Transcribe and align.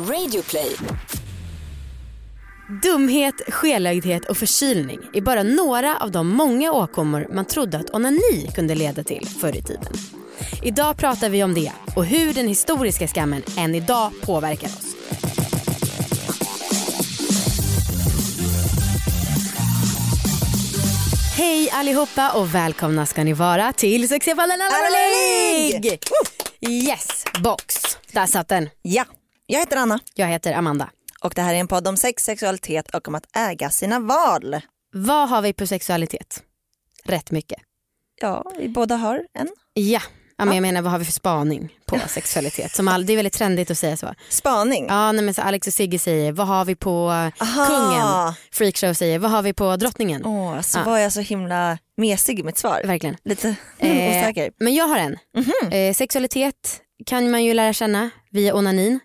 Radioplay. 0.00 0.76
Dumhet, 2.82 3.34
skelögdhet 3.48 4.24
och 4.24 4.36
förkylning 4.36 5.00
är 5.12 5.20
bara 5.20 5.42
några 5.42 5.96
av 5.96 6.10
de 6.10 6.28
många 6.28 6.72
åkommor 6.72 7.26
man 7.32 7.44
trodde 7.44 7.78
att 7.78 7.94
onani 7.94 8.50
kunde 8.54 8.74
leda 8.74 9.02
till 9.02 9.28
förr 9.40 9.56
i 9.56 9.62
tiden. 9.62 9.92
Idag 10.62 10.96
pratar 10.96 11.28
vi 11.28 11.44
om 11.44 11.54
det 11.54 11.72
och 11.96 12.04
hur 12.04 12.34
den 12.34 12.48
historiska 12.48 13.08
skammen 13.08 13.42
än 13.58 13.74
idag 13.74 14.12
påverkar 14.22 14.66
oss. 14.68 14.96
Hej 21.36 21.70
allihopa 21.70 22.30
och 22.30 22.54
välkomna 22.54 23.06
ska 23.06 23.24
ni 23.24 23.32
vara 23.32 23.72
till 23.72 24.06
League! 25.80 25.98
Yes, 26.68 27.24
box. 27.42 27.74
Där 28.12 28.26
satt 28.26 28.48
den. 28.48 28.68
Ja, 28.82 29.04
jag 29.52 29.60
heter 29.60 29.76
Anna 29.76 30.00
Jag 30.14 30.26
heter 30.26 30.52
Amanda. 30.52 30.90
och 31.20 31.32
det 31.36 31.42
här 31.42 31.54
är 31.54 31.58
en 31.58 31.68
podd 31.68 31.88
om 31.88 31.96
sex, 31.96 32.24
sexualitet 32.24 32.94
och 32.94 33.08
om 33.08 33.14
att 33.14 33.36
äga 33.36 33.70
sina 33.70 33.98
val. 34.00 34.60
Vad 34.92 35.28
har 35.28 35.42
vi 35.42 35.52
på 35.52 35.66
sexualitet? 35.66 36.42
Rätt 37.04 37.30
mycket. 37.30 37.58
Ja, 38.20 38.52
vi 38.58 38.68
båda 38.68 38.96
har 38.96 39.22
en. 39.38 39.48
Ja, 39.74 40.00
ja 40.38 40.44
men 40.44 40.54
jag 40.54 40.62
menar 40.62 40.82
vad 40.82 40.92
har 40.92 40.98
vi 40.98 41.04
för 41.04 41.12
spaning 41.12 41.68
på 41.86 41.98
sexualitet? 42.08 42.72
Som 42.76 42.88
all, 42.88 43.06
det 43.06 43.12
är 43.12 43.16
väldigt 43.16 43.32
trendigt 43.34 43.70
att 43.70 43.78
säga 43.78 43.96
så. 43.96 44.14
Spaning. 44.28 44.86
Ja, 44.88 45.12
nej, 45.12 45.24
men 45.24 45.34
så 45.34 45.42
Alex 45.42 45.66
och 45.66 45.72
Sigge 45.74 45.98
säger 45.98 46.32
vad 46.32 46.46
har 46.46 46.64
vi 46.64 46.74
på 46.74 47.08
Aha. 47.40 47.66
kungen? 47.66 48.34
Freakshow 48.52 48.92
säger 48.94 49.18
vad 49.18 49.30
har 49.30 49.42
vi 49.42 49.52
på 49.52 49.76
drottningen? 49.76 50.24
Åh, 50.26 50.60
så 50.60 50.78
Ja. 50.78 50.84
var 50.84 50.98
jag 50.98 51.12
så 51.12 51.20
himla 51.20 51.78
mesig 51.96 52.40
i 52.40 52.42
mitt 52.42 52.58
svar. 52.58 52.82
Verkligen. 52.84 53.16
Lite 53.24 53.48
Eh, 53.78 54.20
osäker. 54.20 54.50
Men 54.58 54.74
jag 54.74 54.84
har 54.88 54.96
en. 54.98 55.18
Eh, 55.72 55.94
sexualitet 55.94 56.80
kan 57.06 57.30
man 57.30 57.44
ju 57.44 57.54
lära 57.54 57.72
känna 57.72 58.10
via 58.30 58.54
onanin. 58.54 59.00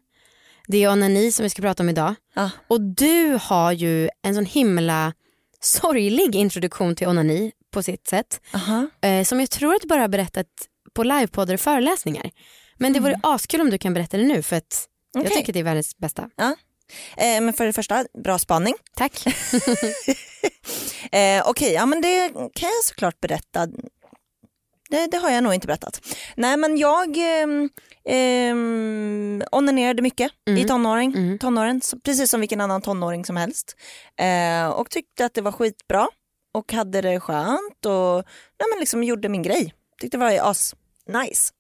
Det 0.68 0.84
är 0.84 0.92
onani 0.92 1.32
som 1.32 1.44
vi 1.44 1.50
ska 1.50 1.62
prata 1.62 1.84
om 1.84 1.90
idag. 1.90 2.16
Ja. 2.34 2.50
Och 2.68 2.82
du 2.82 3.40
har 3.42 3.72
ju 3.72 4.10
en 4.22 4.36
sån 4.36 4.46
himla 4.46 5.14
sorglig 5.62 6.36
introduktion 6.36 6.96
till 6.96 7.08
onani 7.08 7.52
på 7.72 7.84
sitt 7.84 8.08
sätt. 8.08 8.42
Aha. 8.54 8.88
Eh, 9.02 9.24
som 9.24 9.40
jag 9.40 9.50
tror 9.50 9.76
att 9.76 9.82
du 9.82 9.88
bara 9.88 10.02
har 10.02 10.08
berättat 10.08 10.48
på 10.94 11.04
livepoddar 11.04 11.54
och 11.54 11.60
föreläsningar. 11.60 12.32
Men 12.78 12.94
det 12.94 13.00
vore 13.00 13.20
askul 13.24 13.62
om 13.62 13.70
du 13.70 13.78
kan 13.78 13.94
berätta 13.94 14.18
det 14.18 14.24
nu 14.24 14.42
för 14.44 14.56
att 14.56 14.88
jag 15.14 15.20
Mm. 15.22 15.28
Okej. 15.32 15.38
tycker 15.38 15.54
det 15.54 15.60
är 15.60 15.64
världens 15.64 15.98
bästa. 15.98 16.30
Eh, 17.18 17.42
men 17.42 17.54
för 17.54 17.66
det 17.66 17.74
första, 17.74 18.06
bra 18.24 18.40
spaning. 18.40 18.74
Tack. 18.96 19.24
Eh, 21.12 21.44
Okej, 21.48 21.74
ja 21.74 21.86
men 21.86 22.02
det 22.02 22.30
kan 22.34 22.70
jag 22.70 22.84
såklart 22.84 23.20
berätta. 23.22 23.68
Det, 24.90 25.08
det 25.08 25.18
har 25.18 25.30
jag 25.30 25.44
nog 25.44 25.54
inte 25.54 25.68
berättat. 25.68 26.02
Nej 26.36 26.58
men 26.58 26.78
jag 26.78 27.18
ehm, 28.06 29.44
onanerade 29.52 30.02
mycket 30.02 30.32
i 30.48 30.52
Mm. 30.52 30.68
tonåring, 30.68 31.14
Mm. 31.16 31.40
tonåren, 31.40 31.82
precis 32.04 32.32
som 32.32 32.40
vilken 32.40 32.62
annan 32.62 32.82
tonåring 32.82 33.26
som 33.26 33.38
helst. 33.38 33.76
Eh, 34.20 34.68
och 34.70 34.90
tyckte 34.90 35.26
att 35.26 35.34
det 35.34 35.42
var 35.42 35.52
skitbra 35.52 36.08
och 36.54 36.74
hade 36.74 37.02
det 37.02 37.20
skönt 37.20 37.86
och 37.86 38.16
nej, 38.60 38.68
men 38.74 38.80
liksom 38.80 39.04
gjorde 39.04 39.30
min 39.30 39.42
grej. 39.44 39.74
Tyckte 40.02 40.18
det 40.18 40.24
var 40.24 40.50
as 40.52 40.76
nice. 41.08 41.54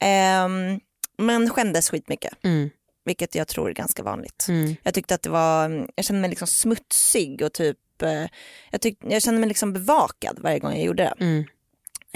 Ehm, 0.00 0.80
men 1.18 1.50
skämdes 1.50 1.90
skitmycket, 1.90 2.32
Mm. 2.44 2.70
vilket 3.04 3.34
jag 3.34 3.48
tror 3.48 3.68
är 3.70 3.74
ganska 3.74 4.02
vanligt. 4.02 4.46
Mm. 4.48 4.76
Jag 4.82 4.94
tyckte 4.94 5.14
att 5.14 5.22
det 5.22 5.30
var, 5.30 5.86
jag 5.94 6.04
kände 6.04 6.20
mig 6.20 6.30
liksom 6.30 6.48
smutsig 6.48 7.42
och 7.42 7.52
typ, 7.52 8.02
eh, 8.02 8.26
jag, 8.70 8.80
tyck, 8.80 8.98
jag 9.08 9.22
kände 9.22 9.40
mig 9.40 9.48
liksom 9.48 9.72
bevakad 9.72 10.38
varje 10.42 10.58
gång 10.58 10.72
jag 10.72 10.82
gjorde 10.84 11.02
det. 11.02 11.24
Mm. 11.24 11.44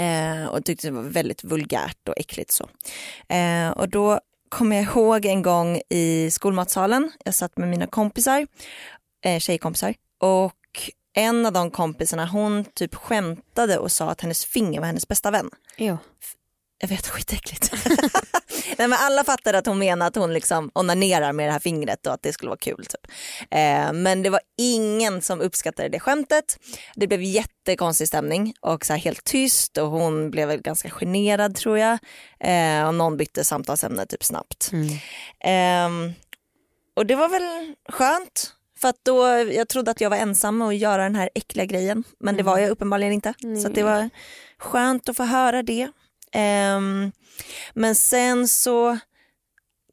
Eh, 0.00 0.46
och 0.46 0.64
tyckte 0.64 0.86
det 0.86 0.92
var 0.92 1.02
väldigt 1.02 1.44
vulgärt 1.44 2.08
och 2.08 2.14
äckligt 2.16 2.50
så. 2.50 2.68
Eh, 3.34 3.70
och 3.70 3.88
då 3.88 4.20
kommer 4.48 4.76
jag 4.76 4.84
ihåg 4.84 5.26
en 5.26 5.42
gång 5.42 5.80
i 5.88 6.30
skolmatsalen, 6.30 7.12
jag 7.24 7.34
satt 7.34 7.58
med 7.58 7.68
mina 7.68 7.86
kompisar, 7.86 8.46
eh, 9.24 9.38
tjejkompisar 9.38 9.94
och 10.20 10.54
en 11.14 11.46
av 11.46 11.52
de 11.52 11.70
kompisarna 11.70 12.26
hon 12.26 12.64
typ 12.64 12.94
skämtade 12.94 13.78
och 13.78 13.92
sa 13.92 14.10
att 14.10 14.20
hennes 14.20 14.44
finger 14.44 14.80
var 14.80 14.86
hennes 14.86 15.08
bästa 15.08 15.30
vän. 15.30 15.50
Jo. 15.76 15.98
Jag 16.78 16.88
vet, 16.88 17.08
skitäckligt. 17.08 17.72
Nej, 18.78 18.88
men 18.88 18.98
alla 19.00 19.24
fattade 19.24 19.58
att 19.58 19.66
hon 19.66 19.78
menade 19.78 20.08
att 20.08 20.16
hon 20.16 20.32
liksom 20.32 20.70
onanerar 20.74 21.32
med 21.32 21.48
det 21.48 21.52
här 21.52 21.58
fingret 21.58 22.06
och 22.06 22.12
att 22.12 22.22
det 22.22 22.32
skulle 22.32 22.48
vara 22.48 22.58
kul. 22.58 22.86
Typ. 22.86 23.12
Eh, 23.50 23.92
men 23.92 24.22
det 24.22 24.30
var 24.30 24.40
ingen 24.58 25.22
som 25.22 25.40
uppskattade 25.40 25.88
det 25.88 26.00
skämtet. 26.00 26.58
Det 26.94 27.06
blev 27.06 27.22
jättekonstig 27.22 28.08
stämning 28.08 28.54
och 28.60 28.86
så 28.86 28.94
helt 28.94 29.24
tyst 29.24 29.78
och 29.78 29.90
hon 29.90 30.30
blev 30.30 30.48
väl 30.48 30.62
ganska 30.62 30.90
generad 30.90 31.56
tror 31.56 31.78
jag. 31.78 31.98
Eh, 32.40 32.86
och 32.86 32.94
någon 32.94 33.16
bytte 33.16 33.44
samtalsämne 33.44 34.06
typ 34.06 34.24
snabbt. 34.24 34.70
Mm. 34.72 34.88
Ehm, 35.44 36.12
och 36.96 37.06
det 37.06 37.14
var 37.14 37.28
väl 37.28 37.74
skönt. 37.88 38.54
För 38.80 38.88
att 38.88 38.98
då, 39.02 39.26
jag 39.52 39.68
trodde 39.68 39.90
att 39.90 40.00
jag 40.00 40.10
var 40.10 40.16
ensam 40.16 40.62
och 40.62 40.74
göra 40.74 41.02
den 41.02 41.14
här 41.14 41.30
äckliga 41.34 41.64
grejen. 41.66 42.04
Men 42.20 42.36
det 42.36 42.42
var 42.42 42.58
jag 42.58 42.70
uppenbarligen 42.70 43.12
inte. 43.12 43.34
Så 43.62 43.68
att 43.68 43.74
det 43.74 43.82
var 43.82 44.10
skönt 44.58 45.08
att 45.08 45.16
få 45.16 45.24
höra 45.24 45.62
det. 45.62 45.90
Ehm, 46.34 47.12
men 47.74 47.94
sen 47.94 48.48
så, 48.48 48.98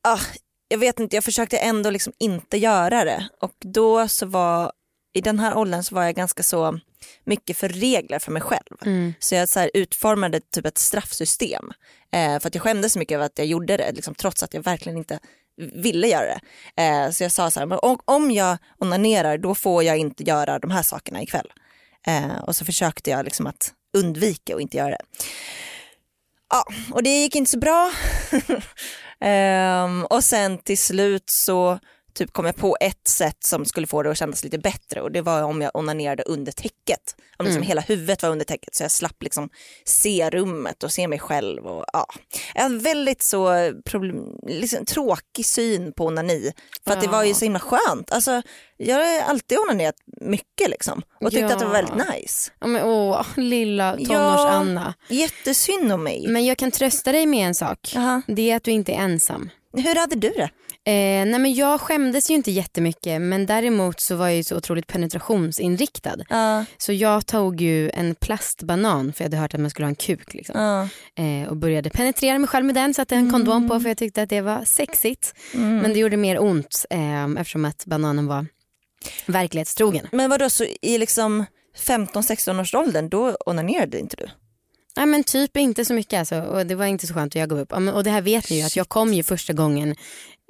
ah, 0.03 0.20
jag 0.68 0.78
vet 0.78 1.00
inte, 1.00 1.16
jag 1.16 1.24
försökte 1.24 1.58
ändå 1.58 1.90
liksom 1.90 2.14
inte 2.18 2.58
göra 2.58 3.06
det. 3.06 3.30
Och 3.42 3.56
då 3.59 4.08
så 4.08 4.25
var, 4.25 4.72
i 5.14 5.22
den 5.22 5.40
här 5.40 5.58
åldern 5.58 5.84
så 5.84 5.96
var 5.96 6.03
jag 6.03 6.16
ganska 6.16 6.44
så 6.44 6.80
mycket 7.24 7.58
för 7.58 7.70
regler 7.70 8.20
för 8.20 8.31
mig 8.31 8.42
själv. 8.42 8.78
Mm. 8.86 9.14
Så 9.20 9.36
jag 9.36 9.50
så 9.50 9.70
utformade 9.74 10.40
typ 10.40 10.66
ett 10.66 10.78
straffsystem. 10.78 11.72
Eh, 12.12 12.40
för 12.40 12.48
att 12.48 12.56
jag 12.56 12.62
skämdes 12.64 12.94
så 12.94 13.00
mycket 13.00 13.16
över 13.16 13.25
att 13.25 13.38
jag 13.38 13.48
gjorde 13.48 13.78
det, 13.78 13.92
liksom, 13.92 14.16
trots 14.16 14.44
att 14.44 14.54
jag 14.54 14.64
verkligen 14.64 14.98
inte 14.98 15.19
ville 15.58 16.08
göra 16.08 16.25
det. 16.25 16.40
Eh, 16.84 17.12
så 17.12 17.24
jag 17.24 17.31
sa 17.31 17.52
så 17.52 17.59
här, 17.59 17.68
men 17.68 17.80
om, 17.81 18.00
om 18.06 18.31
jag 18.31 18.58
onanerar 18.78 19.38
då 19.38 19.56
får 19.56 19.84
jag 19.84 19.98
inte 19.98 20.24
göra 20.24 20.59
de 20.59 20.72
här 20.72 20.84
sakerna 20.84 21.22
ikväll. 21.22 21.52
Eh, 22.08 22.38
och 22.38 22.56
så 22.56 22.66
försökte 22.66 23.09
jag 23.09 23.25
liksom 23.25 23.48
att 23.48 23.74
undvika 23.98 24.56
och 24.56 24.62
inte 24.62 24.78
göra 24.78 24.90
det. 24.90 25.02
Ja, 26.50 26.63
och 26.91 27.03
det 27.03 27.09
gick 27.09 27.35
inte 27.35 27.52
så 27.52 27.59
bra. 27.59 27.91
Ehm, 29.19 30.06
och 30.06 30.24
sen 30.24 30.58
till 30.58 30.78
slut 30.78 31.30
så 31.30 31.80
typ 32.18 32.34
kom 32.34 32.46
jag 32.46 32.56
på 32.56 32.78
ett 32.82 33.08
sätt 33.08 33.44
som 33.44 33.66
skulle 33.66 33.88
få 33.88 34.04
det 34.04 34.12
att 34.12 34.18
kännas 34.18 34.44
lite 34.44 34.58
bättre 34.58 35.02
och 35.02 35.12
det 35.12 35.22
var 35.22 35.44
om 35.44 35.62
jag 35.62 35.72
onanerade 35.76 36.24
under 36.24 36.52
täcket. 36.52 37.16
Om 37.38 37.46
liksom 37.46 37.62
hela 37.64 37.82
huvudet 37.82 38.24
var 38.24 38.30
under 38.30 38.46
täcket 38.46 38.76
så 38.76 38.84
jag 38.84 38.92
slapp 38.92 39.24
liksom 39.24 39.50
se 39.86 40.30
rummet 40.30 40.84
och 40.84 40.92
se 40.92 41.08
mig 41.08 41.20
själv. 41.20 41.66
Och, 41.68 41.86
ja. 41.94 42.06
Jag 42.56 42.62
hade 42.62 42.78
väldigt 42.78 43.24
så 43.24 43.72
problem, 43.86 44.24
liksom, 44.48 44.86
tråkig 44.86 45.46
syn 45.46 45.94
på 45.94 46.06
onani 46.06 46.52
för 46.86 46.94
att 46.94 47.02
det 47.02 47.08
var 47.08 47.24
ju 47.24 47.34
så 47.34 47.46
himla 47.46 47.60
skönt. 47.60 48.12
Alltså, 48.12 48.42
jag 48.78 48.96
har 48.96 49.22
alltid 49.30 49.58
onanerat 49.60 49.96
mycket 50.22 50.70
liksom 50.70 51.02
och 51.22 51.32
tyckte 51.32 51.46
Ja. 51.46 51.54
att 51.54 51.60
det 51.60 51.66
var 51.66 51.74
väldigt 51.74 52.08
nice. 52.14 52.52
Ja, 52.60 52.68
men, 52.68 52.84
åh, 52.84 53.26
lilla 53.38 53.98
tonårs-Anna. 53.98 54.94
Jättesynd 55.10 55.92
om 55.92 56.04
mig. 56.04 56.26
Men 56.28 56.46
jag 56.46 56.58
kan 56.58 56.72
trösta 56.72 57.12
dig 57.12 57.26
med 57.26 57.48
en 57.48 57.56
sak. 57.56 57.92
Jaha. 57.96 58.22
Det 58.28 58.52
är 58.52 58.56
att 58.56 58.64
du 58.64 58.72
inte 58.72 58.92
är 58.92 58.98
ensam. 59.00 59.50
Hur 59.74 59.96
hade 59.96 60.16
du 60.16 60.30
det? 60.30 60.50
Eh, 60.88 61.25
nej 61.25 61.40
men 61.40 61.53
jag 61.53 61.81
skämdes 61.81 62.30
ju 62.31 62.36
inte 62.36 62.52
jättemycket 62.52 63.22
men 63.22 63.46
däremot 63.46 64.00
så 64.00 64.16
var 64.16 64.28
jag 64.28 64.36
ju 64.36 64.44
så 64.44 64.58
otroligt 64.58 64.88
penetrationsinriktad. 64.88 66.16
Ja, 66.30 66.66
Så 66.78 66.94
jag 66.94 67.25
tog 67.25 67.62
ju 67.62 67.90
en 67.90 68.16
plastbanan 68.16 69.14
för 69.14 69.24
jag 69.24 69.25
hade 69.25 69.38
hört 69.38 69.53
att 69.53 69.59
man 69.59 69.70
skulle 69.70 69.86
ha 69.86 69.90
en 69.90 69.96
kuk 69.96 70.34
liksom. 70.34 70.56
ja. 70.59 70.90
eh, 71.24 71.48
och 71.48 71.58
började 71.58 71.90
penetrera 71.90 72.40
mig 72.40 72.48
själv 72.48 72.66
med 72.66 72.75
den, 72.75 72.94
satte 72.94 73.16
en 73.16 73.31
kondom 73.31 73.68
på 73.68 73.80
för 73.80 73.90
jag 73.90 73.98
tyckte 73.98 74.22
att 74.22 74.30
det 74.30 74.42
var 74.42 74.66
sexigt. 74.66 75.34
Men 75.52 75.94
det 75.94 76.00
gjorde 76.00 76.18
mer 76.18 76.40
ont 76.42 76.86
eh, 76.90 77.25
eftersom 77.25 77.66
att 77.66 77.86
bananen 77.86 78.28
var 78.28 78.46
verklighetstrogen. 79.25 80.08
Men 80.12 80.30
vadå, 80.30 80.50
så 80.50 80.66
i 80.81 80.98
liksom 80.98 81.46
15-16 81.78 82.62
års 82.62 82.74
åldern 82.75 83.09
då 83.09 83.38
onanerade 83.46 84.00
inte 84.00 84.16
du? 84.16 84.28
Nej 84.98 85.06
men 85.06 85.24
typ 85.24 85.58
inte 85.58 85.86
så 85.86 85.94
mycket 85.94 86.19
alltså 86.19 86.42
och 86.42 86.66
det 86.66 86.75
var 86.75 86.86
inte 86.86 87.08
så 87.08 87.14
skönt 87.14 87.36
och 87.36 87.42
jag 87.42 87.50
gav 87.50 87.59
upp. 87.59 87.74
Och 87.74 88.04
det 88.04 88.09
här 88.09 88.22
vet 88.22 88.50
ni 88.50 88.59
ju 88.59 88.66
att 88.66 88.75
jag 88.75 88.90
kom 88.90 89.14
ju 89.14 89.24
första 89.24 89.54
gången 89.54 89.96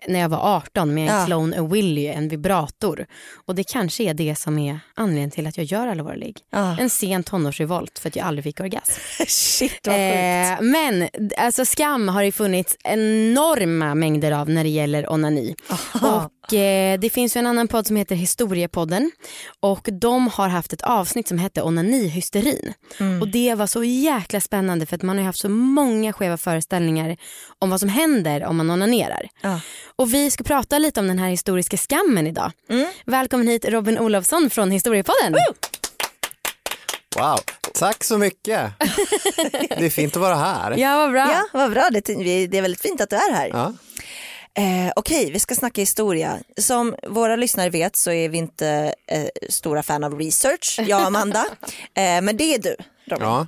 när 0.08 0.20
jag 0.20 0.30
var 0.30 0.56
18 0.56 0.94
med 0.94 1.10
en 1.10 1.16
Ja. 1.20 1.26
Clone 1.26 1.62
Willy, 1.72 2.08
en 2.08 2.30
vibrator. 2.30 3.06
Och 3.46 3.56
det 3.56 3.64
kanske 3.64 4.04
är 4.04 4.14
det 4.14 4.36
som 4.36 4.60
är 4.60 4.80
anledningen 4.96 5.32
till 5.32 5.48
att 5.48 5.58
jag 5.58 5.66
gör 5.66 5.88
ligg. 6.16 6.38
Ja. 6.50 6.78
En 6.80 6.90
sen 6.90 7.24
tonårsrevolt 7.24 8.00
för 8.00 8.10
att 8.10 8.16
jag 8.16 8.26
aldrig 8.28 8.44
fick 8.44 8.60
orgasm. 8.60 8.92
Shit 9.28 9.88
vad 9.88 9.96
sjukt. 9.96 10.62
Eh, 10.62 10.66
men 10.66 11.10
alltså 11.38 11.66
skam 11.66 12.08
har 12.08 12.24
det 12.24 12.32
funnits 12.32 12.78
enorma 12.84 13.96
mängder 13.96 14.32
av 14.32 14.50
när 14.50 14.64
det 14.64 14.70
gäller 14.70 15.12
onani. 15.12 15.56
Och 15.94 16.32
eh, 16.54 17.00
det 17.00 17.10
finns 17.14 17.36
ju 17.36 17.40
en 17.40 17.48
annan 17.48 17.68
podd 17.68 17.88
som 17.88 17.96
heter 17.96 18.16
Historiepodden 18.16 19.12
och 19.60 19.90
de 19.92 20.28
har 20.28 20.48
haft 20.50 20.74
ett 20.74 20.82
avsnitt 20.82 21.28
som 21.28 21.38
hette 21.38 21.62
onanihysterin. 21.62 22.74
Och 23.22 23.28
det 23.28 23.56
var 23.56 23.68
så 23.68 23.84
jäkla 23.84 24.42
spännande 24.42 24.86
för 24.86 24.96
att 24.96 25.02
man 25.02 25.18
har 25.18 25.26
haft 25.26 25.40
så 25.40 25.50
många 25.50 26.14
skeva 26.14 26.38
föreställningar 26.38 27.18
om 27.60 27.70
vad 27.70 27.80
som 27.80 27.90
händer 27.90 28.46
om 28.46 28.58
man 28.58 28.70
onanerar. 28.70 29.30
Ja. 29.42 29.60
Och 29.96 30.14
vi 30.14 30.30
ska 30.32 30.44
prata 30.44 30.78
lite 30.78 31.00
om 31.00 31.08
den 31.08 31.20
här 31.20 31.30
historiska 31.30 31.78
skammen 31.78 32.28
idag. 32.28 32.52
Välkommen 33.06 33.48
hit 33.48 33.66
Robin 33.66 34.00
Olofsson 34.00 34.50
från 34.50 34.72
Historiepodden. 34.72 35.36
Wow, 37.18 37.40
tack 37.74 38.04
så 38.04 38.18
mycket. 38.18 38.72
Det 39.78 39.86
är 39.86 39.90
fint 39.90 40.16
att 40.16 40.22
vara 40.22 40.36
här. 40.36 40.78
Ja 40.78 40.98
vad 40.98 41.12
bra. 41.12 41.30
Ja, 41.32 41.44
vad 41.54 41.72
bra. 41.72 41.90
Det 41.92 42.10
är 42.10 42.62
väldigt 42.62 42.82
fint 42.82 43.02
att 43.02 43.10
du 43.10 43.16
är 43.16 43.34
här. 43.34 43.50
Ja. 43.54 43.74
Eh, 44.58 44.92
Okej, 44.96 45.32
vi 45.32 45.40
ska 45.40 45.56
snacka 45.56 45.82
historia. 45.82 46.40
Som 46.58 46.96
våra 47.08 47.36
lyssnare 47.36 47.70
vet 47.70 47.96
så 47.96 48.12
är 48.12 48.30
vi 48.30 48.38
inte 48.38 48.94
eh, 49.08 49.28
stora 49.50 49.84
fan 49.84 50.04
av 50.04 50.20
research, 50.20 50.80
jag 50.88 51.02
och 51.02 51.08
Amanda. 51.08 51.46
eh, 51.94 52.22
men 52.22 52.38
det 52.38 52.54
är 52.54 52.60
du, 52.60 52.76
Robin. 53.06 53.28
Ja, 53.28 53.48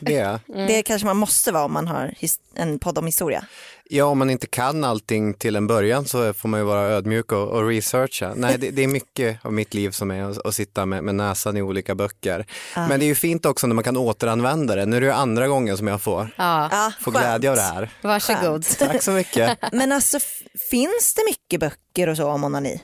det 0.00 0.16
är 0.16 0.30
jag. 0.46 0.66
Det 0.68 0.82
kanske 0.82 1.06
man 1.06 1.16
måste 1.16 1.52
vara 1.52 1.64
om 1.64 1.72
man 1.72 1.88
har 1.88 2.14
en 2.54 2.78
podd 2.78 2.98
om 2.98 3.06
historia. 3.06 3.44
Ja, 3.92 4.04
om 4.04 4.18
man 4.18 4.30
inte 4.30 4.46
kan 4.46 4.84
allting 4.84 5.34
till 5.34 5.56
en 5.56 5.66
början 5.66 6.04
så 6.04 6.32
får 6.34 6.48
man 6.48 6.60
ju 6.60 6.66
vara 6.66 6.80
ödmjuk 6.80 7.32
och, 7.32 7.48
och 7.48 7.66
researcha. 7.68 8.32
Nej, 8.36 8.56
det, 8.58 8.70
det 8.70 8.82
är 8.82 8.88
mycket 8.88 9.44
av 9.44 9.52
mitt 9.52 9.74
liv 9.74 9.90
som 9.90 10.10
är 10.10 10.22
att, 10.22 10.46
att 10.46 10.54
sitta 10.54 10.86
med, 10.86 11.04
med 11.04 11.14
näsan 11.14 11.56
i 11.56 11.62
olika 11.62 11.94
böcker. 11.94 12.46
Men 12.74 13.00
det 13.00 13.04
är 13.04 13.08
ju 13.08 13.14
fint 13.14 13.46
också 13.46 13.66
när 13.66 13.74
man 13.74 13.84
kan 13.84 13.96
återanvända 13.96 14.74
det. 14.76 14.86
Nu 14.86 14.96
är 14.96 15.00
det 15.00 15.06
ju 15.06 15.12
andra 15.12 15.48
gången 15.48 15.76
som 15.76 15.86
jag 15.86 16.00
får, 16.02 16.30
Ja, 16.36 16.68
Ja, 16.72 16.92
får 17.00 17.12
skönt. 17.12 17.24
glädje 17.24 17.50
av 17.50 17.56
det 17.56 17.62
här. 17.62 17.90
varsågod. 18.02 18.64
Tack 18.78 19.02
så 19.02 19.10
mycket. 19.10 19.58
Men 19.72 19.92
alltså 19.92 20.18
finns 20.70 21.14
det 21.16 21.22
mycket 21.30 21.60
böcker 21.60 22.08
och 22.08 22.16
så 22.16 22.24
om 22.28 22.44
onani? 22.44 22.80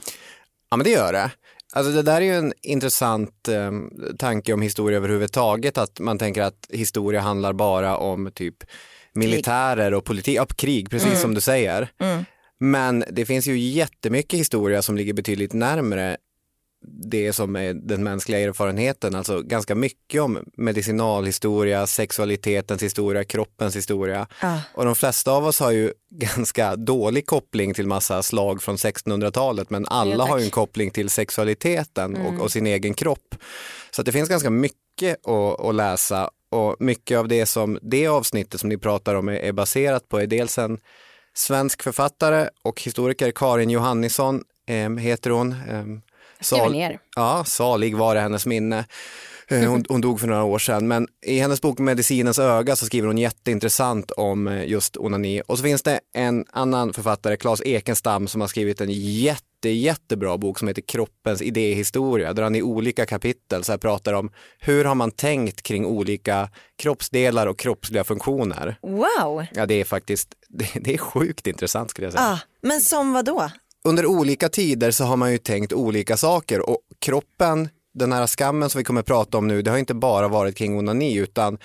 Ja, 0.70 0.76
men 0.76 0.84
det 0.84 0.90
gör 0.90 1.12
det. 1.12 1.30
Alltså 1.76 1.92
det 1.92 2.02
där 2.02 2.20
är 2.20 2.24
ju 2.24 2.34
en 2.34 2.52
intressant 2.62 3.48
eh, 3.48 3.70
tanke 4.18 4.52
om 4.52 4.62
historia 4.62 4.96
överhuvudtaget, 4.96 5.78
att 5.78 6.00
man 6.00 6.18
tänker 6.18 6.42
att 6.42 6.66
historia 6.70 7.20
handlar 7.20 7.52
bara 7.52 7.96
om 7.96 8.30
typ 8.34 8.54
militärer 9.12 9.94
och 9.94 10.04
politik, 10.04 10.36
ja, 10.36 10.46
krig, 10.46 10.90
precis 10.90 11.20
som 11.20 11.34
du 11.34 11.40
säger. 11.40 11.88
Men 12.60 13.04
det 13.10 13.24
finns 13.24 13.46
ju 13.46 13.58
jättemycket 13.58 14.40
historia 14.40 14.82
som 14.82 14.96
ligger 14.96 15.12
betydligt 15.12 15.52
närmare 15.52 16.16
det 16.86 17.32
som 17.32 17.56
är 17.56 17.74
den 17.74 18.04
mänskliga 18.04 18.40
erfarenheten, 18.40 19.14
alltså 19.14 19.42
ganska 19.42 19.74
mycket 19.74 20.22
om 20.22 20.38
medicinalhistoria, 20.56 21.86
sexualitetens 21.86 22.82
historia, 22.82 23.24
kroppens 23.24 23.76
historia. 23.76 24.26
Ja. 24.42 24.60
Och 24.74 24.84
de 24.84 24.94
flesta 24.94 25.30
av 25.32 25.46
oss 25.46 25.60
har 25.60 25.70
ju 25.70 25.92
ganska 26.10 26.76
dålig 26.76 27.26
koppling 27.26 27.74
till 27.74 27.86
massa 27.86 28.22
slag 28.22 28.62
från 28.62 28.76
1600-talet, 28.76 29.70
men 29.70 29.86
alla 29.88 30.24
Ja, 30.24 30.30
har 30.30 30.38
ju 30.38 30.44
en 30.44 30.50
koppling 30.50 30.90
till 30.90 31.10
sexualiteten 31.10 32.16
och, 32.16 32.40
och 32.40 32.52
sin 32.52 32.66
egen 32.66 32.94
kropp. 32.94 33.34
Så 33.90 34.02
det 34.02 34.12
finns 34.12 34.28
ganska 34.28 34.50
mycket 34.50 35.26
att, 35.26 35.60
att 35.60 35.74
läsa 35.74 36.30
och 36.50 36.76
mycket 36.78 37.18
av 37.18 37.28
det 37.28 37.46
som 37.46 37.78
det 37.82 38.06
avsnittet 38.06 38.60
som 38.60 38.68
ni 38.68 38.78
pratar 38.78 39.14
om 39.14 39.28
är, 39.28 39.32
är 39.32 39.52
baserat 39.52 40.08
på 40.08 40.20
är 40.20 40.26
dels 40.26 40.58
en 40.58 40.78
svensk 41.34 41.82
författare 41.82 42.48
och 42.62 42.82
historiker, 42.82 43.30
Karin 43.30 43.70
Johannisson 43.70 44.42
eh, 44.66 44.90
heter 44.90 45.30
hon. 45.30 45.52
Eh, 45.52 45.84
sal- 46.40 46.72
ner. 46.72 46.98
Ja, 47.16 47.44
salig 47.46 47.96
var 47.96 48.14
det 48.14 48.20
hennes 48.20 48.46
minne. 48.46 48.84
Eh, 49.48 49.70
Hon, 49.70 49.84
hon 49.88 50.00
dog 50.00 50.20
för 50.20 50.26
några 50.26 50.44
år 50.44 50.58
sedan, 50.58 50.88
men 50.88 51.08
i 51.26 51.38
hennes 51.38 51.60
bok 51.60 51.78
Medicinens 51.78 52.38
öga 52.38 52.76
så 52.76 52.86
skriver 52.86 53.06
hon 53.06 53.18
jätteintressant 53.18 54.10
om 54.10 54.48
eh, 54.48 54.64
just 54.68 54.96
onani. 54.96 55.42
Och 55.46 55.58
så 55.58 55.64
finns 55.64 55.82
det 55.82 56.00
en 56.14 56.44
annan 56.52 56.92
författare, 56.92 57.36
Claes 57.36 57.62
Ekenstam, 57.64 58.28
som 58.28 58.40
har 58.40 58.48
skrivit 58.48 58.80
en 58.80 58.90
jätte, 58.90 59.68
jättebra 59.68 60.38
bok 60.38 60.58
som 60.58 60.68
heter 60.68 60.82
Kroppens 60.82 61.42
idéhistoria, 61.42 62.32
där 62.32 62.42
han 62.42 62.54
i 62.56 62.62
olika 62.62 63.06
kapitel 63.06 63.64
så 63.64 63.72
här 63.72 63.78
pratar 63.78 64.12
om 64.12 64.30
hur 64.58 64.84
har 64.84 64.94
man 64.94 65.10
tänkt 65.10 65.62
kring 65.62 65.86
olika 65.86 66.48
kroppsdelar 66.78 67.46
och 67.46 67.58
kroppsliga 67.58 68.04
funktioner. 68.04 68.78
Wow, 68.82 69.44
Ja, 69.54 69.66
det 69.66 69.74
är 69.80 69.84
faktiskt, 69.84 70.34
det, 70.48 70.68
det 70.80 70.94
är 70.94 70.98
sjukt 70.98 71.46
intressant 71.46 71.90
skulle 71.90 72.06
jag 72.06 72.12
säga. 72.12 72.24
ah, 72.26 72.38
men 72.62 72.80
som 72.80 73.12
vad 73.12 73.24
då? 73.24 73.50
Under 73.86 74.06
olika 74.06 74.48
tider 74.48 74.90
så 74.90 75.04
har 75.04 75.16
man 75.16 75.32
ju 75.32 75.38
tänkt 75.38 75.72
olika 75.72 76.16
saker 76.16 76.70
och 76.70 76.78
kroppen, 76.98 77.68
den 77.94 78.12
här 78.12 78.26
skammen 78.26 78.70
som 78.70 78.78
vi 78.78 78.84
kommer 78.84 79.00
att 79.00 79.06
prata 79.06 79.38
om 79.38 79.48
nu, 79.48 79.62
det 79.62 79.70
har 79.70 79.78
inte 79.78 79.94
bara 79.94 80.28
varit 80.28 80.56
kring 80.56 80.78
onani 80.78 81.16
utan 81.16 81.58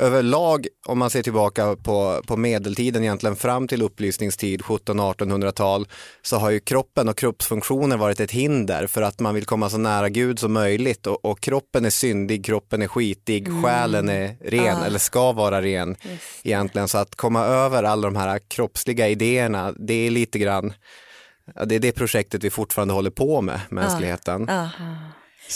överlag 0.00 0.66
om 0.86 0.98
man 0.98 1.10
ser 1.10 1.22
tillbaka 1.22 1.76
på, 1.76 2.22
på 2.26 2.36
medeltiden 2.36 3.02
egentligen 3.02 3.36
fram 3.36 3.68
till 3.68 3.82
upplysningstid 3.82 4.60
1700-1800-tal 4.60 5.88
så 6.22 6.36
har 6.36 6.50
ju 6.50 6.60
kroppen 6.60 7.08
och 7.08 7.18
kroppsfunktioner 7.18 7.96
varit 7.96 8.20
ett 8.20 8.30
hinder 8.30 8.86
för 8.86 9.02
att 9.02 9.20
man 9.20 9.34
vill 9.34 9.44
komma 9.44 9.70
så 9.70 9.78
nära 9.78 10.08
Gud 10.08 10.38
som 10.38 10.52
möjligt. 10.52 11.06
Och, 11.06 11.24
och 11.24 11.40
kroppen 11.40 11.84
är 11.84 11.90
syndig, 11.90 12.44
kroppen 12.44 12.82
är 12.82 12.88
skitig, 12.88 13.48
själen 13.62 14.08
är 14.08 14.36
ren 14.40 14.82
eller 14.82 14.98
ska 14.98 15.32
vara 15.32 15.62
ren 15.62 15.96
egentligen. 16.42 16.88
Så 16.88 16.98
att 16.98 17.14
komma 17.14 17.44
över 17.44 17.82
alla 17.82 18.10
de 18.10 18.16
här 18.16 18.38
kroppsliga 18.38 19.08
idéerna 19.08 19.74
det 19.78 20.06
är 20.06 20.10
lite 20.10 20.38
grann 20.38 20.72
Ja, 21.54 21.64
det 21.64 21.74
är 21.74 21.80
det 21.80 21.92
projektet 21.92 22.44
vi 22.44 22.50
fortfarande 22.50 22.94
håller 22.94 23.10
på 23.10 23.40
med, 23.40 23.60
mänskligheten. 23.70 24.48
Ah. 24.48 24.68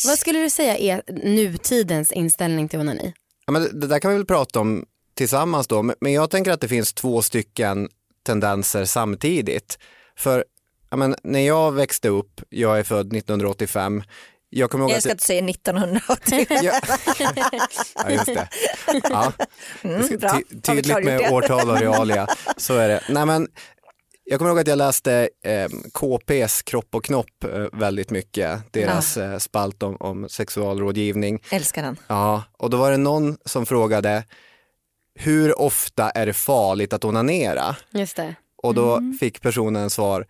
Vad 0.06 0.18
skulle 0.18 0.38
du 0.38 0.50
säga 0.50 0.76
är 0.76 1.02
nutidens 1.24 2.12
inställning 2.12 2.68
till 2.68 2.78
onani? 2.78 3.12
Ja, 3.46 3.52
men 3.52 3.62
det, 3.62 3.80
det 3.80 3.86
där 3.86 3.98
kan 3.98 4.10
vi 4.10 4.16
väl 4.16 4.26
prata 4.26 4.60
om 4.60 4.84
tillsammans 5.14 5.66
då, 5.66 5.82
men, 6.00 6.12
jag 6.12 6.30
tänker 6.30 6.50
att 6.50 6.60
det 6.60 6.68
finns 6.68 6.92
två 6.92 7.22
stycken 7.22 7.88
tendenser 8.22 8.84
samtidigt. 8.84 9.78
För 10.16 10.44
ja, 10.90 10.96
men, 10.96 11.16
när 11.22 11.40
jag 11.40 11.72
växte 11.72 12.08
upp, 12.08 12.40
jag 12.48 12.78
är 12.78 12.82
född 12.82 13.16
1985, 13.16 14.02
jag 14.50 14.70
kommer 14.70 14.84
ihåg 14.84 14.90
Jag 14.90 14.96
att... 14.96 15.02
ska 15.02 15.12
inte 15.12 15.24
säga 15.24 15.50
1980. 15.50 16.46
Ja. 16.50 16.60
ja, 17.94 18.10
just 18.10 18.26
det. 18.26 18.48
Ja. 19.10 19.32
Mm, 19.82 20.18
bra. 20.18 20.30
Ty- 20.30 20.60
tydligt 20.60 21.04
med 21.04 21.32
årtal 21.32 21.70
och 21.70 21.80
realia, 21.80 22.26
så 22.56 22.74
är 22.74 22.88
det. 22.88 23.02
Nej, 23.08 23.26
men, 23.26 23.48
jag 24.30 24.38
kommer 24.38 24.50
ihåg 24.50 24.60
att 24.60 24.66
jag 24.66 24.78
läste 24.78 25.28
eh, 25.44 25.68
KPs 25.92 26.62
Kropp 26.62 26.94
och 26.94 27.04
knopp 27.04 27.44
eh, 27.44 27.66
väldigt 27.72 28.10
mycket, 28.10 28.72
deras 28.72 29.16
eh, 29.16 29.38
spalt 29.38 29.82
om, 29.82 29.96
om 30.00 30.28
sexualrådgivning. 30.28 31.42
Älskar 31.50 31.82
den. 31.82 31.96
Ja, 32.06 32.42
och 32.58 32.70
då 32.70 32.76
var 32.76 32.90
det 32.90 32.96
någon 32.96 33.36
som 33.44 33.66
frågade 33.66 34.24
hur 35.14 35.60
ofta 35.60 36.10
är 36.10 36.26
det 36.26 36.32
farligt 36.32 36.92
att 36.92 37.04
onanera? 37.04 37.76
Just 37.90 38.16
det. 38.16 38.34
Och 38.62 38.74
då 38.74 39.00
fick 39.20 39.40
personen 39.40 39.90
svar, 39.90 40.26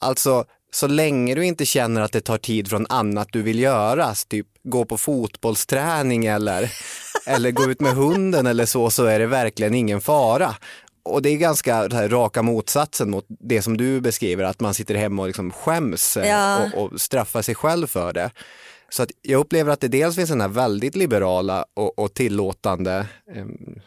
alltså 0.00 0.44
så 0.72 0.86
länge 0.86 1.34
du 1.34 1.44
inte 1.44 1.66
känner 1.66 2.00
att 2.00 2.12
det 2.12 2.20
tar 2.20 2.38
tid 2.38 2.68
från 2.68 2.86
annat 2.88 3.28
du 3.32 3.42
vill 3.42 3.58
göra, 3.58 4.14
typ 4.28 4.46
gå 4.64 4.84
på 4.84 4.98
fotbollsträning 4.98 6.26
eller, 6.26 6.72
eller 7.26 7.50
gå 7.50 7.70
ut 7.70 7.80
med 7.80 7.92
hunden 7.92 8.46
eller 8.46 8.66
så, 8.66 8.90
så 8.90 9.04
är 9.04 9.18
det 9.18 9.26
verkligen 9.26 9.74
ingen 9.74 10.00
fara. 10.00 10.54
Och 11.04 11.22
det 11.22 11.28
är 11.28 11.36
ganska 11.36 11.88
det 11.88 11.96
här, 11.96 12.08
raka 12.08 12.42
motsatsen 12.42 13.10
mot 13.10 13.26
det 13.28 13.62
som 13.62 13.76
du 13.76 14.00
beskriver, 14.00 14.44
att 14.44 14.60
man 14.60 14.74
sitter 14.74 14.94
hemma 14.94 15.22
och 15.22 15.28
liksom 15.28 15.50
skäms 15.50 16.16
eh, 16.16 16.28
Ja. 16.28 16.70
och, 16.74 16.82
och 16.92 17.00
straffar 17.00 17.42
sig 17.42 17.54
själv 17.54 17.86
för 17.86 18.12
det. 18.12 18.30
Så 18.88 19.02
att 19.02 19.10
jag 19.22 19.38
upplever 19.40 19.72
att 19.72 19.80
det 19.80 19.88
dels 19.88 20.16
finns 20.16 20.30
den 20.30 20.40
här 20.40 20.48
väldigt 20.48 20.96
liberala 20.96 21.64
och, 21.74 21.98
och 21.98 22.14
tillåtande 22.14 23.06
em, 23.34 23.80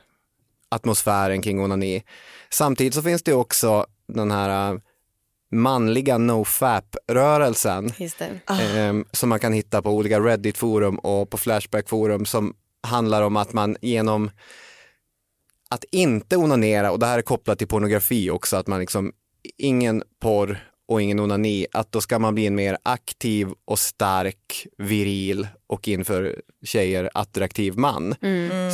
atmosfären 0.69 1.41
kring 1.41 1.59
onani. 1.59 2.03
Samtidigt 2.49 2.93
så 2.93 3.01
finns 3.01 3.23
det 3.23 3.33
också 3.33 3.85
den 4.07 4.31
här 4.31 4.73
eh, 4.73 4.79
manliga 5.51 6.17
nofap-rörelsen 6.17 7.91
em, 8.75 9.05
som 9.11 9.29
man 9.29 9.39
kan 9.39 9.53
hitta 9.53 9.81
på 9.81 9.89
olika 9.89 10.19
Reddit-forum 10.19 10.95
och 10.99 11.29
på 11.29 11.37
Flashback-forum 11.37 12.25
som 12.25 12.53
handlar 12.83 13.21
om 13.21 13.35
att 13.37 13.53
man 13.53 13.77
genom 13.81 14.31
att 15.69 15.83
inte 15.91 16.37
onanera, 16.37 16.91
och 16.91 16.99
det 16.99 17.05
här 17.05 17.17
är 17.17 17.21
kopplat 17.21 17.57
till 17.57 17.67
pornografi 17.67 18.29
också, 18.29 18.57
att 18.57 18.67
man 18.67 18.79
liksom 18.79 19.11
ingen 19.57 20.03
porr 20.21 20.69
och 20.87 21.01
ingen 21.01 21.19
onani, 21.19 21.67
att 21.71 21.91
då 21.91 22.01
ska 22.01 22.19
man 22.19 22.35
bli 22.35 22.45
en 22.47 22.55
mer 22.55 22.77
aktiv 22.83 23.47
och 23.65 23.79
stark, 23.79 24.67
viril 24.77 25.47
och 25.67 25.87
inför 25.87 26.41
tjejer 26.65 27.09
attraktiv 27.13 27.77
man. 27.77 28.15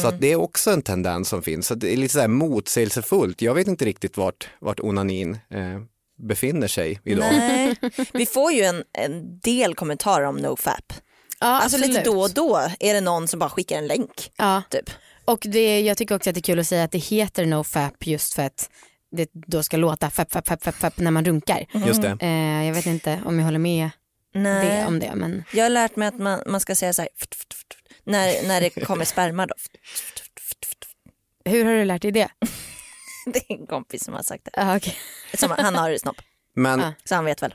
Så 0.02 0.08
att 0.08 0.22
det 0.22 0.32
är 0.32 0.36
också 0.36 0.72
en 0.72 0.82
tendens 0.82 1.30
som 1.30 1.42
finns. 1.42 1.68
Så 1.68 1.76
det 1.76 1.94
är 1.94 1.98
lite 1.98 2.14
så 2.14 2.20
här 2.20 2.28
motsägelsefullt. 2.28 3.42
Jag 3.42 3.54
vet 3.54 3.68
inte 3.68 3.86
riktigt 3.86 4.18
vart, 4.18 4.50
vart 4.60 4.80
onanin 4.80 5.34
eh, 5.50 5.82
befinner 6.28 6.68
sig 6.68 7.00
idag. 7.04 7.26
Nej. 7.32 7.76
Vi 8.14 8.26
får 8.26 8.52
ju 8.52 8.62
en, 8.62 8.84
en 8.98 9.40
del 9.40 9.76
kommentarer 9.76 10.26
om 10.26 10.36
nofap. 10.38 10.94
Ja, 11.40 11.48
Alltså 11.48 11.78
lite 11.78 12.00
absolut. 12.00 12.06
då 12.06 12.22
och 12.22 12.32
då 12.34 12.70
är 12.80 12.94
det 12.94 13.02
någon 13.02 13.28
som 13.28 13.40
bara 13.40 13.50
skickar 13.50 13.78
en 13.78 13.88
länk. 13.88 14.32
Ja. 14.38 14.62
Typ. 14.70 14.90
Och 15.32 15.46
det, 15.50 15.82
jag 15.82 15.98
tycker 15.98 16.16
också 16.16 16.30
att 16.30 16.34
det 16.34 16.40
är 16.40 16.44
kul 16.44 16.60
att 16.60 16.68
säga 16.68 16.84
att 16.84 16.92
det 16.92 16.98
heter 16.98 17.46
nofap 17.46 18.08
just 18.08 18.34
för 18.34 18.44
att 18.44 18.70
det 19.12 19.30
då 19.34 19.64
ska 19.64 19.78
låta 19.78 20.10
fap, 20.10 20.32
fap, 20.32 20.48
fap, 20.48 20.64
fap, 20.64 20.76
fap 20.76 20.98
när 21.00 21.12
man 21.12 21.26
runkar. 21.26 21.66
Just 21.86 22.02
det. 22.02 22.18
Eh, 22.22 22.66
jag 22.66 22.74
vet 22.74 22.86
inte 22.86 23.22
om 23.26 23.40
jag 23.40 23.46
håller 23.46 23.60
med 23.60 23.90
Nej. 24.34 24.66
det, 24.66 24.86
om 24.86 25.00
det 25.00 25.16
men 25.16 25.44
Jag 25.54 25.66
har 25.66 25.70
lärt 25.70 25.96
mig 25.96 26.08
att 26.08 26.20
man, 26.20 26.44
man 26.46 26.60
ska 26.62 26.76
säga 26.76 26.94
så 26.94 27.02
här 27.02 27.10
ft, 27.20 27.36
ft, 27.36 27.54
ft, 27.54 27.74
ft, 27.74 28.04
när, 28.04 28.48
när 28.48 28.62
det 28.62 28.70
kommer 28.70 29.06
sperma. 29.06 29.46
Då. 29.46 29.54
Ft, 29.58 29.72
ft, 29.84 30.20
ft, 30.40 30.66
ft, 30.66 30.86
ft. 30.86 30.96
hur 31.46 31.66
har 31.66 31.74
du 31.74 31.86
lärt 31.86 32.02
dig 32.02 32.12
det? 32.12 32.28
Det 33.26 33.40
är 33.52 33.58
en 33.60 33.68
kompis 33.68 34.04
som 34.04 34.14
har 34.14 34.24
sagt 34.24 34.44
det. 34.46 34.52
Ah, 34.54 34.76
okay. 34.76 34.94
Som, 35.34 35.52
han 35.52 35.76
har 35.76 35.98
snopp, 35.98 36.22
Men 36.56 36.80
Ja. 36.80 36.94
så 37.04 37.16
han 37.16 37.26
vet 37.26 37.42
väl. 37.42 37.54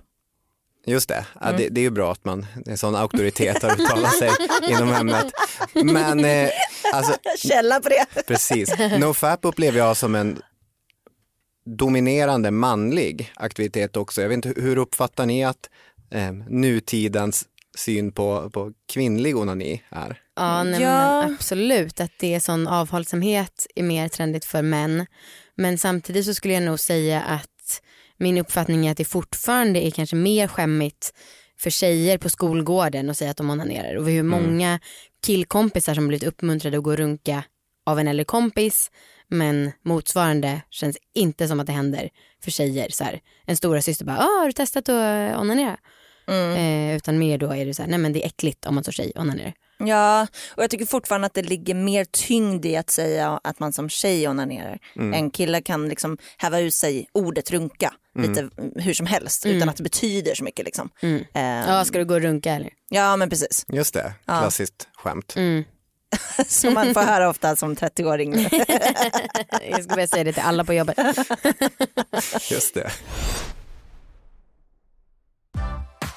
Just 0.87 1.09
det, 1.09 1.26
ja, 1.40 1.52
det, 1.52 1.69
det 1.69 1.81
är 1.81 1.83
ju 1.83 1.90
bra 1.90 2.12
att 2.12 2.25
man, 2.25 2.47
en 2.66 2.78
sån 2.78 2.95
auktoritet 2.95 3.62
har 3.62 3.73
uttalat 3.81 4.19
sig 4.19 4.31
inom 4.69 4.93
ämnet. 4.93 5.26
Men 5.75 6.25
eh, 6.25 6.50
alltså, 6.93 7.16
Källa 7.38 7.81
på 7.81 7.88
det. 7.88 8.07
precis, 8.26 8.71
nofap 8.99 9.40
upplever 9.45 9.78
jag 9.78 9.97
som 9.97 10.14
en 10.14 10.43
dominerande 11.78 12.50
manlig 12.50 13.33
aktivitet 13.37 13.97
också. 13.97 14.23
Jag 14.23 14.28
vet 14.28 14.47
inte, 14.47 14.61
hur 14.61 14.78
uppfattar 14.78 15.26
ni 15.26 15.45
att 15.45 15.71
eh, 16.11 16.33
nutidens 16.49 17.45
syn 17.78 18.12
på, 18.12 18.50
på 18.50 18.73
kvinnlig 18.93 19.37
onani 19.37 19.83
är? 19.88 20.21
Ja, 20.37 20.62
nej, 20.62 20.83
Ja. 20.83 21.23
men 21.23 21.35
absolut 21.35 22.00
att 22.00 22.12
det 22.19 22.35
är 22.35 22.40
sån 22.40 22.66
avhållsamhet 22.69 23.66
är 23.75 23.83
mer 23.83 24.09
trendigt 24.09 24.45
för 24.45 24.62
män. 24.62 25.07
Men 25.55 25.78
samtidigt 25.78 26.26
så 26.26 26.35
skulle 26.35 26.55
jag 26.55 26.62
nog 26.62 26.81
säga 26.81 27.21
att 27.23 27.83
min 28.17 28.39
uppfattning 28.39 28.87
är 28.87 28.91
att 28.91 28.97
det 28.97 29.05
fortfarande 29.05 29.87
är 29.87 29.91
kanske 29.91 30.17
mer 30.17 30.49
skämmigt 30.49 31.13
för 31.59 31.71
tjejer 31.71 32.19
på 32.19 32.29
skolgården 32.31 33.11
att 33.11 33.17
säga 33.17 33.31
att 33.31 33.37
de 33.37 33.51
onanerar 33.51 33.97
och 33.97 34.11
hur 34.11 34.23
många 34.23 34.81
killkompisar 35.27 35.95
som 35.95 36.09
blivit 36.09 36.29
uppmuntrade 36.29 36.77
att 36.77 36.83
gå 36.83 36.91
och 36.91 36.97
runka 36.97 37.45
av 37.87 37.99
en 37.99 38.09
äldre 38.09 38.25
kompis 38.25 38.91
men 39.29 39.73
motsvarande 39.83 40.63
känns 40.71 40.99
inte 41.15 41.49
som 41.49 41.61
att 41.61 41.67
det 41.67 41.73
händer 41.73 42.11
för 42.45 42.51
tjejer. 42.51 42.89
Så 42.91 43.05
här, 43.05 43.21
en 43.45 43.57
stora 43.57 43.83
syster 43.83 44.05
bara, 44.05 44.19
ah, 44.19 44.41
har 44.41 44.47
du 44.47 44.53
testat 44.53 44.89
att 44.89 45.41
onanera? 45.41 45.77
Eh, 46.57 46.97
utan 46.97 47.19
mer 47.19 47.39
då 47.39 47.53
är 47.53 47.67
det 47.67 47.75
så 47.75 47.83
här, 47.83 47.91
nej 47.91 47.99
men 47.99 48.13
det 48.13 48.23
är 48.23 48.27
äckligt 48.27 48.67
om 48.67 48.75
man 48.75 48.85
som 48.85 48.93
tjej 48.93 49.13
onanerar. 49.15 49.55
Ja, 49.78 50.26
och 50.56 50.62
jag 50.62 50.71
tycker 50.71 50.87
fortfarande 50.87 51.26
att 51.26 51.35
det 51.35 51.42
ligger 51.42 51.75
mer 51.75 52.04
tyngd 52.04 52.66
i 52.66 52.76
att 52.76 52.90
säga 52.90 53.40
att 53.45 53.61
man 53.61 53.73
som 53.73 53.88
tjej 53.88 54.28
onanerar. 54.28 54.78
En 55.14 55.30
kille 55.30 55.61
kan 55.62 55.88
liksom 55.88 56.18
häva 56.38 56.59
ut 56.61 56.75
sig 56.75 57.06
ordet 57.12 57.50
runka 57.50 57.95
lite 58.18 58.49
hur 58.76 58.95
som 58.95 59.06
helst 59.06 59.47
utan 59.47 59.68
att 59.68 59.76
det 59.76 59.83
betyder 59.83 60.35
så 60.35 60.45
mycket. 60.45 60.64
Liksom. 60.64 60.90
Eh, 61.35 61.42
Ja, 61.42 61.85
ska 61.85 61.99
du 61.99 62.04
gå 62.04 62.14
och 62.14 62.21
runka 62.23 62.52
eller? 62.54 62.71
ja 62.88 63.16
men 63.16 63.30
precis. 63.30 63.64
Just 63.68 63.95
det, 63.95 64.12
klassiskt 64.25 64.88
skämt. 64.97 65.35
Som 66.47 66.75
man 66.75 66.95
får 66.95 67.00
höra 67.00 67.28
ofta 67.28 67.56
som 67.56 67.75
30-åring. 67.76 68.33
Jag 69.71 69.85
ska 69.85 69.95
börja 69.95 70.06
säga 70.06 70.25
det 70.25 70.33
till 70.33 70.42
alla 70.42 70.64
på 70.64 70.75
jobbet. 70.75 70.99
Just 72.50 72.75
det. 72.75 72.90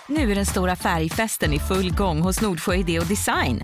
Nu 0.09 0.31
är 0.31 0.35
den 0.35 0.45
stora 0.45 0.75
färgfesten 0.75 1.53
i 1.53 1.59
full 1.59 1.91
gång 1.95 2.21
hos 2.21 2.41
Nordsjö 2.41 2.75
Idé 2.75 2.99
och 2.99 3.05
Design. 3.05 3.61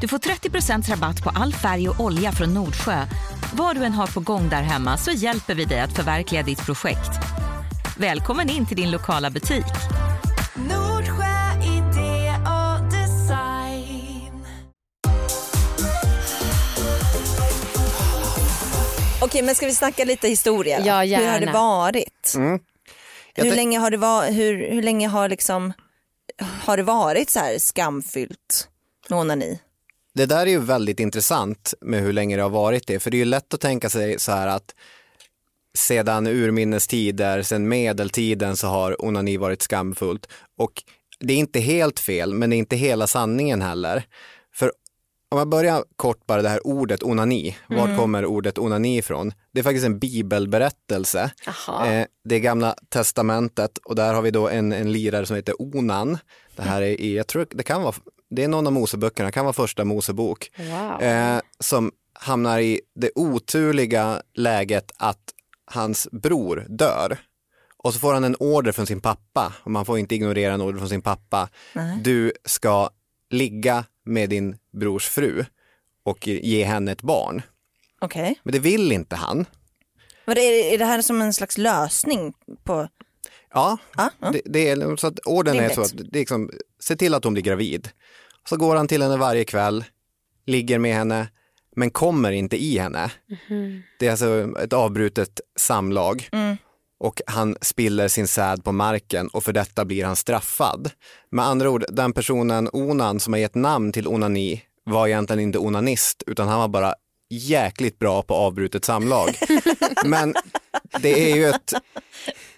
Du 0.00 0.08
får 0.08 0.18
30 0.18 0.90
rabatt 0.92 1.22
på 1.24 1.30
all 1.30 1.52
färg 1.54 1.88
och 1.88 2.00
olja 2.00 2.32
från 2.32 2.54
Nordsjö. 2.54 3.06
Vad 3.54 3.76
du 3.76 3.84
än 3.84 3.92
har 3.92 4.06
på 4.06 4.20
gång 4.20 4.48
där 4.48 4.62
hemma 4.62 4.96
så 4.96 5.10
hjälper 5.10 5.54
vi 5.54 5.64
dig 5.64 5.80
att 5.80 5.92
förverkliga 5.92 6.42
ditt 6.42 6.66
projekt. 6.66 7.10
Välkommen 7.98 8.50
in 8.50 8.66
till 8.66 8.76
din 8.76 8.90
lokala 8.90 9.30
butik. 9.30 9.64
Nordsjö 10.54 11.62
idé 11.62 12.32
och 12.44 12.84
design. 12.90 14.46
Okej 19.22 19.42
men 19.42 19.54
ska 19.54 19.66
vi 19.66 19.74
snacka 19.74 20.04
lite 20.04 20.28
historia? 20.28 20.78
Ja, 20.80 20.92
Hur 21.18 21.26
har 21.26 21.38
det 21.40 21.46
gärna. 21.46 21.52
varit? 21.52 22.32
Jag 22.34 22.60
Hur 23.36 23.56
länge 23.56 23.78
har 23.78 23.90
det, 23.90 23.96
var, 23.96 24.30
hur, 24.30 24.70
hur 24.70 24.82
länge 24.82 25.08
har, 25.08 25.28
liksom, 25.28 25.72
har 26.62 26.76
det 26.76 26.82
varit 26.82 27.30
så 27.30 27.38
här 27.38 27.58
skamfyllt 27.58 28.68
med 29.08 29.18
onani? 29.18 29.58
Det 30.14 30.26
där 30.26 30.46
är 30.46 30.50
ju 30.50 30.58
väldigt 30.58 31.00
intressant 31.00 31.74
med 31.80 32.02
hur 32.02 32.12
länge 32.12 32.36
det 32.36 32.42
har 32.42 32.50
varit 32.50 32.86
det, 32.86 33.00
för 33.00 33.10
det 33.10 33.16
är 33.16 33.18
ju 33.18 33.24
lätt 33.24 33.54
att 33.54 33.60
tänka 33.60 33.90
sig 33.90 34.18
så 34.18 34.32
här 34.32 34.46
att 34.46 34.74
sedan 35.76 36.26
urminnes 36.26 36.86
tider, 36.86 37.42
sedan 37.42 37.68
medeltiden 37.68 38.56
så 38.56 38.66
har 38.66 39.04
onani 39.04 39.36
varit 39.36 39.62
skamfullt. 39.62 40.28
Och 40.58 40.82
det 41.20 41.32
är 41.32 41.36
inte 41.36 41.60
helt 41.60 42.00
fel, 42.00 42.34
men 42.34 42.50
det 42.50 42.56
är 42.56 42.58
inte 42.58 42.76
hela 42.76 43.06
sanningen 43.06 43.62
heller. 43.62 44.04
För 44.54 44.72
om 45.28 45.38
jag 45.38 45.48
börjar 45.48 45.84
kort 45.96 46.26
bara 46.26 46.42
det 46.42 46.48
här 46.48 46.66
ordet 46.66 47.02
onani, 47.02 47.56
var 47.68 47.96
kommer 47.96 48.26
ordet 48.26 48.58
onani 48.58 48.98
ifrån? 48.98 49.32
Det 49.52 49.60
är 49.60 49.64
faktiskt 49.64 49.86
en 49.86 49.98
bibelberättelse. 49.98 51.30
Eh, 51.86 52.06
det 52.24 52.34
är 52.34 52.38
gamla 52.38 52.74
testamentet 52.88 53.78
och 53.78 53.94
där 53.94 54.14
har 54.14 54.22
vi 54.22 54.30
då 54.30 54.48
en, 54.48 54.72
en 54.72 54.92
lirare 54.92 55.26
som 55.26 55.36
heter 55.36 55.62
Onan. 55.62 56.18
Det 56.56 56.62
här 56.62 56.82
är 56.82 57.00
i, 57.00 57.16
jag 57.16 57.26
tror 57.26 57.46
det 57.50 57.62
kan 57.62 57.82
vara, 57.82 57.94
det 58.30 58.44
är 58.44 58.48
någon 58.48 58.66
av 58.66 58.72
Moseböckerna, 58.72 59.26
det 59.26 59.32
kan 59.32 59.44
vara 59.44 59.52
första 59.52 59.84
Mosebok. 59.84 60.50
Wow. 60.58 61.02
Eh, 61.02 61.40
som 61.60 61.92
hamnar 62.12 62.58
i 62.58 62.80
det 62.94 63.10
oturliga 63.14 64.22
läget 64.34 64.92
att 64.96 65.32
hans 65.64 66.08
bror 66.12 66.66
dör. 66.68 67.18
Och 67.78 67.94
så 67.94 68.00
får 68.00 68.14
han 68.14 68.24
en 68.24 68.36
order 68.40 68.72
från 68.72 68.86
sin 68.86 69.00
pappa, 69.00 69.52
och 69.62 69.70
man 69.70 69.84
får 69.84 69.98
inte 69.98 70.14
ignorera 70.14 70.54
en 70.54 70.60
order 70.60 70.78
från 70.78 70.88
sin 70.88 71.02
pappa. 71.02 71.48
Du 72.02 72.32
ska 72.44 72.90
ligga 73.30 73.84
med 74.04 74.30
din 74.30 74.56
brors 74.72 75.08
fru 75.08 75.44
och 76.02 76.26
ge 76.26 76.64
henne 76.64 76.92
ett 76.92 77.02
barn. 77.02 77.42
Okej. 78.00 78.40
Men 78.42 78.52
det 78.52 78.58
vill 78.58 78.92
inte 78.92 79.16
han. 79.16 79.46
Vad 80.24 80.38
Är, 80.38 80.74
är 80.74 80.78
det 80.78 80.84
här 80.84 81.02
som 81.02 81.22
en 81.22 81.32
slags 81.32 81.58
lösning 81.58 82.32
på... 82.64 82.88
Ja, 83.54 83.78
ja. 83.96 84.10
Det, 84.32 84.40
det 84.44 84.68
är, 84.68 84.96
så 84.96 85.06
att 85.06 85.26
orden 85.26 85.56
är 85.56 85.68
så 85.68 85.80
att 85.80 85.96
det 85.96 86.18
är 86.18 86.20
liksom, 86.20 86.50
se 86.80 86.96
till 86.96 87.14
att 87.14 87.24
hon 87.24 87.32
blir 87.32 87.42
gravid. 87.42 87.88
Så 88.48 88.56
går 88.56 88.76
han 88.76 88.88
till 88.88 89.02
henne 89.02 89.16
varje 89.16 89.44
kväll, 89.44 89.84
ligger 90.46 90.78
med 90.78 90.94
henne, 90.94 91.28
men 91.76 91.90
kommer 91.90 92.32
inte 92.32 92.56
i 92.56 92.78
henne. 92.78 93.10
Det 93.98 94.06
är 94.06 94.10
alltså 94.10 94.58
ett 94.60 94.72
avbrutet 94.72 95.40
samlag. 95.56 96.28
Och 96.98 97.20
han 97.26 97.56
spiller 97.60 98.08
sin 98.08 98.28
säd 98.28 98.64
på 98.64 98.72
marken 98.72 99.28
och 99.28 99.44
för 99.44 99.52
detta 99.52 99.84
blir 99.84 100.04
han 100.04 100.16
straffad. 100.16 100.90
Med 101.30 101.44
andra 101.44 101.70
ord, 101.70 101.84
den 101.88 102.12
personen, 102.12 102.68
Onan, 102.72 103.20
som 103.20 103.32
har 103.32 103.40
gett 103.40 103.54
namn 103.54 103.92
till 103.92 104.08
onani 104.08 104.62
var 104.84 105.06
egentligen 105.06 105.40
inte 105.40 105.58
onanist, 105.58 106.22
utan 106.26 106.48
han 106.48 106.60
var 106.60 106.68
bara 106.68 106.94
jäkligt 107.30 107.98
bra 107.98 108.22
på 108.22 108.34
avbrutet 108.34 108.84
samlag. 108.84 109.28
Men 110.04 110.34
det 111.00 111.32
är 111.32 111.36
ju 111.36 111.46
ett, 111.48 111.72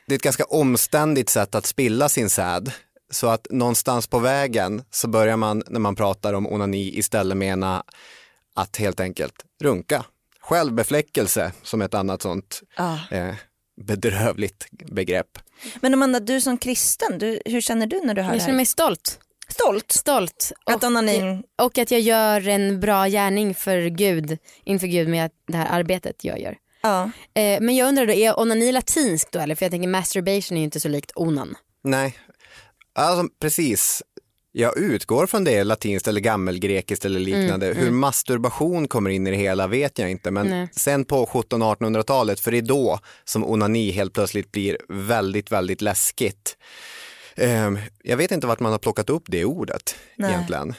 det 0.07 0.15
är 0.15 0.17
ett 0.17 0.23
ganska 0.23 0.45
omständigt 0.45 1.29
sätt 1.31 1.55
att 1.55 1.67
spilla 1.67 2.09
sin 2.09 2.31
säd. 2.31 2.73
Så 3.11 3.27
att 3.27 3.47
någonstans 3.51 4.07
på 4.07 4.19
vägen 4.19 4.83
så 4.91 5.09
börjar 5.09 5.37
man 5.37 5.63
när 5.67 5.81
man 5.81 5.97
pratar 5.97 6.33
om 6.33 6.47
onani 6.47 6.99
istället 6.99 7.37
mena 7.37 7.83
att 8.55 8.77
helt 8.77 9.01
enkelt 9.01 9.35
runka. 9.63 10.05
Självbefläckelse 10.41 11.53
som 11.63 11.83
ett 11.83 11.95
annat 11.95 12.23
sånt 12.23 12.61
Ah. 12.77 12.97
eh, 13.11 13.35
bedrövligt 13.85 14.67
begrepp. 14.71 15.39
Men 15.81 15.95
Amanda, 15.95 16.21
du 16.21 16.41
som 16.41 16.59
kristen, 16.59 17.19
du, 17.19 17.41
hur 17.45 17.61
känner 17.61 17.87
du 17.87 18.01
när 18.01 18.15
du 18.15 18.23
hör 18.23 18.29
Jag 18.29 18.37
det 18.37 18.41
känner 18.41 18.53
här? 18.53 18.57
mig 18.57 18.67
stolt. 18.67 19.21
Stolt? 19.49 19.93
Stolt. 19.93 20.53
Att 20.65 20.85
onanin... 20.85 21.43
och 21.63 21.79
att 21.79 21.91
jag 21.91 22.01
gör 22.01 22.49
en 22.49 22.81
bra 22.81 23.07
gärning 23.07 23.55
för 23.55 23.87
Gud, 23.89 24.39
inför 24.65 24.87
Gud 24.87 25.09
med 25.09 25.31
det 25.49 25.57
här 25.57 25.79
arbetet 25.79 26.25
jag 26.25 26.41
gör. 26.41 26.57
Ja. 26.83 27.11
Eh, 27.35 27.61
men 27.61 27.77
jag 27.77 27.89
undrar 27.89 28.07
då, 28.07 28.13
är 28.13 28.41
onani 28.41 28.73
latinskt 28.73 29.33
då 29.33 29.39
eller? 29.39 29.55
För 29.55 29.65
jag 29.65 29.71
tänker 29.71 29.89
masturbation 29.89 30.57
är 30.57 30.61
ju 30.61 30.65
inte 30.65 30.81
så 30.81 30.89
likt 30.89 31.13
onan. 31.15 31.55
Nej, 31.85 32.17
alltså 32.95 33.29
precis. 33.41 34.03
Jag 34.61 34.79
utgår 34.79 35.27
från 35.27 35.45
det 35.45 35.65
latinskt 35.65 36.09
eller 36.09 36.21
gammelgrekiskt 36.21 37.05
eller 37.05 37.21
liknande. 37.21 37.67
Hur 37.67 37.91
masturbation 37.91 38.89
kommer 38.89 39.11
in 39.11 39.27
i 39.27 39.31
det 39.31 39.37
hela 39.37 39.67
vet 39.67 39.99
jag 39.99 40.11
inte. 40.11 40.31
Men 40.31 40.47
Nej. 40.47 40.69
sen 40.73 41.05
på 41.05 41.27
1700-1800-talet, 41.27 42.41
för 42.41 42.51
det 42.51 42.59
är 42.59 42.63
då 42.63 42.99
som 43.25 43.45
onani 43.45 43.91
helt 43.91 44.13
plötsligt 44.13 44.53
blir 44.53 44.77
väldigt, 44.89 45.53
väldigt 45.53 45.83
läskigt. 45.83 46.57
Ehm, 47.37 47.79
jag 48.03 48.17
vet 48.17 48.31
inte 48.31 48.47
vart 48.47 48.61
man 48.61 48.73
har 48.73 48.79
plockat 48.79 49.11
upp 49.11 49.23
det 49.27 49.45
ordet 49.45 49.97
Nej. 50.17 50.31
egentligen. 50.31 50.75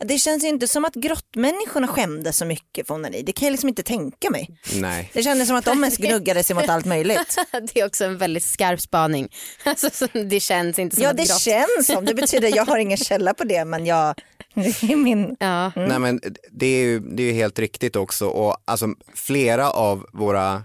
Det 0.00 0.18
känns 0.18 0.44
ju 0.44 0.48
inte 0.48 0.68
som 0.68 0.84
att 0.84 0.94
grottmänniskorna 0.94 1.88
skämdes 1.88 2.36
så 2.36 2.44
mycket 2.44 2.86
för 2.86 2.94
onani. 2.94 3.22
Det 3.22 3.32
kan 3.32 3.46
jag 3.46 3.52
liksom 3.52 3.68
inte 3.68 3.82
tänka 3.82 4.30
mig. 4.30 4.48
Nej. 4.74 5.10
Det 5.14 5.22
kändes 5.22 5.48
som 5.48 5.56
att 5.56 5.64
de 5.64 5.80
mest 5.80 5.96
gnuggade 5.98 6.42
sig 6.42 6.56
mot 6.56 6.68
allt 6.68 6.86
möjligt. 6.86 7.36
det 7.72 7.80
är 7.80 7.86
också 7.86 8.04
en 8.04 8.18
väldigt 8.18 8.44
skarp 8.44 8.80
spaning. 8.80 9.28
Alltså, 9.64 9.90
så 9.92 10.06
det 10.12 10.40
känns 10.40 10.78
inte 10.78 10.96
som 10.96 11.02
Ja 11.04 11.10
ett 11.10 11.16
det 11.16 11.28
grott. 11.28 11.40
känns 11.40 11.86
som, 11.86 12.04
det 12.04 12.14
betyder 12.14 12.56
jag 12.56 12.64
har 12.66 12.78
ingen 12.78 12.98
källa 12.98 13.34
på 13.34 13.44
det 13.44 13.64
men 13.64 13.86
jag, 13.86 14.14
det 14.54 14.82
är 14.92 14.96
min... 14.96 15.36
Ja. 15.40 15.72
Nej 15.76 15.98
men 15.98 16.20
det 16.50 16.66
är 16.66 16.84
ju, 16.84 17.00
det 17.00 17.22
är 17.22 17.26
ju 17.26 17.32
helt 17.32 17.58
riktigt 17.58 17.96
också 17.96 18.26
och 18.26 18.56
alltså 18.64 18.88
flera 19.14 19.70
av 19.70 20.06
våra 20.12 20.62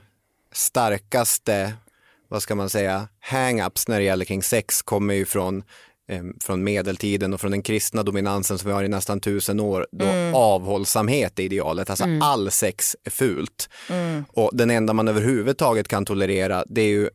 starkaste, 0.54 1.74
vad 2.30 2.42
ska 2.44 2.56
man 2.56 2.70
säga, 2.70 3.08
hang-ups 3.32 3.86
när 3.90 4.00
det 4.00 4.06
gäller 4.06 4.26
kring 4.26 4.44
sex 4.44 4.82
kommer 4.82 5.14
ju 5.14 5.26
från 5.26 5.64
från 6.44 6.64
medeltiden 6.64 7.34
och 7.34 7.42
från 7.42 7.52
den 7.52 7.62
kristna 7.62 8.04
dominansen 8.04 8.58
som 8.58 8.68
vi 8.68 8.74
har 8.74 8.84
i 8.84 8.88
nästan 8.88 9.20
tusen 9.20 9.60
år 9.60 9.88
då 9.92 10.06
avhållsamhet 10.38 11.40
är 11.40 11.44
idealet, 11.44 11.90
alltså 11.90 12.06
all 12.22 12.52
sex 12.52 12.96
är 13.04 13.12
fult. 13.12 13.70
Och 14.28 14.52
den 14.54 14.70
enda 14.70 14.94
man 14.94 15.08
överhuvudtaget 15.08 15.88
kan 15.88 16.06
tolerera 16.06 16.64
det 16.68 16.82
är 16.82 16.90
ju 16.90 17.10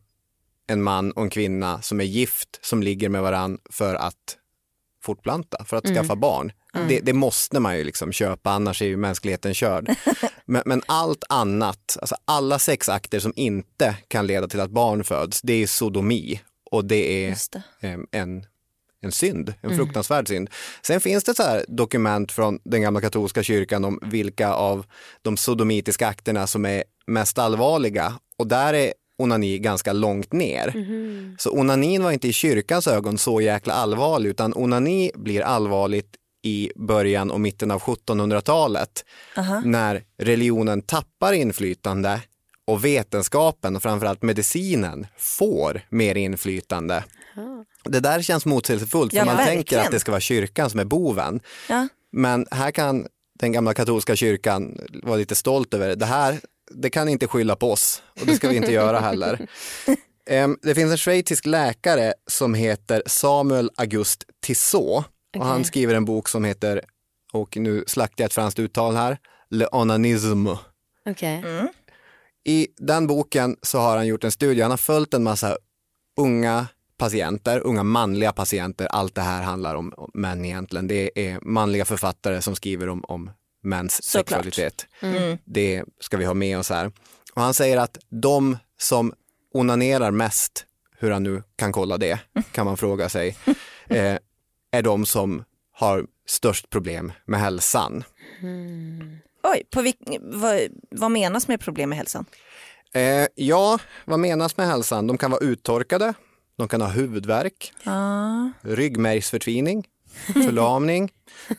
en 0.67 0.83
man 0.83 1.11
och 1.11 1.23
en 1.23 1.29
kvinna 1.29 1.81
som 1.81 1.99
är 1.99 2.05
gift 2.05 2.59
som 2.61 2.83
ligger 2.83 3.09
med 3.09 3.21
varann 3.21 3.57
för 3.69 3.95
att 3.95 4.37
fortplanta, 5.03 5.65
för 5.65 5.77
att 5.77 5.87
skaffa 5.87 6.15
barn. 6.15 6.51
Det, 6.87 6.99
det 6.99 7.13
måste 7.13 7.59
man 7.59 7.77
ju 7.77 7.83
liksom 7.83 8.11
köpa, 8.11 8.51
annars 8.51 8.81
är 8.81 8.85
ju 8.85 8.97
mänskligheten 8.97 9.53
körd. 9.53 9.95
men, 10.45 10.63
men 10.65 10.81
allt 10.85 11.23
annat, 11.29 11.97
alltså 12.01 12.15
alla 12.25 12.59
sexakter 12.59 13.19
som 13.19 13.33
inte 13.35 13.97
kan 14.07 14.27
leda 14.27 14.47
till 14.47 14.59
att 14.59 14.71
barn 14.71 15.03
föds, 15.03 15.41
det 15.41 15.53
är 15.53 15.67
sodomi 15.67 16.41
och 16.71 16.85
det 16.85 17.25
är 17.25 17.37
det. 17.51 17.87
em, 17.87 18.07
en, 18.11 18.45
en 19.01 19.11
synd, 19.11 19.53
en 19.61 19.75
fruktansvärd 19.75 20.27
synd. 20.27 20.49
Sen 20.81 21.01
finns 21.01 21.23
det 21.23 21.35
så 21.35 21.43
här 21.43 21.65
dokument 21.67 22.31
från 22.31 22.59
den 22.63 22.81
gamla 22.81 23.01
katolska 23.01 23.43
kyrkan 23.43 23.85
om 23.85 23.99
vilka 24.01 24.53
av 24.53 24.85
de 25.21 25.37
sodomitiska 25.37 26.07
akterna 26.07 26.47
som 26.47 26.65
är 26.65 26.83
mest 27.07 27.37
allvarliga 27.37 28.13
och 28.37 28.47
där 28.47 28.73
är 28.73 28.93
onani 29.17 29.59
ganska 29.59 29.93
långt 29.93 30.33
ner. 30.33 30.73
Så 31.37 31.51
onanin 31.59 32.03
var 32.03 32.11
inte 32.11 32.27
i 32.27 32.33
kyrkans 32.33 32.87
ögon 32.87 33.17
så 33.17 33.41
jäkla 33.41 33.73
allvarlig 33.73 34.29
utan 34.29 34.53
onani 34.55 35.11
blir 35.15 35.41
allvarligt 35.41 36.15
i 36.43 36.71
början 36.75 37.31
och 37.31 37.39
mitten 37.41 37.71
av 37.71 37.81
1700-talet 37.81 39.05
när 39.63 40.03
religionen 40.17 40.81
tappar 40.81 41.33
inflytande 41.33 42.21
och 42.65 42.85
vetenskapen 42.85 43.75
och 43.75 43.83
framförallt 43.83 44.21
medicinen 44.21 45.07
får 45.17 45.81
mer 45.89 46.15
inflytande. 46.15 47.03
Det 47.83 47.99
där 47.99 48.21
känns 48.21 48.45
motsägelsefullt 48.45 49.11
för 49.11 49.17
Ja, 49.17 49.25
man 49.25 49.37
tänker 49.37 49.55
verkligen. 49.57 49.85
att 49.85 49.91
det 49.91 49.99
ska 49.99 50.11
vara 50.11 50.21
kyrkan 50.21 50.69
som 50.69 50.79
är 50.79 50.85
boven. 50.85 51.39
Ja. 51.69 51.87
Men 52.11 52.47
här 52.51 52.71
kan 52.71 53.07
den 53.39 53.51
gamla 53.51 53.73
katolska 53.73 54.15
kyrkan 54.15 54.77
vara 55.03 55.15
lite 55.17 55.35
stolt 55.35 55.73
över 55.73 55.87
det. 55.87 55.95
Det 55.95 56.05
här 56.05 56.39
det 56.71 56.89
kan 56.89 57.09
inte 57.09 57.27
skylla 57.27 57.55
på 57.55 57.71
oss 57.71 58.03
och 58.19 58.25
det 58.25 58.35
ska 58.35 58.49
vi 58.49 58.55
inte 58.55 58.71
göra 58.71 58.99
heller. 58.99 59.47
Det 60.61 60.75
finns 60.75 60.91
en 60.91 60.97
schweizisk 60.97 61.45
läkare 61.45 62.13
som 62.27 62.53
heter 62.53 63.03
Samuel 63.05 63.71
August 63.77 64.23
Tissot 64.41 65.05
och 65.37 65.45
han 65.45 65.53
Okej. 65.53 65.65
skriver 65.65 65.95
en 65.95 66.05
bok 66.05 66.29
som 66.29 66.43
heter, 66.43 66.81
och 67.33 67.57
nu 67.57 67.83
slaktar 67.87 68.23
jag 68.23 68.25
ett 68.27 68.33
franskt 68.33 68.59
uttal 68.59 68.95
här, 68.95 69.17
Le 69.49 69.65
onanisme. 69.71 70.57
Okej. 71.09 71.43
I 72.45 72.67
den 72.77 73.07
boken 73.07 73.57
så 73.61 73.79
har 73.79 73.97
han 73.97 74.07
gjort 74.07 74.23
en 74.23 74.31
studie, 74.31 74.61
han 74.61 74.71
har 74.71 74.77
följt 74.77 75.13
en 75.13 75.23
massa 75.23 75.57
unga 76.19 76.67
patienter, 76.99 77.59
unga 77.59 77.83
manliga 77.83 78.31
patienter, 78.31 78.87
allt 78.87 79.15
det 79.15 79.21
här 79.21 79.43
handlar 79.43 79.75
om 79.75 79.93
om 79.97 80.11
män 80.13 80.45
egentligen. 80.45 80.87
Det 80.87 81.11
är 81.29 81.39
manliga 81.41 81.85
författare 81.85 82.41
som 82.41 82.55
skriver 82.55 82.89
om, 82.89 83.03
om 83.07 83.31
mäns 83.63 84.03
Såklart. 84.03 84.29
sexualitet. 84.29 84.87
Mm. 85.01 85.37
Det 85.45 85.83
ska 85.99 86.17
vi 86.17 86.25
ha 86.25 86.33
med 86.33 86.57
oss 86.59 86.69
här. 86.69 86.91
Och 87.33 87.41
han 87.41 87.53
säger 87.53 87.77
att 87.77 87.97
de 88.09 88.57
som 88.77 89.13
onanerar 89.53 90.11
mest, 90.11 90.65
hur 90.97 91.11
han 91.11 91.23
nu 91.23 91.43
kan 91.55 91.71
kolla 91.71 91.97
det, 91.97 92.19
kan 92.51 92.65
man 92.65 92.77
fråga 92.77 93.09
sig, 93.09 93.37
eh, 93.87 94.17
är 94.71 94.81
de 94.81 95.05
som 95.05 95.43
har 95.71 96.05
störst 96.27 96.69
problem 96.69 97.11
med 97.25 97.39
hälsan. 97.39 98.03
Oj, 99.43 99.63
på 99.71 99.91
vad, 100.21 100.59
vad 100.91 101.11
menas 101.11 101.47
med 101.47 101.59
problem 101.59 101.89
med 101.89 101.97
hälsan? 101.97 102.25
Eh, 102.93 103.27
ja, 103.35 103.79
vad 104.05 104.19
menas 104.19 104.57
med 104.57 104.67
hälsan? 104.67 105.07
De 105.07 105.17
kan 105.17 105.31
vara 105.31 105.41
uttorkade, 105.41 106.13
de 106.59 106.67
kan 106.67 106.81
ha 106.81 106.87
huvudvärk, 106.89 107.71
Ah. 107.83 108.49
ryggmärgsförtvining, 108.61 109.87
förlamning, 110.33 111.11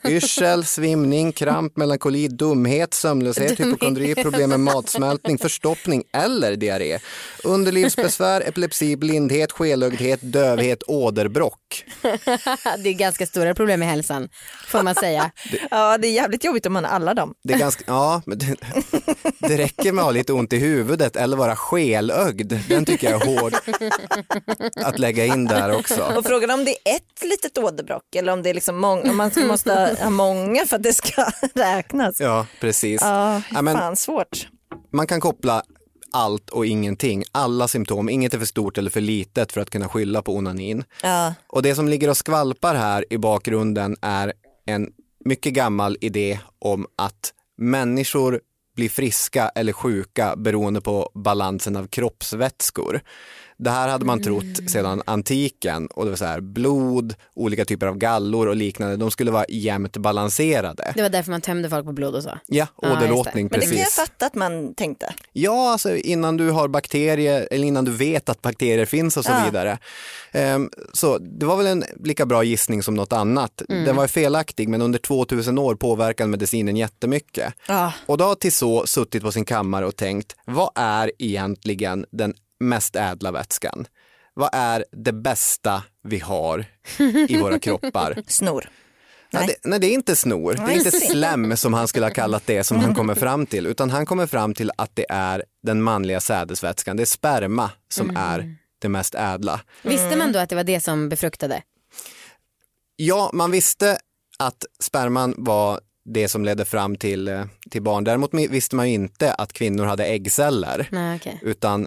yrsel, 0.08 0.64
svimning, 0.64 1.32
kramp, 1.32 1.76
melankoli, 1.76 2.28
dumhet, 2.28 2.94
sömnlöshet, 2.94 3.60
hypokondri, 3.60 4.14
problem 4.14 4.50
med 4.50 4.60
matsmältning, 4.60 5.38
förstoppning 5.38 6.02
eller 6.12 6.56
diarré, 6.56 6.98
underlivsbesvär, 7.44 8.40
epilepsi, 8.48 8.96
blindhet, 8.96 9.52
skelögdhet, 9.52 10.20
dövhet, 10.22 10.82
åderbråck. 10.86 11.59
Det 12.78 12.88
är 12.88 12.92
ganska 12.92 13.26
stora 13.26 13.54
problem 13.54 13.80
med 13.80 13.88
hälsan 13.88 14.28
får 14.66 14.82
man 14.82 14.94
säga. 14.94 15.30
Ja, 15.70 15.98
det 15.98 16.08
är 16.08 16.12
jävligt 16.12 16.44
jobbigt 16.44 16.66
om 16.66 16.72
man 16.72 16.84
har 16.84 16.92
alla 16.92 17.14
dem. 17.14 17.34
Det, 17.44 17.54
är 17.54 17.58
ganska, 17.58 17.84
ja, 17.86 18.22
men 18.26 18.38
det, 18.38 18.56
det 19.38 19.56
räcker 19.58 19.92
med 19.92 20.02
att 20.02 20.06
ha 20.06 20.12
lite 20.12 20.32
ont 20.32 20.52
i 20.52 20.58
huvudet 20.58 21.16
eller 21.16 21.36
vara 21.36 21.56
skelögd. 21.56 22.52
Den 22.68 22.84
tycker 22.84 23.10
jag 23.10 23.22
är 23.22 23.40
hård 23.40 23.54
att 24.84 24.98
lägga 24.98 25.24
in 25.24 25.44
där 25.46 25.76
också. 25.76 26.12
Och 26.16 26.26
frågan 26.26 26.50
om 26.50 26.64
det 26.64 26.70
är 26.70 26.96
ett 26.96 27.22
litet 27.22 27.58
åderbråck 27.58 28.14
eller 28.16 28.32
om 28.32 28.42
det 28.42 28.50
är 28.50 28.54
liksom 28.54 28.76
många, 28.76 29.10
om 29.10 29.16
man 29.16 29.30
måste 29.46 29.96
ha 30.02 30.10
många 30.10 30.66
för 30.66 30.76
att 30.76 30.82
det 30.82 30.92
ska 30.94 31.26
räknas. 31.54 32.20
Ja, 32.20 32.46
precis. 32.60 33.00
Ja, 33.02 33.42
Ja, 33.50 33.62
men- 33.62 33.76
fan 33.78 33.96
svårt. 33.96 34.48
Man 34.92 35.06
kan 35.06 35.20
koppla 35.20 35.62
allt 36.12 36.50
och 36.50 36.66
ingenting, 36.66 37.24
alla 37.32 37.68
symptom, 37.68 38.08
inget 38.08 38.34
är 38.34 38.38
för 38.38 38.46
stort 38.46 38.78
eller 38.78 38.90
för 38.90 39.00
litet 39.00 39.52
för 39.52 39.60
att 39.60 39.70
kunna 39.70 39.88
skylla 39.88 40.22
på 40.22 40.36
onanin. 40.36 40.84
Ja. 41.02 41.34
Och 41.46 41.62
det 41.62 41.74
som 41.74 41.88
ligger 41.88 42.10
och 42.10 42.16
skvalpar 42.16 42.74
här 42.74 43.04
i 43.10 43.18
bakgrunden 43.18 43.96
är 44.00 44.32
en 44.66 44.92
mycket 45.24 45.52
gammal 45.52 45.96
idé 46.00 46.38
om 46.58 46.86
att 46.96 47.32
människor 47.58 48.40
blir 48.76 48.88
friska 48.88 49.48
eller 49.48 49.72
sjuka 49.72 50.36
beroende 50.36 50.80
på 50.80 51.10
balansen 51.14 51.76
av 51.76 51.86
kroppsvätskor. 51.86 53.00
Det 53.62 53.70
här 53.70 53.88
hade 53.88 54.04
man 54.04 54.22
trott 54.22 54.70
sedan 54.70 55.02
antiken 55.06 55.86
och 55.86 56.04
det 56.04 56.10
var 56.10 56.16
så 56.16 56.24
här 56.24 56.40
blod, 56.40 57.14
olika 57.34 57.64
typer 57.64 57.86
av 57.86 57.96
gallor 57.98 58.46
och 58.46 58.56
liknande, 58.56 58.96
de 58.96 59.10
skulle 59.10 59.30
vara 59.30 59.44
jämnt 59.48 59.96
balanserade. 59.96 60.92
Det 60.96 61.02
var 61.02 61.08
därför 61.08 61.30
man 61.30 61.40
tömde 61.40 61.70
folk 61.70 61.86
på 61.86 61.92
blod 61.92 62.14
och 62.14 62.22
så. 62.22 62.38
Ja, 62.46 62.66
åderlåtning, 62.76 63.48
Men 63.50 63.60
det 63.60 63.66
kan 63.66 63.76
jag 63.76 63.84
precis. 63.84 63.94
fatta 63.96 64.26
att 64.26 64.34
man 64.34 64.74
tänkte. 64.74 65.14
Ja, 65.32 65.72
alltså 65.72 65.96
innan 65.96 66.36
du 66.36 66.50
har 66.50 66.68
bakterier 66.68 67.48
eller 67.50 67.66
innan 67.66 67.84
du 67.84 67.90
vet 67.92 68.28
att 68.28 68.42
bakterier 68.42 68.84
finns 68.86 69.16
och 69.16 69.24
så 69.24 69.30
Ja. 69.30 69.44
vidare. 69.44 69.78
Ehm, 70.32 70.70
så 70.92 71.18
det 71.18 71.46
var 71.46 71.56
väl 71.56 71.66
en 71.66 71.84
lika 72.04 72.26
bra 72.26 72.44
gissning 72.44 72.82
som 72.82 72.94
något 72.94 73.12
annat. 73.12 73.62
Den 73.68 73.96
var 73.96 74.06
felaktig 74.06 74.68
men 74.68 74.82
under 74.82 74.98
2000 74.98 75.58
år 75.58 75.74
påverkade 75.74 76.30
medicinen 76.30 76.76
jättemycket. 76.76 77.54
Ja. 77.68 77.92
Och 78.06 78.18
då 78.18 78.24
har 78.24 78.34
Tissot 78.34 78.88
suttit 78.88 79.22
på 79.22 79.32
sin 79.32 79.44
kammare 79.44 79.86
och 79.86 79.96
tänkt, 79.96 80.36
vad 80.46 80.70
är 80.74 81.12
egentligen 81.18 82.06
den 82.10 82.34
mest 82.60 82.96
ädla 82.96 83.32
vätskan? 83.32 83.86
Vad 84.34 84.50
är 84.52 84.84
det 84.92 85.12
bästa 85.12 85.82
vi 86.04 86.18
har 86.18 86.64
i 87.28 87.36
våra 87.36 87.58
kroppar? 87.58 88.22
Snor. 88.26 88.68
Ja, 89.30 89.38
Nej. 89.38 89.48
det, 89.48 89.68
nej, 89.68 89.78
det 89.80 89.86
är 89.86 89.94
inte 89.94 90.16
snor. 90.16 90.54
Det 90.54 90.72
är 90.72 90.76
inte 90.76 90.90
slem 90.90 91.56
som 91.56 91.74
han 91.74 91.88
skulle 91.88 92.06
ha 92.06 92.10
kallat 92.10 92.46
det 92.46 92.64
som 92.64 92.78
han 92.78 92.94
kommer 92.94 93.14
fram 93.14 93.46
till, 93.46 93.66
utan 93.66 93.90
han 93.90 94.06
kommer 94.06 94.26
fram 94.26 94.54
till 94.54 94.70
att 94.76 94.90
det 94.94 95.06
är 95.08 95.44
den 95.62 95.82
manliga 95.82 96.20
sädesvätskan. 96.20 96.96
Det 96.96 97.02
är 97.02 97.06
sperma 97.06 97.70
som 97.88 98.16
är 98.16 98.56
det 98.78 98.88
mest 98.88 99.14
ädla. 99.14 99.60
Visste 99.82 100.16
man 100.16 100.32
då 100.32 100.38
att 100.38 100.48
det 100.48 100.56
var 100.56 100.64
det 100.64 100.80
som 100.80 101.08
befruktade? 101.08 101.62
Ja, 102.96 103.30
man 103.32 103.50
visste 103.50 103.98
att 104.38 104.64
sperman 104.82 105.34
var 105.36 105.80
det 106.04 106.28
som 106.28 106.44
ledde 106.44 106.64
fram 106.64 106.96
till, 106.96 107.28
eh, 107.28 107.44
till 107.70 107.82
barn. 107.82 108.04
Däremot 108.04 108.34
visste 108.34 108.76
man 108.76 108.88
ju 108.88 108.94
inte 108.94 109.34
att 109.34 109.52
kvinnor 109.52 109.84
hade 109.84 110.04
äggceller, 110.04 110.88
Nej, 110.90 111.16
okej. 111.16 111.38
utan 111.42 111.86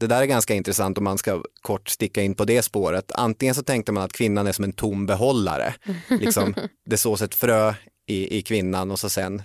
det 0.00 0.06
där 0.06 0.22
är 0.22 0.26
ganska 0.26 0.54
intressant 0.54 0.98
om 0.98 1.04
man 1.04 1.18
ska 1.18 1.42
kort 1.62 1.88
sticka 1.88 2.22
in 2.22 2.34
på 2.34 2.44
det 2.44 2.62
spåret. 2.62 3.12
Antingen 3.12 3.54
så 3.54 3.62
tänkte 3.62 3.92
man 3.92 4.02
att 4.02 4.12
kvinnan 4.12 4.46
är 4.46 4.52
som 4.52 4.64
en 4.64 4.72
tom 4.72 5.06
behållare. 5.06 5.74
Liksom, 6.08 6.54
det 6.86 6.96
sås 6.96 7.22
ett 7.22 7.34
frö 7.34 7.74
i, 8.06 8.38
i 8.38 8.42
kvinnan 8.42 8.90
och 8.90 8.98
så 8.98 9.08
sen 9.08 9.42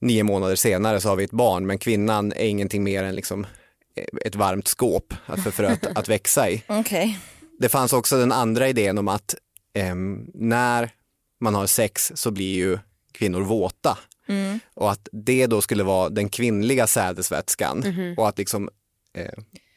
nio 0.00 0.22
månader 0.22 0.56
senare 0.56 1.00
så 1.00 1.08
har 1.08 1.16
vi 1.16 1.24
ett 1.24 1.30
barn. 1.30 1.66
Men 1.66 1.78
kvinnan 1.78 2.32
är 2.32 2.46
ingenting 2.46 2.82
mer 2.82 3.04
än 3.04 3.14
liksom 3.14 3.46
ett 4.24 4.34
varmt 4.34 4.68
skåp 4.68 5.14
för 5.44 5.50
fröet 5.50 5.86
att 5.86 6.08
växa 6.08 6.50
i. 6.50 6.62
Okej. 6.68 7.18
Det 7.58 7.68
fanns 7.68 7.92
också 7.92 8.18
den 8.18 8.32
andra 8.32 8.68
idén 8.68 8.98
om 8.98 9.08
att 9.08 9.34
ehm, 9.74 10.26
när 10.34 10.90
man 11.40 11.54
har 11.54 11.66
sex 11.66 12.12
så 12.14 12.30
blir 12.30 12.54
ju 12.54 12.78
kvinnor 13.12 13.40
våta. 13.40 13.98
Och 14.74 14.90
att 14.90 15.08
det 15.12 15.46
då 15.46 15.60
skulle 15.60 15.82
vara 15.82 16.08
den 16.08 16.28
kvinnliga 16.28 16.86
sädesvätskan 16.86 17.84
och 18.16 18.28
att 18.28 18.38
liksom 18.38 18.64
eh, 18.64 18.70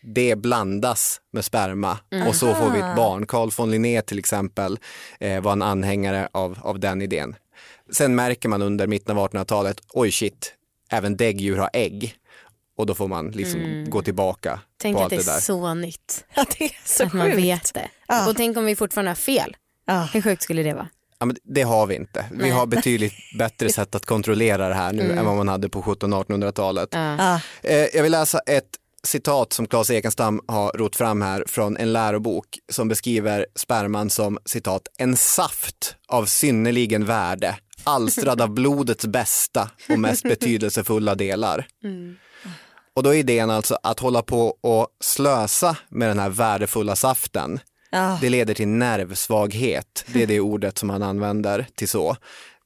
det 0.01 0.35
blandas 0.35 1.21
med 1.33 1.45
sperma 1.45 1.97
och 2.27 2.35
så 2.35 2.55
får 2.55 2.69
vi 2.69 2.79
ett 2.79 2.95
barn. 2.95 3.25
Carl 3.25 3.51
von 3.57 3.71
Linné 3.71 4.01
till 4.01 4.19
exempel 4.19 4.79
eh, 5.19 5.41
var 5.41 5.51
en 5.51 5.61
anhängare 5.61 6.29
av, 6.31 6.59
av 6.61 6.79
den 6.79 7.01
idén. 7.01 7.35
Sen 7.91 8.15
märker 8.15 8.49
man 8.49 8.61
under 8.61 8.87
mitten 8.87 9.17
av 9.17 9.29
1800-talet, 9.31 9.81
oj 9.93 10.11
shit, 10.11 10.53
även 10.91 11.17
däggdjur 11.17 11.57
har 11.57 11.69
ägg. 11.73 12.15
Och 12.77 12.85
då 12.85 12.93
får 12.93 13.07
man 13.07 13.31
liksom 13.31 13.85
gå 13.89 14.01
tillbaka 14.01 14.59
Tänk 14.81 14.95
på 14.95 14.99
att 14.99 15.03
allt 15.03 15.09
det 15.09 15.15
det 15.25 15.31
är 15.31 15.33
där. 15.33 15.39
så 15.41 15.73
nytt. 15.73 16.25
Ja, 16.35 16.45
det 16.57 16.65
är 16.65 16.71
så 16.85 17.03
att 17.03 17.13
man 17.13 17.25
sjukt. 17.31 17.37
vet 17.37 17.73
det. 17.73 17.89
Ja. 18.07 18.29
Och 18.29 18.35
tänk 18.35 18.57
om 18.57 18.65
vi 18.65 18.75
fortfarande 18.75 19.09
har 19.11 19.15
fel. 19.15 19.55
Ja. 19.85 20.09
Hur 20.13 20.21
sjukt 20.21 20.41
skulle 20.41 20.63
det 20.63 20.73
vara? 20.73 20.87
Ja, 21.19 21.25
men 21.25 21.35
det 21.43 21.61
har 21.61 21.85
vi 21.87 21.95
inte. 21.95 22.25
Vi 22.31 22.49
har 22.49 22.65
betydligt 22.65 23.13
bättre 23.37 23.69
sätt 23.69 23.95
att 23.95 24.05
kontrollera 24.05 24.67
det 24.69 24.75
här 24.75 24.93
nu 24.93 25.11
än 25.11 25.25
vad 25.25 25.35
man 25.35 25.47
hade 25.47 25.69
på 25.69 25.81
1700-1800-talet. 25.81 26.89
Ja. 26.91 27.39
Eh, 27.61 27.75
jag 27.77 28.03
vill 28.03 28.11
läsa 28.11 28.39
ett 28.39 28.69
citat 29.07 29.53
som 29.53 29.67
Claes 29.67 29.89
Ekenstam 29.89 30.41
har 30.47 30.71
rott 30.71 30.95
fram 30.95 31.21
här 31.21 31.43
från 31.47 31.77
en 31.77 31.93
lärobok 31.93 32.45
som 32.71 32.87
beskriver 32.87 33.45
sperman 33.55 34.09
som 34.09 34.37
citat 34.45 34.87
en 34.97 35.15
saft 35.17 35.95
av 36.07 36.25
synnerligen 36.25 37.05
värde 37.05 37.57
alstrad 37.83 38.41
av 38.41 38.49
blodets 38.49 39.05
bästa 39.05 39.69
och 39.89 39.99
mest 39.99 40.23
betydelsefulla 40.23 41.15
delar. 41.15 41.67
Och 42.95 43.03
då 43.03 43.09
är 43.09 43.17
idén 43.17 43.49
alltså 43.49 43.77
att 43.83 43.99
hålla 43.99 44.21
på 44.21 44.47
och 44.61 44.87
slösa 45.03 45.77
med 45.89 46.09
den 46.09 46.19
här 46.19 46.29
värdefulla 46.29 46.95
saften 46.95 47.59
Ja. 47.89 48.17
det 48.21 48.29
leder 48.29 48.53
till 48.53 48.67
nervsvaghet. 48.67 50.05
Det 50.13 50.23
är 50.23 50.27
det 50.27 50.39
ordet 50.39 50.77
som 50.77 50.87
man 50.87 51.03
använder 51.03 51.67
till 51.75 51.89
så. 51.89 52.15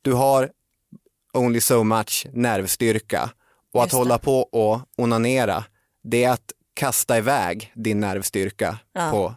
Du 0.02 0.14
har 0.14 0.50
only 1.34 1.62
so 1.62 1.84
much 1.84 2.28
nervstyrka 2.34 3.30
och 3.74 3.82
att 3.82 3.86
Just 3.86 3.92
det. 3.92 3.98
hålla 3.98 4.18
på 4.18 4.40
och 4.42 4.82
onanera, 4.98 5.64
det 6.10 6.24
är 6.24 6.30
att 6.32 6.52
kasta 6.74 7.18
iväg 7.18 7.72
din 7.76 8.00
nervstyrka 8.00 8.80
Ja. 8.94 9.12
på 9.12 9.36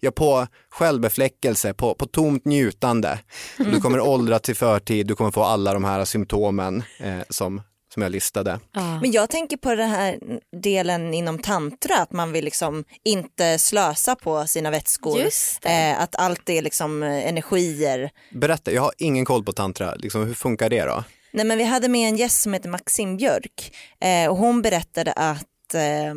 Ja, 0.00 0.10
på 0.10 0.46
självbefläckelse, 0.70 1.74
på, 1.74 1.94
på 1.94 2.06
tomt 2.06 2.44
njutande. 2.44 3.18
Du 3.58 3.80
kommer 3.80 4.00
åldra 4.00 4.38
till 4.38 4.56
förtid, 4.56 5.06
du 5.06 5.14
kommer 5.14 5.30
få 5.30 5.42
alla 5.44 5.72
de 5.72 5.84
här 5.84 6.04
symptomen 6.04 6.82
eh, 7.00 7.18
som, 7.28 7.62
som 7.94 8.02
jag 8.02 8.12
listade. 8.12 8.60
Men 8.72 9.12
jag 9.12 9.30
tänker 9.30 9.56
på 9.56 9.74
den 9.74 9.88
här 9.88 10.18
delen 10.62 11.14
inom 11.14 11.38
tantra, 11.38 11.96
att 11.96 12.12
man 12.12 12.32
vill 12.32 12.44
liksom 12.44 12.84
inte 13.04 13.58
slösa 13.58 14.16
på 14.16 14.46
sina 14.46 14.70
vätskor. 14.70 15.20
Just 15.20 15.62
det. 15.62 15.68
Eh, 15.68 16.00
att 16.00 16.16
allt 16.16 16.48
är 16.48 16.62
liksom 16.62 17.02
eh, 17.02 17.28
energier. 17.28 18.10
Berätta, 18.32 18.72
jag 18.72 18.82
har 18.82 18.92
ingen 18.98 19.24
koll 19.24 19.44
på 19.44 19.52
tantra, 19.52 19.94
liksom, 19.94 20.26
hur 20.26 20.34
funkar 20.34 20.70
det 20.70 20.84
då? 20.84 21.04
Nej, 21.32 21.44
men 21.46 21.58
vi 21.58 21.64
hade 21.64 21.88
med 21.88 22.08
en 22.08 22.16
gäst 22.16 22.42
som 22.42 22.52
heter 22.52 22.68
Maxim 22.68 23.16
Björk 23.16 23.76
eh, 24.00 24.30
och 24.30 24.36
hon 24.36 24.62
berättade 24.62 25.12
att, 25.12 25.74
eh, 25.74 26.14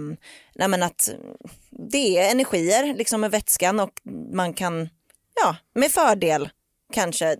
nej, 0.55 0.67
men 0.67 0.83
att 0.83 1.09
det 1.91 2.17
är 2.17 2.31
energier 2.31 2.93
liksom 2.93 3.21
med 3.21 3.31
vätskan 3.31 3.79
och 3.79 3.91
man 4.33 4.53
kan 4.53 4.89
ja, 5.43 5.55
med 5.75 5.91
fördel 5.91 6.49
kanske 6.93 7.35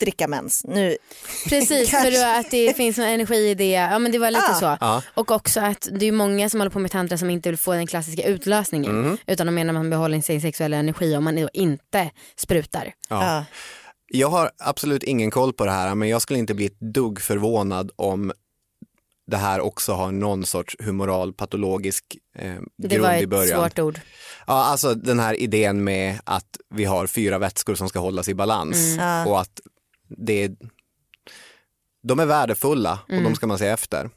dricka 0.00 0.28
mens. 0.28 0.64
Nu, 0.64 0.96
Precis, 1.48 1.90
för 1.90 2.10
då 2.10 2.40
att 2.40 2.50
det 2.50 2.76
finns 2.76 2.98
en 2.98 3.04
energi 3.04 3.50
i 3.50 3.54
det. 3.54 3.70
Ja 3.70 3.98
men 3.98 4.12
det 4.12 4.18
var 4.18 4.30
lite 4.30 4.50
Ah. 4.50 4.54
så. 4.54 4.76
Ja. 4.80 5.02
Och 5.14 5.30
också 5.30 5.60
att 5.60 5.88
det 5.92 6.06
är 6.06 6.12
många 6.12 6.50
som 6.50 6.60
håller 6.60 6.70
på 6.70 6.78
med 6.78 6.90
tantra 6.90 7.18
som 7.18 7.30
inte 7.30 7.48
vill 7.48 7.58
få 7.58 7.72
den 7.72 7.86
klassiska 7.86 8.22
utlösningen. 8.22 9.00
Mhm. 9.00 9.18
Utan 9.26 9.46
de 9.46 9.54
menar 9.54 9.74
att 9.74 9.80
man 9.80 9.90
behåller 9.90 10.20
sin 10.20 10.40
sexuella 10.40 10.76
energi 10.76 11.16
om 11.16 11.24
man 11.24 11.48
inte 11.52 12.10
sprutar. 12.36 12.92
Ja. 13.08 13.44
Ja. 14.10 14.18
Jag 14.18 14.28
har 14.28 14.50
absolut 14.58 15.02
ingen 15.02 15.30
koll 15.30 15.52
på 15.52 15.64
det 15.64 15.70
här 15.72 15.94
men 15.94 16.08
jag 16.08 16.22
skulle 16.22 16.38
inte 16.38 16.54
bli 16.54 16.66
ett 16.66 16.80
dugg 16.80 17.20
förvånad 17.20 17.90
om 17.96 18.32
det 19.26 19.36
här 19.36 19.60
också 19.60 19.92
har 19.92 20.12
någon 20.12 20.46
sorts 20.46 20.76
humoral 20.78 21.32
patologisk 21.32 22.04
eh, 22.36 22.54
Det 22.76 22.88
grund 22.88 23.02
var 23.02 23.14
i 23.14 23.22
ett 23.22 23.28
början. 23.28 23.60
svårt 23.60 23.78
ord. 23.78 24.00
Ja, 24.46 24.52
alltså 24.64 24.94
den 24.94 25.18
här 25.20 25.34
idén 25.34 25.84
med 25.84 26.18
att 26.24 26.56
vi 26.74 26.84
har 26.84 27.06
fyra 27.06 27.38
vätskor 27.38 27.74
som 27.74 27.88
ska 27.88 27.98
hållas 27.98 28.28
i 28.28 28.34
balans 28.34 28.96
Ja. 28.98 29.26
och 29.26 29.40
att 29.40 29.60
det 30.08 30.42
är, 30.44 30.56
de 32.02 32.20
är 32.20 32.26
värdefulla 32.26 32.98
och 33.02 33.10
Mm. 33.10 33.24
de 33.24 33.34
ska 33.34 33.46
man 33.46 33.58
se 33.58 33.66
efter. 33.66 34.10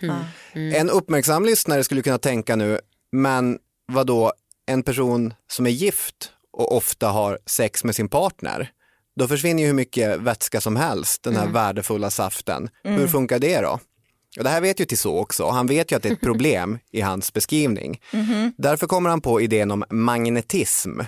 Ja. 0.00 0.16
En 0.54 0.90
uppmärksam 0.90 1.44
lyssnare 1.44 1.84
skulle 1.84 2.02
kunna 2.02 2.18
tänka 2.18 2.56
nu, 2.56 2.80
men 3.12 3.58
vad 3.86 4.06
då 4.06 4.32
en 4.66 4.82
person 4.82 5.34
som 5.50 5.66
är 5.66 5.70
gift 5.70 6.32
och 6.52 6.76
ofta 6.76 7.08
har 7.08 7.38
sex 7.46 7.84
med 7.84 7.94
sin 7.96 8.08
partner, 8.08 8.70
då 9.16 9.28
försvinner 9.28 9.62
ju 9.62 9.66
hur 9.66 9.74
mycket 9.74 10.20
vätska 10.20 10.60
som 10.60 10.76
helst, 10.76 11.22
den 11.22 11.36
här 11.36 11.46
värdefulla 11.46 12.10
saften. 12.10 12.68
Hur 12.82 13.06
funkar 13.06 13.38
det 13.38 13.60
då? 13.60 13.80
Och 14.38 14.44
det 14.44 14.50
här 14.50 14.60
vet 14.60 14.80
ju 14.80 14.84
Tissot 14.84 15.20
också, 15.22 15.48
han 15.48 15.66
vet 15.66 15.92
ju 15.92 15.96
att 15.96 16.02
det 16.02 16.08
är 16.08 16.12
ett 16.12 16.20
problem 16.30 16.78
i 16.92 17.00
hans 17.00 17.32
beskrivning. 17.32 18.00
Därför 18.56 18.86
kommer 18.86 19.10
han 19.10 19.20
på 19.20 19.40
idén 19.40 19.70
om 19.70 19.84
magnetism. 19.90 21.00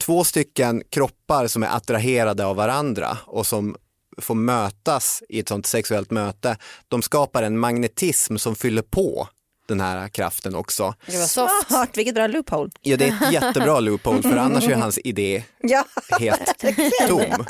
Två 0.00 0.24
stycken 0.24 0.82
kroppar 0.90 1.46
som 1.46 1.62
är 1.62 1.76
attraherade 1.76 2.46
av 2.46 2.56
varandra 2.56 3.18
och 3.26 3.46
som 3.46 3.76
får 4.18 4.34
mötas 4.34 5.22
i 5.28 5.40
ett 5.40 5.48
sånt 5.48 5.66
sexuellt 5.66 6.10
möte, 6.10 6.56
de 6.88 7.02
skapar 7.02 7.42
en 7.42 7.58
magnetism 7.58 8.36
som 8.36 8.54
fyller 8.54 8.82
på 8.82 9.28
den 9.68 9.80
här 9.80 10.08
kraften 10.08 10.54
också. 10.54 10.94
Det 11.06 11.16
var 11.18 11.26
soft. 11.26 11.96
Vilket 11.96 12.14
bra 12.14 12.26
loophole. 12.26 12.70
Ja, 12.82 12.96
det 12.96 13.08
är 13.08 13.26
ett 13.26 13.32
jättebra 13.32 13.80
loophole 13.80 14.22
för 14.22 14.36
annars 14.36 14.68
är 14.68 14.74
hans 14.74 14.98
idé 15.04 15.42
Ja. 15.62 15.84
helt 16.20 16.58
tom. 17.08 17.46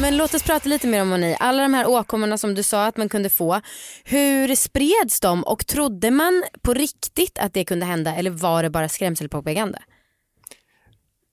Men 0.00 0.16
låt 0.16 0.34
oss 0.34 0.42
prata 0.42 0.68
lite 0.68 0.86
mer 0.86 1.02
om 1.02 1.12
onani. 1.12 1.36
Alla 1.40 1.62
de 1.62 1.74
här 1.74 1.86
åkommorna 1.86 2.38
som 2.38 2.54
du 2.54 2.62
sa 2.62 2.86
att 2.86 2.96
man 2.96 3.08
kunde 3.08 3.28
få. 3.30 3.60
Hur 4.04 4.54
spreds 4.54 5.20
de 5.20 5.44
och 5.44 5.66
trodde 5.66 6.10
man 6.10 6.44
på 6.62 6.74
riktigt 6.74 7.38
att 7.38 7.54
det 7.54 7.64
kunde 7.64 7.86
hända 7.86 8.14
eller 8.16 8.30
var 8.30 8.62
det 8.62 8.70
bara 8.70 8.88
skrämselpropaganda? 8.88 9.78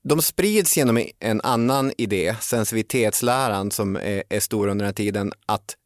De 0.04 0.22
sprids 0.22 0.76
genom 0.76 1.06
en 1.20 1.40
annan 1.40 1.92
idé, 1.98 2.36
sensitivitetsläran 2.40 3.70
som 3.70 3.96
är, 3.96 4.22
är 4.28 4.40
stor 4.40 4.68
under 4.68 4.84
den 4.84 4.88
här 4.88 4.92
tiden, 4.92 5.32
att 5.46 5.76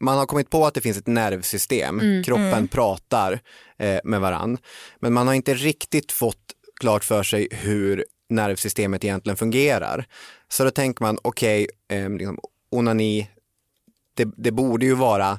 man 0.00 0.18
har 0.18 0.26
kommit 0.26 0.50
på 0.50 0.66
att 0.66 0.74
det 0.74 0.80
finns 0.80 0.98
ett 0.98 1.06
nervsystem, 1.06 2.22
kroppen 2.24 2.68
pratar 2.68 3.40
eh, 3.78 4.00
med 4.04 4.20
varann, 4.20 4.58
men 5.00 5.12
man 5.12 5.26
har 5.26 5.34
inte 5.34 5.54
riktigt 5.54 6.12
fått 6.12 6.38
klart 6.80 7.04
för 7.04 7.22
sig 7.22 7.48
hur 7.50 8.04
nervsystemet 8.30 9.04
egentligen 9.04 9.36
fungerar. 9.36 10.06
Så 10.48 10.64
då 10.64 10.70
tänker 10.70 11.04
man, 11.04 11.18
okej, 11.22 11.66
eh, 11.88 12.10
liksom, 12.10 12.38
onani, 12.70 13.30
det, 14.14 14.28
det 14.36 14.50
borde 14.50 14.86
ju 14.86 14.94
vara 14.94 15.38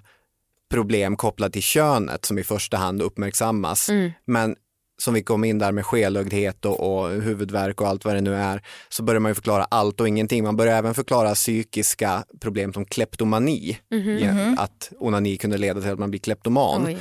problem 0.70 1.16
kopplat 1.16 1.54
till 1.54 1.62
könet 1.62 2.26
som 2.26 2.40
i 2.40 2.44
första 2.44 2.78
hand 2.78 3.02
uppmärksammas. 3.02 3.90
Men 4.26 4.56
som 5.04 5.14
vi 5.14 5.24
kom 5.24 5.44
in 5.44 5.60
där 5.60 5.72
med 5.72 5.86
skelögdhet 5.86 6.66
och, 6.66 6.80
och 6.80 7.10
huvudvärk 7.10 7.82
och 7.82 7.88
allt 7.88 8.06
vad 8.06 8.16
det 8.16 8.22
nu 8.22 8.36
är, 8.36 8.62
så 8.90 9.04
börjar 9.04 9.20
man 9.20 9.30
ju 9.30 9.36
förklara 9.36 9.64
allt 9.64 10.02
och 10.02 10.08
ingenting. 10.08 10.44
Man 10.44 10.56
börjar 10.56 10.78
även 10.78 10.94
förklara 10.94 11.34
psykiska 11.34 12.24
problem 12.40 12.74
som 12.74 12.86
kleptomani, 12.86 13.78
Ja, 14.22 14.56
att 14.58 14.92
onani 15.00 15.38
kunde 15.38 15.58
leda 15.58 15.82
till 15.82 15.90
att 15.90 16.00
man 16.00 16.10
blir 16.10 16.20
kleptoman. 16.20 16.86
Oj. 16.86 16.98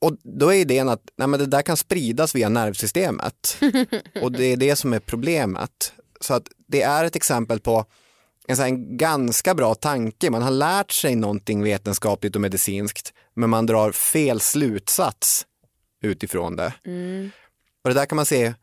Och 0.00 0.16
då 0.22 0.52
är 0.52 0.56
idén 0.56 0.88
att 0.88 1.02
nej, 1.16 1.28
men 1.28 1.40
det 1.40 1.46
där 1.46 1.62
kan 1.62 1.76
spridas 1.76 2.34
via 2.34 2.48
nervsystemet. 2.48 3.58
och 4.22 4.32
det 4.32 4.44
är 4.44 4.56
det 4.56 4.76
som 4.76 4.92
är 4.92 5.00
problemet. 5.00 5.92
Så 6.20 6.34
att 6.34 6.48
det 6.68 6.82
är 6.82 7.04
ett 7.04 7.16
exempel 7.16 7.60
på 7.60 7.84
en, 8.48 8.56
så 8.56 8.62
en 8.62 8.96
ganska 8.96 9.54
bra 9.54 9.74
tanke. 9.74 10.30
Man 10.30 10.42
har 10.42 10.50
lärt 10.50 10.90
sig 10.90 11.16
någonting 11.16 11.62
vetenskapligt 11.62 12.34
och 12.34 12.42
medicinskt, 12.42 13.12
men 13.34 13.50
man 13.50 13.66
drar 13.66 13.92
fel 13.92 14.40
slutsats 14.40 15.46
utifrån 16.04 16.56
det. 16.56 16.72
Och 17.84 17.90
det 17.90 17.94
där 17.94 18.06
kan 18.06 18.16
man 18.16 18.26
se 18.26 18.54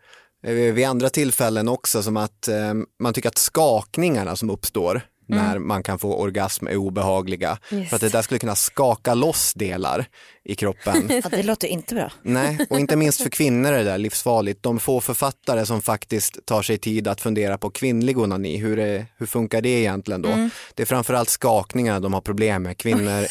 eh, 0.44 0.54
vid 0.54 0.86
andra 0.86 1.10
tillfällen 1.10 1.68
också, 1.68 2.04
som 2.04 2.18
att 2.18 2.48
eh, 2.48 2.74
man 3.00 3.14
tycker 3.14 3.30
att 3.30 3.38
skakningarna 3.38 4.36
som 4.36 4.50
uppstår 4.50 5.02
när 5.28 5.60
man 5.60 5.84
kan 5.84 6.00
få 6.00 6.16
orgasm 6.16 6.68
är 6.68 6.76
obehagliga. 6.76 7.58
Just. 7.70 7.90
För 7.90 7.96
att 7.96 8.02
det 8.02 8.10
där 8.10 8.22
skulle 8.22 8.40
kunna 8.40 8.56
skaka 8.56 9.14
loss 9.14 9.54
delar 9.54 10.06
i 10.44 10.56
kroppen. 10.56 11.22
Ja, 11.24 11.30
det 11.30 11.44
låter 11.44 11.68
inte 11.68 11.96
bra. 11.96 12.12
Nej, 12.22 12.58
och 12.70 12.80
inte 12.80 12.96
minst 12.96 13.22
för 13.22 13.30
kvinnor 13.30 13.72
är 13.72 13.78
det 13.78 13.84
där 13.84 13.98
livsfarligt. 13.98 14.64
De 14.64 14.80
få 14.80 15.02
författare 15.02 15.66
som 15.66 15.82
faktiskt 15.82 16.46
tar 16.46 16.62
sig 16.62 16.78
tid 16.78 17.08
att 17.08 17.22
fundera 17.22 17.58
på 17.58 17.70
kvinnlig 17.70 18.18
onani, 18.18 18.58
hur, 18.58 18.80
är, 18.80 19.06
hur 19.18 19.26
funkar 19.26 19.62
det 19.62 19.70
egentligen 19.70 20.22
då? 20.22 20.50
Det 20.74 20.84
är 20.84 20.86
framförallt 20.86 21.30
skakningarna 21.30 22.00
de 22.00 22.14
har 22.14 22.22
problem 22.22 22.64
med. 22.64 22.78
Kvinnor, 22.78 23.26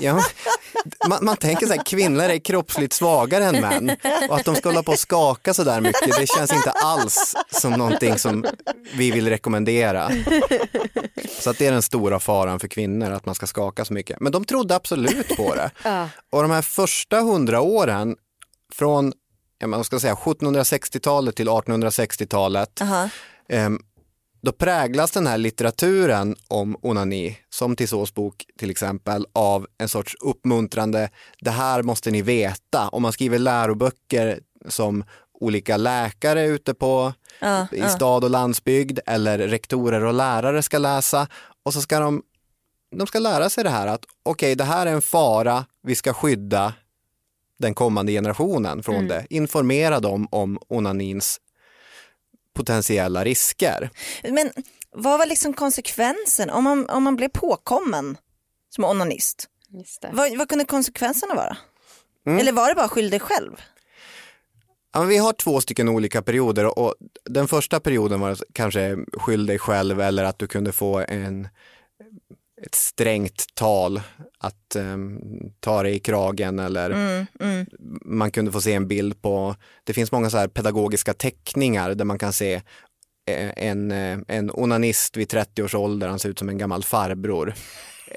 ja, 0.00 0.22
man, 1.08 1.24
man 1.24 1.36
tänker 1.36 1.66
så 1.66 1.72
här, 1.72 1.84
kvinnor 1.84 2.24
är 2.24 2.38
kroppsligt 2.38 2.92
svagare 2.92 3.44
än 3.44 3.60
män 3.60 3.96
och 4.28 4.36
att 4.36 4.44
de 4.44 4.54
ska 4.54 4.68
hålla 4.68 4.82
på 4.82 4.92
och 4.92 4.98
skaka 4.98 5.54
så 5.54 5.64
där 5.64 5.80
mycket, 5.80 6.18
det 6.18 6.26
känns 6.26 6.52
inte 6.52 6.70
alls 6.70 7.34
som 7.50 7.72
någonting 7.72 8.18
som 8.18 8.44
vi 8.94 9.10
vill 9.10 9.28
rekommendera. 9.28 10.10
Så 11.40 11.50
att 11.50 11.58
det 11.58 11.66
är 11.66 11.72
den 11.72 11.82
stora 11.82 12.20
faran 12.20 12.60
för 12.60 12.68
kvinnor, 12.68 13.10
att 13.10 13.26
man 13.26 13.34
ska 13.34 13.46
skaka 13.46 13.84
så 13.84 13.92
mycket. 13.92 14.20
Men 14.20 14.32
de 14.32 14.44
trodde 14.44 14.74
absolut 14.74 15.36
på 15.36 15.54
det. 15.54 15.70
Ja. 15.84 16.08
Och 16.30 16.42
de 16.42 16.50
här 16.52 16.62
första 16.62 17.20
hundra 17.20 17.60
åren, 17.60 18.16
från 18.72 19.12
man 19.66 19.84
ska 19.84 20.00
säga 20.00 20.14
1760-talet 20.14 21.36
till 21.36 21.48
1860-talet, 21.48 22.80
Aha. 22.82 23.08
ehm, 23.48 23.78
då 24.42 24.52
präglas 24.52 25.10
den 25.10 25.26
här 25.26 25.38
litteraturen 25.38 26.36
om 26.48 26.76
onani, 26.82 27.38
som 27.50 27.76
Tissots 27.76 28.14
bok 28.14 28.44
till 28.58 28.70
exempel, 28.70 29.26
av 29.32 29.66
en 29.78 29.88
sorts 29.88 30.16
uppmuntrande, 30.20 31.10
det 31.40 31.50
här 31.50 31.82
måste 31.82 32.10
ni 32.10 32.22
veta. 32.22 32.88
Om 32.88 33.02
man 33.02 33.12
skriver 33.12 33.38
läroböcker 33.38 34.40
som 34.68 35.04
olika 35.40 35.76
läkare 35.76 36.46
ute 36.46 36.74
på 36.74 37.12
Ja, 37.40 37.66
i 37.72 37.88
stad 37.88 38.24
och 38.24 38.30
landsbygd 38.30 38.98
eller 39.06 39.38
rektorer 39.38 40.04
och 40.04 40.14
lärare 40.14 40.62
ska 40.62 40.78
läsa 40.78 41.28
och 41.62 41.72
så 41.72 41.80
ska 41.80 42.00
de, 42.00 42.22
de 42.92 43.06
ska 43.06 43.18
lära 43.18 43.50
sig 43.50 43.64
det 43.64 43.70
här 43.70 43.86
att 43.86 44.04
okej, 44.22 44.54
det 44.54 44.64
här 44.64 44.86
är 44.86 44.92
en 44.92 45.02
fara, 45.02 45.64
vi 45.82 45.94
ska 45.94 46.12
skydda 46.12 46.74
den 47.58 47.74
kommande 47.74 48.12
generationen 48.12 48.82
från 48.82 49.08
det. 49.08 49.26
Informera 49.30 50.00
dem 50.00 50.28
om 50.30 50.58
onanins 50.68 51.40
potentiella 52.54 53.24
risker. 53.24 53.90
Men 54.22 54.50
vad 54.90 55.18
var 55.18 55.26
liksom 55.26 55.52
konsekvensen 55.52 56.50
om 56.50 56.64
man, 56.64 56.90
om 56.90 57.02
man 57.02 57.16
blev 57.16 57.28
påkommen 57.28 58.16
som 58.70 58.84
onanist? 58.84 59.48
Just 59.68 60.02
det. 60.02 60.10
Vad, 60.12 60.38
vad 60.38 60.48
kunde 60.48 60.64
konsekvenserna 60.64 61.34
vara? 61.34 61.56
Mm. 62.26 62.38
Eller 62.38 62.52
var 62.52 62.68
det 62.68 62.74
bara 62.74 62.88
skyll 62.88 63.10
dig 63.10 63.20
själv? 63.20 63.56
Ja, 64.92 65.00
men 65.00 65.08
vi 65.08 65.16
har 65.16 65.32
två 65.32 65.60
stycken 65.60 65.88
olika 65.88 66.22
perioder 66.22 66.78
och 66.78 66.94
den 67.24 67.48
första 67.48 67.80
perioden 67.80 68.20
var 68.20 68.38
kanske 68.52 68.96
skyll 69.12 69.46
dig 69.46 69.58
själv 69.58 70.00
eller 70.00 70.24
att 70.24 70.38
du 70.38 70.46
kunde 70.46 70.72
få 70.72 71.04
en, 71.08 71.48
ett 72.66 72.74
strängt 72.74 73.44
tal 73.54 74.00
att 74.38 74.76
ehm, 74.76 75.18
ta 75.60 75.82
dig 75.82 75.94
i 75.94 75.98
kragen 75.98 76.58
eller 76.58 76.90
Mm, 76.90 77.26
mm. 77.40 77.66
man 78.04 78.30
kunde 78.30 78.52
få 78.52 78.60
se 78.60 78.74
en 78.74 78.88
bild 78.88 79.22
på, 79.22 79.56
det 79.84 79.92
finns 79.92 80.12
många 80.12 80.30
så 80.30 80.38
här 80.38 80.48
pedagogiska 80.48 81.14
teckningar 81.14 81.94
där 81.94 82.04
man 82.04 82.18
kan 82.18 82.32
se 82.32 82.54
eh, 83.30 83.50
en, 83.56 83.90
eh, 83.90 84.18
en 84.28 84.50
onanist 84.54 85.16
vid 85.16 85.28
30 85.28 85.62
års 85.62 85.74
ålder, 85.74 86.08
han 86.08 86.18
ser 86.18 86.28
ut 86.28 86.38
som 86.38 86.48
en 86.48 86.58
gammal 86.58 86.82
farbror. 86.84 87.54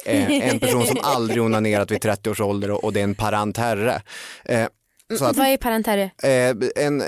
Eh, 0.06 0.50
En 0.50 0.60
person 0.60 0.86
som 0.86 0.98
aldrig 1.04 1.42
onanerat 1.44 1.92
vid 1.92 2.02
30 2.02 2.30
års 2.30 2.42
ålder 2.42 2.86
och 2.86 2.94
det 2.94 3.00
är 3.00 3.04
en 3.04 3.16
parentherre. 3.16 4.02
Eh, 4.46 4.68
Så 5.18 5.26
att, 5.26 5.38
Vad 5.38 5.48
är 5.48 5.58
parentare? 5.58 6.12
eh, 6.24 6.86
en 6.86 7.04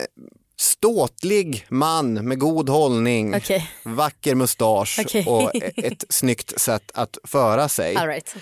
ståtlig 0.60 1.66
man 1.70 2.14
med 2.14 2.40
god 2.40 2.70
hållning, 2.70 3.36
Okej, 3.36 3.72
vacker 3.84 4.36
mustasch 4.36 5.00
Okej. 5.06 5.26
och 5.28 5.52
ett 5.76 6.04
snyggt 6.10 6.60
sätt 6.60 6.92
att 6.94 7.18
föra 7.24 7.70
sig. 7.70 7.96
right. 7.96 8.36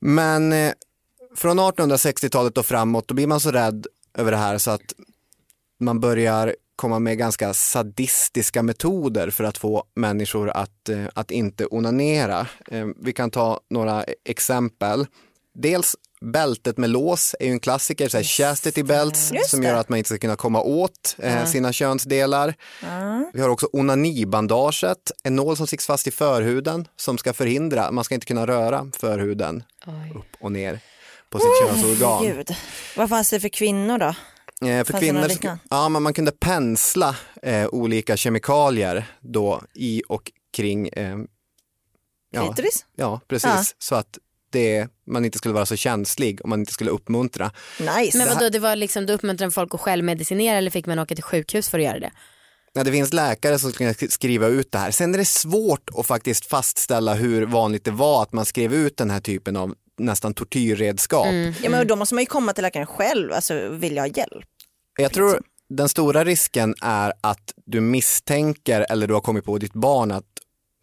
Men 0.00 0.52
eh, 0.52 0.72
från 1.36 1.60
1860-talet 1.60 2.58
och 2.58 2.66
framåt 2.66 3.08
då 3.08 3.14
blir 3.14 3.26
man 3.26 3.40
så 3.40 3.50
rädd 3.50 3.86
över 4.18 4.30
det 4.30 4.36
här 4.36 4.58
så 4.58 4.70
att 4.70 4.94
man 5.80 6.00
börjar 6.00 6.56
komma 6.76 6.98
med 6.98 7.18
ganska 7.18 7.54
sadistiska 7.54 8.62
metoder 8.62 9.30
för 9.30 9.44
att 9.44 9.58
få 9.58 9.84
människor 9.94 10.50
att, 10.50 10.88
eh, 10.88 11.04
att 11.14 11.30
inte 11.30 11.66
onanera. 11.66 12.46
Eh, 12.70 12.86
vi 13.00 13.12
kan 13.12 13.30
ta 13.30 13.60
några 13.70 14.04
exempel. 14.24 15.06
Dels 15.54 15.96
bältet 16.24 16.78
med 16.78 16.90
lås 16.90 17.34
är 17.40 17.46
ju 17.46 17.52
en 17.52 17.60
klassiker, 17.60 18.08
så 18.08 18.16
här 18.16 18.24
chastity 18.24 18.82
belts 18.82 19.32
Just 19.32 19.50
som 19.50 19.62
gör 19.62 19.74
att 19.74 19.88
man 19.88 19.98
inte 19.98 20.08
ska 20.08 20.18
kunna 20.18 20.36
komma 20.36 20.62
åt 20.62 21.16
eh, 21.18 21.44
sina 21.46 21.72
könsdelar. 21.72 22.54
Vi 23.32 23.40
har 23.40 23.48
också 23.48 23.68
onanibandaget, 23.72 25.10
en 25.22 25.36
nål 25.36 25.56
som 25.56 25.66
sticks 25.66 25.86
fast 25.86 26.06
i 26.06 26.10
förhuden 26.10 26.88
som 26.96 27.18
ska 27.18 27.32
förhindra, 27.32 27.90
man 27.90 28.04
ska 28.04 28.14
inte 28.14 28.26
kunna 28.26 28.46
röra 28.46 28.90
förhuden 28.98 29.62
upp 30.14 30.26
och 30.40 30.52
ner 30.52 30.80
på 31.30 31.38
sitt 31.38 31.48
könsorgan. 31.68 32.22
Gud. 32.24 32.54
Vad 32.96 33.08
fanns 33.08 33.30
det 33.30 33.40
för 33.40 33.48
kvinnor 33.48 33.98
då? 33.98 34.06
Eh, 34.68 34.84
för 34.84 34.92
Fanns 34.92 35.00
kvinnor, 35.04 35.28
så- 35.28 35.58
ja, 35.70 35.88
men 35.88 36.02
man 36.02 36.14
kunde 36.14 36.32
pensla 36.32 37.16
eh, 37.42 37.66
olika 37.66 38.16
kemikalier 38.16 39.06
då 39.20 39.62
i 39.74 40.02
och 40.08 40.32
kring, 40.52 40.88
eh, 40.88 41.16
ja, 42.30 42.46
Klitoris? 42.46 42.86
ja 42.96 43.20
precis, 43.28 43.50
Ja. 43.50 43.62
så 43.78 43.94
att 43.94 44.18
det, 44.54 44.88
man 45.06 45.24
inte 45.24 45.38
skulle 45.38 45.54
vara 45.54 45.66
så 45.66 45.76
känslig 45.76 46.40
och 46.42 46.48
man 46.48 46.60
inte 46.60 46.72
skulle 46.72 46.90
uppmuntra. 46.90 47.50
Nice. 47.80 48.18
Men 48.18 48.28
vadå, 48.28 48.48
det 48.48 48.58
var 48.58 48.76
liksom, 48.76 49.06
då 49.06 49.12
uppmuntrade 49.12 49.52
folk 49.52 49.74
att 49.74 49.80
självmedicinera 49.80 50.56
eller 50.58 50.70
fick 50.70 50.86
man 50.86 50.98
åka 50.98 51.14
till 51.14 51.24
sjukhus 51.24 51.68
för 51.68 51.78
att 51.78 51.84
göra 51.84 51.98
det? 52.00 52.10
Ja, 52.72 52.84
det 52.84 52.92
finns 52.92 53.12
läkare 53.12 53.58
som 53.58 53.72
kan 53.72 53.86
sk- 53.86 54.10
skriva 54.10 54.46
ut 54.46 54.72
det 54.72 54.78
här. 54.78 54.90
Sen 54.90 55.14
är 55.14 55.18
det 55.18 55.24
svårt 55.24 55.90
att 55.96 56.06
faktiskt 56.06 56.46
fastställa 56.46 57.14
hur 57.14 57.46
vanligt 57.46 57.84
det 57.84 57.90
var 57.90 58.22
att 58.22 58.32
man 58.32 58.44
skrev 58.44 58.74
ut 58.74 58.96
den 58.96 59.10
här 59.10 59.20
typen 59.20 59.56
av 59.56 59.74
nästan 59.98 60.34
tortyrredskap. 60.34 61.26
Ja, 61.62 61.70
men 61.70 61.86
då 61.86 61.96
måste 61.96 62.14
man 62.14 62.22
ju 62.22 62.26
komma 62.26 62.52
till 62.52 62.62
läkaren 62.62 62.86
själv, 62.86 63.32
alltså 63.32 63.68
vill 63.68 63.96
jag 63.96 64.02
ha 64.02 64.08
hjälp? 64.08 64.44
Jag 64.98 65.12
tror 65.12 65.42
den 65.68 65.88
stora 65.88 66.24
risken 66.24 66.74
är 66.82 67.12
att 67.20 67.52
du 67.66 67.80
misstänker 67.80 68.86
eller 68.90 69.06
du 69.06 69.14
har 69.14 69.20
kommit 69.20 69.44
på 69.44 69.58
ditt 69.58 69.72
barn 69.72 70.12
att, 70.12 70.24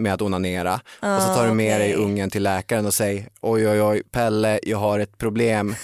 med 0.02 0.14
att 0.14 0.22
onanera. 0.22 0.74
Och 1.00 1.22
så 1.22 1.34
tar 1.34 1.48
du 1.48 1.54
med 1.54 1.82
dig 1.82 1.94
okej. 1.96 2.06
ungen 2.06 2.30
till 2.30 2.44
läkaren 2.44 2.86
och 2.86 2.94
säger 2.94 3.30
oj 3.42 3.70
oj 3.70 3.82
oj 3.82 4.04
Pelle 4.12 4.60
jag 4.64 4.78
har 4.78 5.00
ett 5.00 5.18
problem 5.18 5.76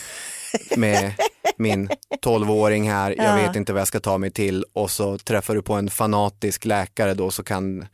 med 0.76 1.14
min 1.58 1.90
12-åring 2.26 2.92
här, 2.92 3.16
jag 3.18 3.36
vet 3.36 3.56
inte 3.56 3.74
vad 3.74 3.80
jag 3.80 3.88
ska 3.88 4.00
ta 4.00 4.18
mig 4.18 4.32
till. 4.32 4.66
Och 4.74 4.92
så 4.92 5.18
träffar 5.18 5.56
du 5.56 5.62
på 5.62 5.74
en 5.74 5.90
fanatisk 5.90 6.66
läkare 6.66 7.14
då 7.14 7.32
så 7.32 7.44
kan 7.44 7.88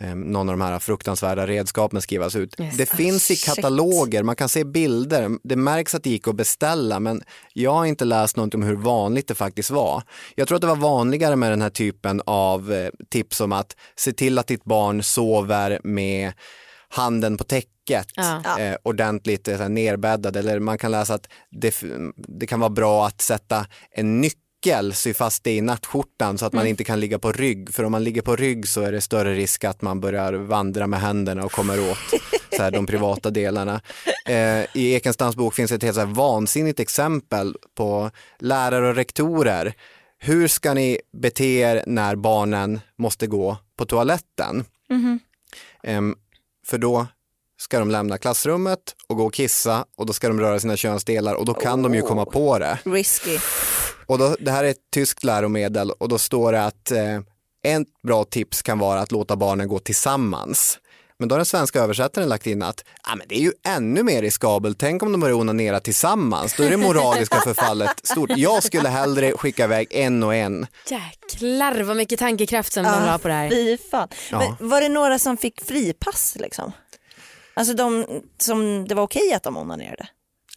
eh, 0.00 0.14
någon 0.14 0.48
av 0.48 0.58
de 0.58 0.60
här 0.60 0.78
fruktansvärda 0.78 1.46
redskapen 1.46 2.02
skrivas 2.02 2.36
ut. 2.36 2.60
Yes. 2.60 2.76
Det 2.76 2.86
finns 2.86 3.30
i 3.30 3.36
kataloger, 3.36 4.22
man 4.22 4.36
kan 4.36 4.48
se 4.48 4.64
bilder, 4.64 5.30
det 5.42 5.56
märks 5.56 5.94
att 5.94 6.02
det 6.02 6.10
gick 6.10 6.28
att 6.28 6.34
beställa 6.36 7.00
men 7.00 7.22
jag 7.52 7.72
har 7.72 7.86
inte 7.86 8.04
läst 8.04 8.36
något 8.36 8.54
om 8.54 8.62
hur 8.62 8.76
vanligt 8.76 9.28
det 9.28 9.34
faktiskt 9.34 9.70
var. 9.70 10.02
Jag 10.34 10.48
tror 10.48 10.56
att 10.56 10.62
det 10.62 10.68
var 10.68 10.76
vanligare 10.76 11.36
med 11.36 11.52
den 11.52 11.62
här 11.62 11.70
typen 11.70 12.22
av 12.26 12.72
eh, 12.72 12.88
tips 13.10 13.40
om 13.40 13.52
att 13.52 13.76
se 13.96 14.12
till 14.12 14.38
att 14.38 14.46
ditt 14.46 14.64
barn 14.64 15.02
sover 15.02 15.80
med 15.84 16.32
handen 16.88 17.36
på 17.36 17.44
täcket 17.44 17.70
Ja. 18.14 18.58
eh, 18.58 18.76
ordentligt 18.82 19.48
eh, 19.48 19.56
så 19.56 19.62
här, 19.62 19.68
nerbäddad 19.68 20.36
eller 20.36 20.58
man 20.60 20.78
kan 20.78 20.90
läsa 20.90 21.14
att 21.14 21.28
det, 21.50 21.82
det 22.16 22.46
kan 22.46 22.60
vara 22.60 22.70
bra 22.70 23.06
att 23.06 23.20
sätta 23.20 23.66
en 23.90 24.20
nyckel, 24.20 24.40
sy 24.92 25.14
fast 25.14 25.44
det 25.44 25.50
i 25.56 25.60
nattskjortan 25.60 26.38
så 26.38 26.46
att 26.46 26.52
man 26.52 26.66
inte 26.66 26.84
kan 26.84 27.00
ligga 27.00 27.18
på 27.18 27.32
rygg 27.32 27.74
för 27.74 27.84
om 27.84 27.92
man 27.92 28.04
ligger 28.04 28.22
på 28.22 28.36
rygg 28.36 28.68
så 28.68 28.80
är 28.80 28.92
det 28.92 29.00
större 29.00 29.34
risk 29.34 29.64
att 29.64 29.82
man 29.82 30.00
börjar 30.00 30.32
vandra 30.32 30.86
med 30.86 31.00
händerna 31.00 31.44
och 31.44 31.52
kommer 31.52 31.90
åt 31.90 31.98
så 32.56 32.62
här, 32.62 32.70
de 32.70 32.86
privata 32.86 33.30
delarna. 33.30 33.80
Eh, 34.26 34.76
I 34.76 34.94
Ekenstams 34.94 35.36
bok 35.36 35.54
finns 35.54 35.72
ett 35.72 35.82
helt 35.82 35.94
så 35.94 36.00
här, 36.00 36.14
vansinnigt 36.14 36.80
exempel 36.80 37.56
på 37.74 38.10
lärare 38.38 38.88
och 38.88 38.94
rektorer. 38.94 39.74
Hur 40.18 40.48
ska 40.48 40.74
ni 40.74 41.00
bete 41.12 41.44
er 41.44 41.84
när 41.86 42.16
barnen 42.16 42.80
måste 42.98 43.26
gå 43.26 43.56
på 43.76 43.84
toaletten? 43.84 44.64
Ehm, 45.82 46.14
för 46.66 46.78
då 46.78 47.06
ska 47.60 47.78
de 47.78 47.90
lämna 47.90 48.18
klassrummet 48.18 48.80
och 49.08 49.16
gå 49.16 49.26
och 49.26 49.34
kissa 49.34 49.84
och 49.96 50.06
då 50.06 50.12
ska 50.12 50.28
de 50.28 50.40
röra 50.40 50.60
sina 50.60 50.76
könsdelar 50.76 51.34
och 51.34 51.44
då 51.44 51.54
kan 51.54 51.82
de 51.82 51.94
ju 51.94 52.02
komma 52.02 52.24
på 52.24 52.58
det. 52.58 52.78
Risky. 52.84 53.38
Och 54.06 54.18
då, 54.18 54.36
det 54.40 54.50
här 54.50 54.64
är 54.64 54.68
ett 54.68 54.90
tyskt 54.94 55.24
läromedel 55.24 55.90
och 55.90 56.08
då 56.08 56.18
står 56.18 56.52
det 56.52 56.64
att 56.64 56.90
eh, 56.90 57.16
ett 57.64 58.02
bra 58.02 58.24
tips 58.24 58.62
kan 58.62 58.78
vara 58.78 59.00
att 59.00 59.12
låta 59.12 59.36
barnen 59.36 59.68
gå 59.68 59.78
tillsammans. 59.78 60.78
Men 61.18 61.28
då 61.28 61.34
har 61.34 61.38
den 61.38 61.46
svenska 61.46 61.80
översättaren 61.80 62.28
lagt 62.28 62.46
in 62.46 62.62
att 62.62 62.84
ah, 63.02 63.16
men 63.16 63.26
det 63.28 63.34
är 63.34 63.42
ju 63.42 63.52
ännu 63.66 64.02
mer 64.02 64.22
riskabelt, 64.22 64.78
tänk 64.78 65.02
om 65.02 65.12
de 65.12 65.20
börjar 65.20 65.36
onanera 65.36 65.80
tillsammans, 65.80 66.54
då 66.56 66.62
är 66.62 66.70
det 66.70 66.76
moraliska 66.76 67.40
förfallet 67.40 68.06
stort. 68.06 68.30
Jag 68.36 68.62
skulle 68.62 68.88
hellre 68.88 69.32
skicka 69.32 69.64
iväg 69.64 69.88
en 69.90 70.22
och 70.22 70.34
en. 70.34 70.66
Jäklar 70.90 71.82
vad 71.82 71.96
mycket 71.96 72.18
tankekraft 72.18 72.72
som 72.72 72.84
de 72.84 73.06
la 73.06 73.18
på 73.18 73.28
det 73.28 73.34
här. 73.34 73.50
Fy 73.50 73.78
fan. 73.90 74.08
Ja. 74.30 74.56
Men 74.58 74.68
var 74.68 74.80
det 74.80 74.88
några 74.88 75.18
som 75.18 75.36
fick 75.36 75.64
fripass 75.64 76.36
liksom? 76.40 76.72
Alltså 77.54 77.74
de 77.74 78.06
som 78.38 78.88
det 78.88 78.94
var 78.94 79.02
okej 79.02 79.32
att 79.32 79.42
de 79.42 79.56
onanerade? 79.56 80.08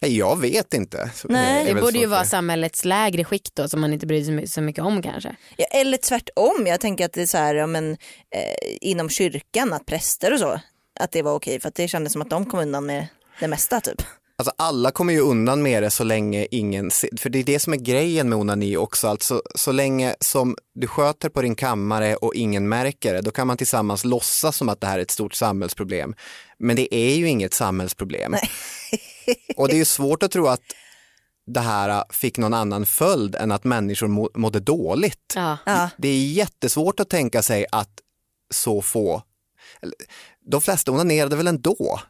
Nej, 0.02 0.16
Jag 0.16 0.40
vet 0.40 0.74
inte. 0.74 1.10
Nej, 1.24 1.64
Det 1.74 1.80
borde 1.80 1.98
ju 1.98 2.06
vara 2.06 2.24
samhällets 2.24 2.84
lägre 2.84 3.24
skikt 3.24 3.54
då 3.54 3.68
som 3.68 3.80
man 3.80 3.92
inte 3.92 4.06
bryr 4.06 4.24
sig 4.24 4.48
så 4.48 4.60
mycket 4.60 4.84
om 4.84 5.02
kanske. 5.02 5.36
Ja, 5.56 5.64
eller 5.64 5.96
tvärtom, 5.96 6.66
jag 6.66 6.80
tänker 6.80 7.04
att 7.04 7.12
det 7.12 7.22
är 7.22 7.26
så 7.26 7.38
här, 7.38 7.54
ja, 7.54 7.66
men, 7.66 7.90
eh, 7.90 8.76
inom 8.80 9.08
kyrkan, 9.08 9.72
att 9.72 9.86
präster 9.86 10.32
och 10.32 10.38
så, 10.38 10.60
att 11.00 11.12
det 11.12 11.22
var 11.22 11.34
okej 11.34 11.60
för 11.60 11.68
att 11.68 11.74
det 11.74 11.88
kändes 11.88 12.12
som 12.12 12.22
att 12.22 12.30
de 12.30 12.46
kom 12.46 12.60
undan 12.60 12.86
med 12.86 13.06
det 13.40 13.48
mesta 13.48 13.80
typ. 13.80 14.02
Alltså 14.36 14.52
alla 14.58 14.90
kommer 14.90 15.12
ju 15.12 15.20
undan 15.20 15.62
med 15.62 15.82
det 15.82 15.90
så 15.90 16.04
länge 16.04 16.46
ingen 16.50 16.90
ser, 16.90 17.10
för 17.18 17.30
det 17.30 17.38
är 17.38 17.44
det 17.44 17.58
som 17.58 17.72
är 17.72 17.76
grejen 17.76 18.28
med 18.28 18.38
onani 18.38 18.76
också, 18.76 19.08
alltså 19.08 19.42
så 19.54 19.72
länge 19.72 20.14
som 20.20 20.56
du 20.74 20.86
sköter 20.86 21.28
på 21.28 21.42
din 21.42 21.54
kammare 21.54 22.16
och 22.16 22.34
ingen 22.34 22.68
märker 22.68 23.14
det, 23.14 23.20
då 23.20 23.30
kan 23.30 23.46
man 23.46 23.56
tillsammans 23.56 24.04
låtsas 24.04 24.56
som 24.56 24.68
att 24.68 24.80
det 24.80 24.86
här 24.86 24.98
är 24.98 25.02
ett 25.02 25.10
stort 25.10 25.34
samhällsproblem. 25.34 26.14
Men 26.58 26.76
det 26.76 26.94
är 26.94 27.16
ju 27.16 27.28
inget 27.28 27.54
samhällsproblem. 27.54 28.34
och 29.56 29.68
det 29.68 29.74
är 29.74 29.78
ju 29.78 29.84
svårt 29.84 30.22
att 30.22 30.30
tro 30.30 30.46
att 30.46 30.62
det 31.46 31.60
här 31.60 32.04
fick 32.10 32.38
någon 32.38 32.54
annan 32.54 32.86
följd 32.86 33.34
än 33.34 33.52
att 33.52 33.64
människor 33.64 34.06
må, 34.06 34.30
mådde 34.34 34.60
dåligt. 34.60 35.32
Ja. 35.34 35.58
Ja. 35.66 35.90
Det 35.96 36.08
är 36.08 36.26
jättesvårt 36.26 37.00
att 37.00 37.08
tänka 37.08 37.42
sig 37.42 37.66
att 37.72 38.00
så 38.50 38.82
få, 38.82 39.22
de 40.50 40.60
flesta 40.60 40.92
onanerade 40.92 41.36
väl 41.36 41.46
ändå, 41.46 42.00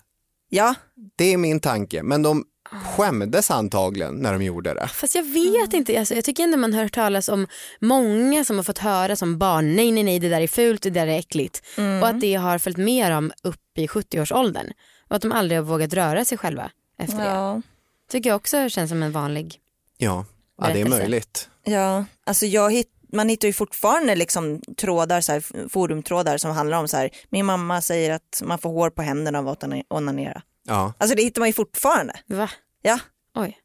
Ja, 0.48 0.74
det 1.16 1.24
är 1.24 1.36
min 1.36 1.60
tanke, 1.60 2.02
men 2.02 2.22
de 2.22 2.44
skämdes 2.84 3.50
antagligen 3.50 4.14
när 4.14 4.32
de 4.32 4.42
gjorde 4.44 4.74
det. 4.74 4.88
Fast 4.88 5.14
jag 5.14 5.22
vet 5.22 5.72
inte, 5.72 5.98
alltså, 5.98 6.14
jag 6.14 6.24
tycker 6.24 6.42
ändå 6.42 6.56
man 6.56 6.72
hör 6.72 6.88
talas 6.88 7.28
om 7.28 7.46
många 7.80 8.44
som 8.44 8.56
har 8.56 8.64
fått 8.64 8.78
höra 8.78 9.16
som 9.16 9.38
barn, 9.38 9.76
nej 9.76 9.92
nej 9.92 10.02
nej 10.04 10.18
det 10.18 10.28
där 10.28 10.40
är 10.40 10.46
fult, 10.46 10.82
det 10.82 10.90
där 10.90 11.06
är 11.06 11.18
äckligt. 11.18 11.62
Och 12.02 12.08
att 12.08 12.20
det 12.20 12.34
har 12.34 12.58
följt 12.58 12.76
med 12.76 13.10
dem 13.12 13.32
upp 13.42 13.78
i 13.78 13.86
70-årsåldern. 13.86 14.72
Och 15.08 15.16
att 15.16 15.22
de 15.22 15.32
aldrig 15.32 15.58
har 15.58 15.64
vågat 15.64 15.92
röra 15.94 16.24
sig 16.24 16.38
själva 16.38 16.70
efter 16.98 17.16
det. 17.18 17.24
ja. 17.24 17.62
Tycker 18.10 18.30
jag 18.30 18.36
också 18.36 18.68
känns 18.68 18.90
som 18.90 19.02
en 19.02 19.12
vanlig. 19.12 19.60
Ja, 19.98 20.24
ja 20.62 20.68
det 20.72 20.80
är 20.80 20.88
möjligt. 20.88 21.48
ja. 21.64 22.04
Alltså 22.26 22.46
jag 22.46 22.72
hitt, 22.72 22.90
man 23.12 23.28
hittar 23.28 23.48
ju 23.48 23.52
fortfarande 23.52 24.14
liksom 24.14 24.60
trådar, 24.80 25.20
så 25.20 25.32
här, 25.32 25.68
forumtrådar 25.68 26.38
som 26.38 26.50
handlar 26.50 26.78
om 26.78 26.88
så 26.88 26.96
här, 26.96 27.10
min 27.30 27.46
mamma 27.46 27.80
säger 27.80 28.10
att 28.14 28.42
man 28.44 28.58
får 28.58 28.70
hår 28.70 28.90
på 28.90 29.02
händerna 29.02 29.38
av 29.38 29.48
att 29.48 29.62
ona- 29.62 29.84
onanera. 29.90 30.42
Ja. 30.66 30.92
Alltså 30.98 31.16
det 31.16 31.22
hittar 31.22 31.40
man 31.40 31.48
ju 31.48 31.52
fortfarande. 31.52 32.14
Va? 32.26 32.50
Ja, 32.86 32.98
Oj. 33.34 33.58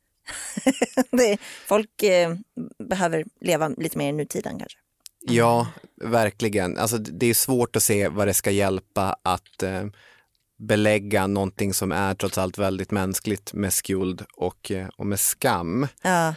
det, 1.12 1.38
folk 1.68 2.04
eh, 2.04 2.36
behöver 2.90 3.26
leva 3.42 3.68
lite 3.68 3.98
mer 3.98 4.10
i 4.10 4.12
nutiden 4.12 4.60
kanske. 4.60 4.78
ja, 5.22 5.68
verkligen. 6.02 6.78
Alltså, 6.78 6.98
det 6.98 7.26
är 7.26 7.34
svårt 7.34 7.76
att 7.76 7.84
se 7.84 8.08
vad 8.08 8.28
det 8.28 8.34
ska 8.34 8.52
hjälpa 8.52 9.16
att 9.24 9.64
eh, 9.64 9.84
belägga 10.60 11.28
någonting 11.28 11.74
som 11.74 11.92
är 11.92 12.14
trots 12.16 12.38
allt 12.38 12.58
väldigt 12.58 12.92
mänskligt 12.92 13.54
med 13.54 13.74
skuld 13.74 14.26
och, 14.38 14.72
eh, 14.72 14.88
och 14.98 15.06
med 15.06 15.20
skam. 15.20 15.88
Ja, 16.02 16.34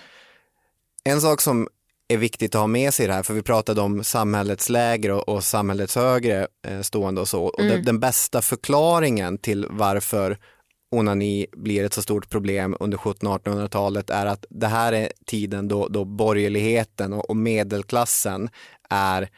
En 1.05 1.21
sak 1.21 1.41
som 1.41 1.69
är 2.09 2.17
viktigt 2.17 2.55
att 2.55 2.61
ha 2.61 2.67
med 2.67 2.95
sig 2.95 3.05
i 3.05 3.07
det 3.07 3.15
här, 3.15 3.23
för 3.23 3.35
vi 3.35 3.43
pratade 3.43 3.81
om 3.81 4.05
samhällets 4.05 4.69
lägre 4.69 5.13
och, 5.15 5.29
och 5.29 5.45
samhällets 5.45 5.97
högre 5.97 6.47
eh, 6.67 6.81
stående 6.81 7.21
och 7.21 7.29
så. 7.29 7.45
Och 7.45 7.63
den, 7.65 7.85
den 7.85 8.01
bästa 8.01 8.43
förklaringen 8.43 9.39
till 9.39 9.67
varför 9.71 10.39
onani 10.93 11.47
blir 11.53 11.85
ett 11.85 11.93
så 11.93 12.03
stort 12.03 12.31
problem 12.31 12.77
under 12.81 12.99
1700-1800-talet 12.99 14.11
är 14.11 14.27
att 14.27 14.45
det 14.51 14.67
här 14.67 14.93
är 14.93 15.13
tiden 15.27 15.69
då, 15.69 15.89
då 15.89 16.05
borgerligheten 16.05 17.13
och, 17.13 17.31
och 17.31 17.37
medelklassen 17.37 18.49
är 18.91 19.29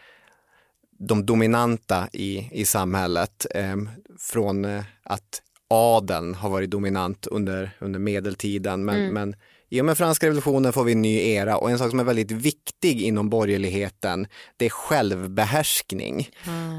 de 0.99 1.27
dominanta 1.27 2.09
i, 2.13 2.49
i 2.53 2.65
samhället. 2.65 3.47
Eh, 3.55 3.77
från 4.19 4.65
eh, 4.65 4.85
att 5.03 5.43
adeln 5.69 6.35
har 6.35 6.51
varit 6.51 6.71
dominant 6.71 7.27
under, 7.27 7.71
under 7.81 7.99
medeltiden. 7.99 8.85
Men, 8.85 9.09
men 9.13 9.37
i 9.75 9.81
och 9.81 9.85
med 9.85 9.99
franska 9.99 10.27
revolutionen 10.27 10.73
får 10.73 10.85
vi 10.85 10.93
en 10.93 11.03
ny 11.03 11.17
era 11.17 11.57
och 11.57 11.71
en 11.71 11.79
sak 11.79 11.91
som 11.91 12.01
är 12.01 12.05
väldigt 12.05 12.31
viktig 12.31 13.03
inom 13.03 13.29
borgerligheten 13.31 14.27
det 14.57 14.67
är 14.67 14.71
självbehärskning. 14.71 16.29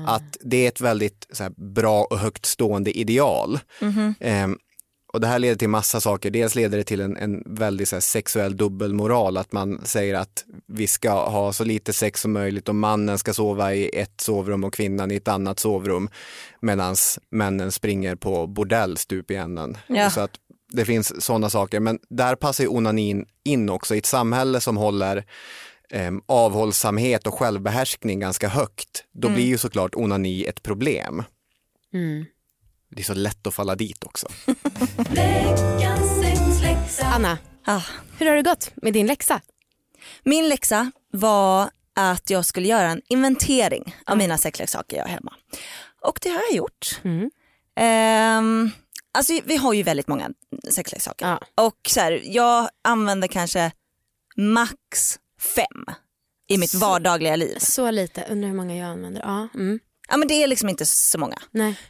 Att 0.08 0.38
det 0.42 0.66
är 0.66 0.68
ett 0.68 0.82
väldigt 0.82 1.28
så 1.32 1.44
här, 1.44 1.74
bra 1.74 2.04
och 2.04 2.20
högt 2.20 2.46
stående 2.46 2.98
ideal. 2.98 3.60
Ehm, 4.20 4.58
och 5.16 5.22
det 5.22 5.28
här 5.28 5.40
leder 5.40 5.56
till 5.56 5.70
massa 5.70 6.02
saker. 6.02 6.32
Dels 6.32 6.56
leder 6.56 6.78
det 6.78 6.84
till 6.84 7.02
en, 7.02 7.18
en 7.18 7.44
väldigt 7.46 7.90
så 7.90 7.96
här, 7.96 8.02
sexuell 8.02 8.58
dubbelmoral, 8.58 9.38
att 9.38 9.52
man 9.52 9.82
säger 9.86 10.16
att 10.16 10.46
vi 10.68 10.88
ska 10.88 11.30
ha 11.30 11.54
så 11.54 11.64
lite 11.64 11.94
sex 11.94 12.22
som 12.22 12.32
möjligt 12.32 12.70
och 12.70 12.76
mannen 12.76 13.18
ska 13.18 13.34
sova 13.34 13.74
i 13.74 13.90
ett 14.00 14.22
sovrum 14.22 14.64
och 14.64 14.74
kvinnan 14.74 15.12
i 15.12 15.16
ett 15.16 15.28
annat 15.28 15.60
sovrum 15.60 16.10
medan 16.60 16.96
männen 17.30 17.72
springer 17.72 18.16
på 18.16 18.48
bordell 18.48 18.98
stup 18.98 19.32
i 19.32 19.36
änden. 19.36 19.78
Ja. 19.88 20.10
Så 20.10 20.22
att 20.22 20.32
det 20.72 20.86
finns 20.86 21.26
sådana 21.26 21.50
saker, 21.50 21.80
men 21.80 22.00
där 22.10 22.36
passar 22.36 22.64
ju 22.64 22.68
onanin 22.68 23.26
in 23.44 23.70
också 23.70 23.96
i 23.96 23.98
ett 23.98 24.06
samhälle 24.06 24.62
som 24.62 24.78
håller 24.78 25.26
em, 25.90 26.22
avhållsamhet 26.26 27.28
och 27.28 27.40
självbehärskning 27.40 28.20
ganska 28.20 28.48
högt. 28.48 29.04
Då 29.12 29.30
blir 29.30 29.46
ju 29.46 29.58
såklart 29.58 29.96
onani 29.96 30.46
ett 30.46 30.64
problem. 30.64 31.24
Mm. 31.94 32.26
Det 32.90 33.02
är 33.02 33.04
så 33.06 33.14
lätt 33.14 33.48
att 33.48 33.54
falla 33.54 33.76
dit 33.76 34.04
också. 34.04 34.28
Anna, 37.04 37.38
Ah. 37.68 37.82
hur 38.20 38.26
har 38.26 38.36
det 38.36 38.42
gått 38.42 38.72
med 38.76 38.94
din 38.94 39.08
läxa? 39.08 39.42
Min 40.24 40.50
läxa 40.50 40.92
var 41.12 41.70
att 41.96 42.30
jag 42.30 42.46
skulle 42.46 42.68
göra 42.68 42.90
en 42.90 43.02
inventering 43.10 43.96
av 44.06 44.18
mina 44.18 44.38
sexleksaker 44.38 44.98
jag 44.98 45.04
har 45.04 45.10
hemma. 45.10 45.34
Och 46.02 46.20
det 46.22 46.30
har 46.30 46.42
jag 46.50 46.54
gjort. 46.58 47.00
Mm. 47.04 47.32
Ehm, 47.76 48.72
alltså 49.14 49.40
vi 49.46 49.58
har 49.58 49.74
ju 49.74 49.84
väldigt 49.84 50.08
många 50.08 50.30
sexleksaker. 50.70 51.26
Ja. 51.28 51.40
Och 51.66 51.78
så 51.88 52.00
här, 52.00 52.22
jag 52.26 52.70
använder 52.84 53.28
kanske 53.28 53.72
max 54.38 55.20
fem 55.40 55.86
i 56.48 56.58
mitt 56.58 56.74
vardagliga 56.74 57.36
liv. 57.36 57.58
Så 57.60 57.92
lite, 57.92 58.26
undrar 58.30 58.48
hur 58.50 58.56
många 58.56 58.76
jag 58.78 58.88
använder. 58.88 59.22
Ja, 59.22 59.48
mm. 59.54 59.80
Ja 60.10 60.18
men 60.18 60.28
det 60.28 60.34
är 60.44 60.48
liksom 60.48 60.70
inte 60.70 60.86
så 60.86 61.18
många. 61.18 61.38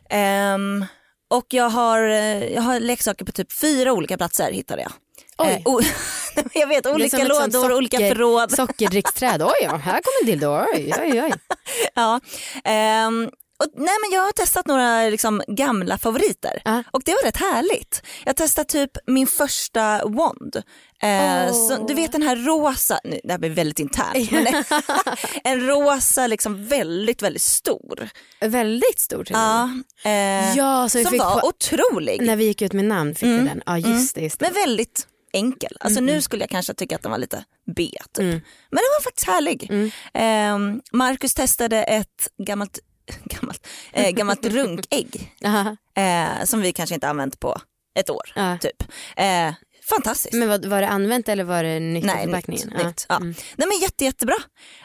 Ehm, 0.10 0.86
och 1.30 1.46
jag 1.50 1.70
har, 1.70 2.00
jag 2.00 2.62
har 2.62 2.80
leksaker 2.80 3.26
på 3.26 3.32
typ 3.32 3.52
fyra 3.54 3.94
olika 3.94 4.18
platser 4.18 4.52
hittade 4.52 4.82
jag. 4.82 4.92
Oj. 5.38 5.64
Eh, 5.66 6.46
jag 6.54 6.68
vet, 6.68 6.86
olika 6.86 7.24
lådor, 7.24 7.74
olika 7.74 7.98
förråd. 7.98 8.52
Sockerdricksträd. 8.52 9.42
Oj, 9.44 9.54
ja, 9.62 9.76
här 9.76 10.02
kommer 10.02 10.22
en 10.22 10.26
dildo. 10.26 10.66
Oj, 10.74 10.94
oj, 11.02 11.22
oj. 11.24 11.34
Ja. 11.96 12.20
Ehm, 12.64 13.30
och, 13.60 13.66
nej, 13.76 13.96
men 14.02 14.12
jag 14.18 14.22
har 14.22 14.32
testat 14.32 14.68
några 14.68 15.04
liksom, 15.10 15.44
gamla 15.48 15.98
favoriter 15.98 16.62
Ja. 16.66 16.84
och 16.92 17.02
det 17.06 17.12
var 17.12 17.24
rätt 17.26 17.38
härligt. 17.38 18.02
Jag 18.26 18.36
testade 18.36 18.66
typ 18.70 18.92
min 19.08 19.28
första 19.28 20.06
wand. 20.08 20.56
Eh, 21.02 21.46
Åh. 21.50 21.68
så, 21.70 21.86
du 21.88 21.94
vet 21.94 22.12
den 22.12 22.22
här 22.22 22.36
rosa, 22.36 23.00
nu, 23.04 23.20
det 23.24 23.32
här 23.32 23.38
blir 23.40 23.50
väldigt 23.50 23.80
internt, 23.80 24.32
men 24.32 24.48
en 25.44 25.68
rosa 25.68 26.28
liksom 26.28 26.66
väldigt 26.68 27.22
väldigt 27.22 27.42
stor. 27.42 28.10
Väldigt 28.42 29.00
stor 29.00 29.24
till. 29.24 29.36
Ja, 29.36 29.70
eh, 30.06 30.58
Ja, 30.58 30.90
så 30.90 30.98
vi 30.98 31.04
som 31.04 31.12
fick 31.12 31.22
var 31.22 31.40
på, 31.40 31.48
otrolig. 31.48 32.22
när 32.22 32.36
vi 32.36 32.46
gick 32.46 32.62
ut 32.62 32.74
med 32.74 32.86
namn 32.86 33.16
fick 33.16 33.28
vi 33.28 33.38
den. 33.38 33.62
Ja, 33.66 33.78
just 33.78 34.16
det. 34.16 34.22
Just 34.22 34.40
det. 34.40 34.46
Men 34.46 34.54
väldigt 34.54 35.08
enkel. 35.34 35.78
Alltså 35.80 36.02
nu 36.02 36.22
skulle 36.22 36.44
jag 36.44 36.50
kanske 36.50 36.74
tycka 36.74 36.96
att 36.96 37.02
den 37.02 37.12
var 37.12 37.18
lite 37.18 37.44
B 37.76 37.90
typ. 38.14 38.20
Mm. 38.24 38.32
Men 38.70 38.76
den 38.78 38.92
var 39.00 39.04
faktiskt 39.04 39.28
härlig. 39.28 39.72
Eh, 40.14 40.58
Marcus 40.92 41.34
testade 41.34 41.84
ett 41.84 42.28
gammalt, 42.48 42.80
gammalt, 43.26 43.68
eh, 43.94 44.10
gammalt 44.12 44.46
runkägg 44.46 45.34
eh, 45.96 46.46
som 46.46 46.62
vi 46.62 46.74
kanske 46.74 46.96
inte 46.96 47.08
använt 47.10 47.40
på 47.40 47.58
ett 48.00 48.10
år. 48.10 48.58
Typ. 48.62 48.84
Eh, 49.16 49.54
fantastiskt. 49.90 50.34
Men 50.34 50.50
vad, 50.50 50.66
var 50.66 50.82
det 50.82 50.88
använt 50.88 51.30
eller 51.30 51.44
var 51.44 51.64
det 51.64 51.80
nytt 51.80 52.06
Nej, 52.06 52.26
förpackningen? 52.26 52.70
nytt. 52.70 52.86
nytt. 52.86 53.06
Ja. 53.10 53.16
Mm. 53.16 53.36
Nej, 53.56 53.68
men 53.68 53.80
jätte, 53.82 54.04
jättebra. 54.06 54.36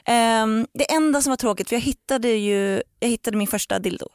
Eh, 0.04 0.46
det 0.74 0.92
enda 0.92 1.22
som 1.22 1.30
var 1.30 1.36
tråkigt, 1.36 1.68
för 1.68 1.76
jag 1.76 1.80
hittade 1.80 2.28
ju 2.28 2.82
jag 3.00 3.08
hittade 3.08 3.36
min 3.36 3.46
första 3.46 3.78
dildo 3.78 4.08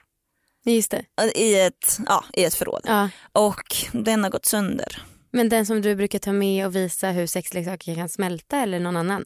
Just 0.65 0.91
det. 0.91 1.05
i 1.35 1.59
ett, 1.59 1.97
ja, 2.05 2.25
i 2.33 2.43
ett 2.43 2.55
förråd. 2.55 2.81
Ja. 2.83 3.09
Och 3.31 3.75
den 3.91 4.23
har 4.23 4.31
gått 4.31 4.45
sönder. 4.45 5.03
Men 5.31 5.49
den 5.49 5.65
som 5.65 5.81
du 5.81 5.95
brukar 5.95 6.19
ta 6.19 6.31
med 6.33 6.65
och 6.65 6.75
visa 6.75 7.09
hur 7.09 7.27
sexleksaker 7.27 7.95
kan 7.95 8.09
smälta 8.09 8.57
eller 8.57 8.79
någon 8.79 8.97
annan? 8.97 9.25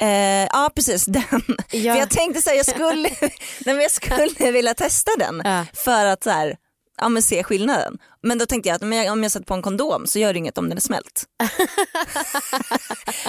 Eh, 0.00 0.48
ja 0.52 0.70
precis 0.74 1.04
den. 1.04 1.22
Ja. 1.70 1.92
För 1.92 1.98
jag 2.00 2.10
tänkte 2.10 2.42
så 2.42 2.50
här, 2.50 2.56
jag 2.56 2.66
skulle, 2.66 3.08
nej, 3.20 3.30
men 3.64 3.80
jag 3.80 3.90
skulle 3.90 4.50
vilja 4.50 4.74
testa 4.74 5.10
den 5.18 5.42
Ja. 5.44 5.66
för 5.74 6.06
att 6.06 6.24
så 6.24 6.30
här, 6.30 6.56
ja, 7.00 7.08
men 7.08 7.22
se 7.22 7.42
skillnaden. 7.44 7.98
Men 8.22 8.38
då 8.38 8.46
tänkte 8.46 8.68
jag 8.68 8.76
att 8.76 8.82
om 8.82 8.92
jag, 8.92 9.12
om 9.12 9.22
jag 9.22 9.32
sätter 9.32 9.46
på 9.46 9.54
en 9.54 9.62
kondom 9.62 10.06
så 10.06 10.18
gör 10.18 10.32
det 10.32 10.38
inget 10.38 10.58
om 10.58 10.68
den 10.68 10.78
är 10.78 10.82
smält. 10.82 11.24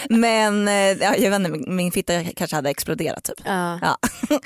men 0.10 0.67
eh, 0.67 0.73
ja, 0.73 1.15
jag 1.15 1.29
vet 1.32 1.39
inte, 1.39 1.49
min- 1.51 1.75
min 1.75 1.91
fitta 1.91 2.23
kanske 2.23 2.55
hade 2.55 2.69
exploderat 2.69 3.23
typ. 3.23 3.41
Ja. 3.45 3.79
Ja. 3.82 3.97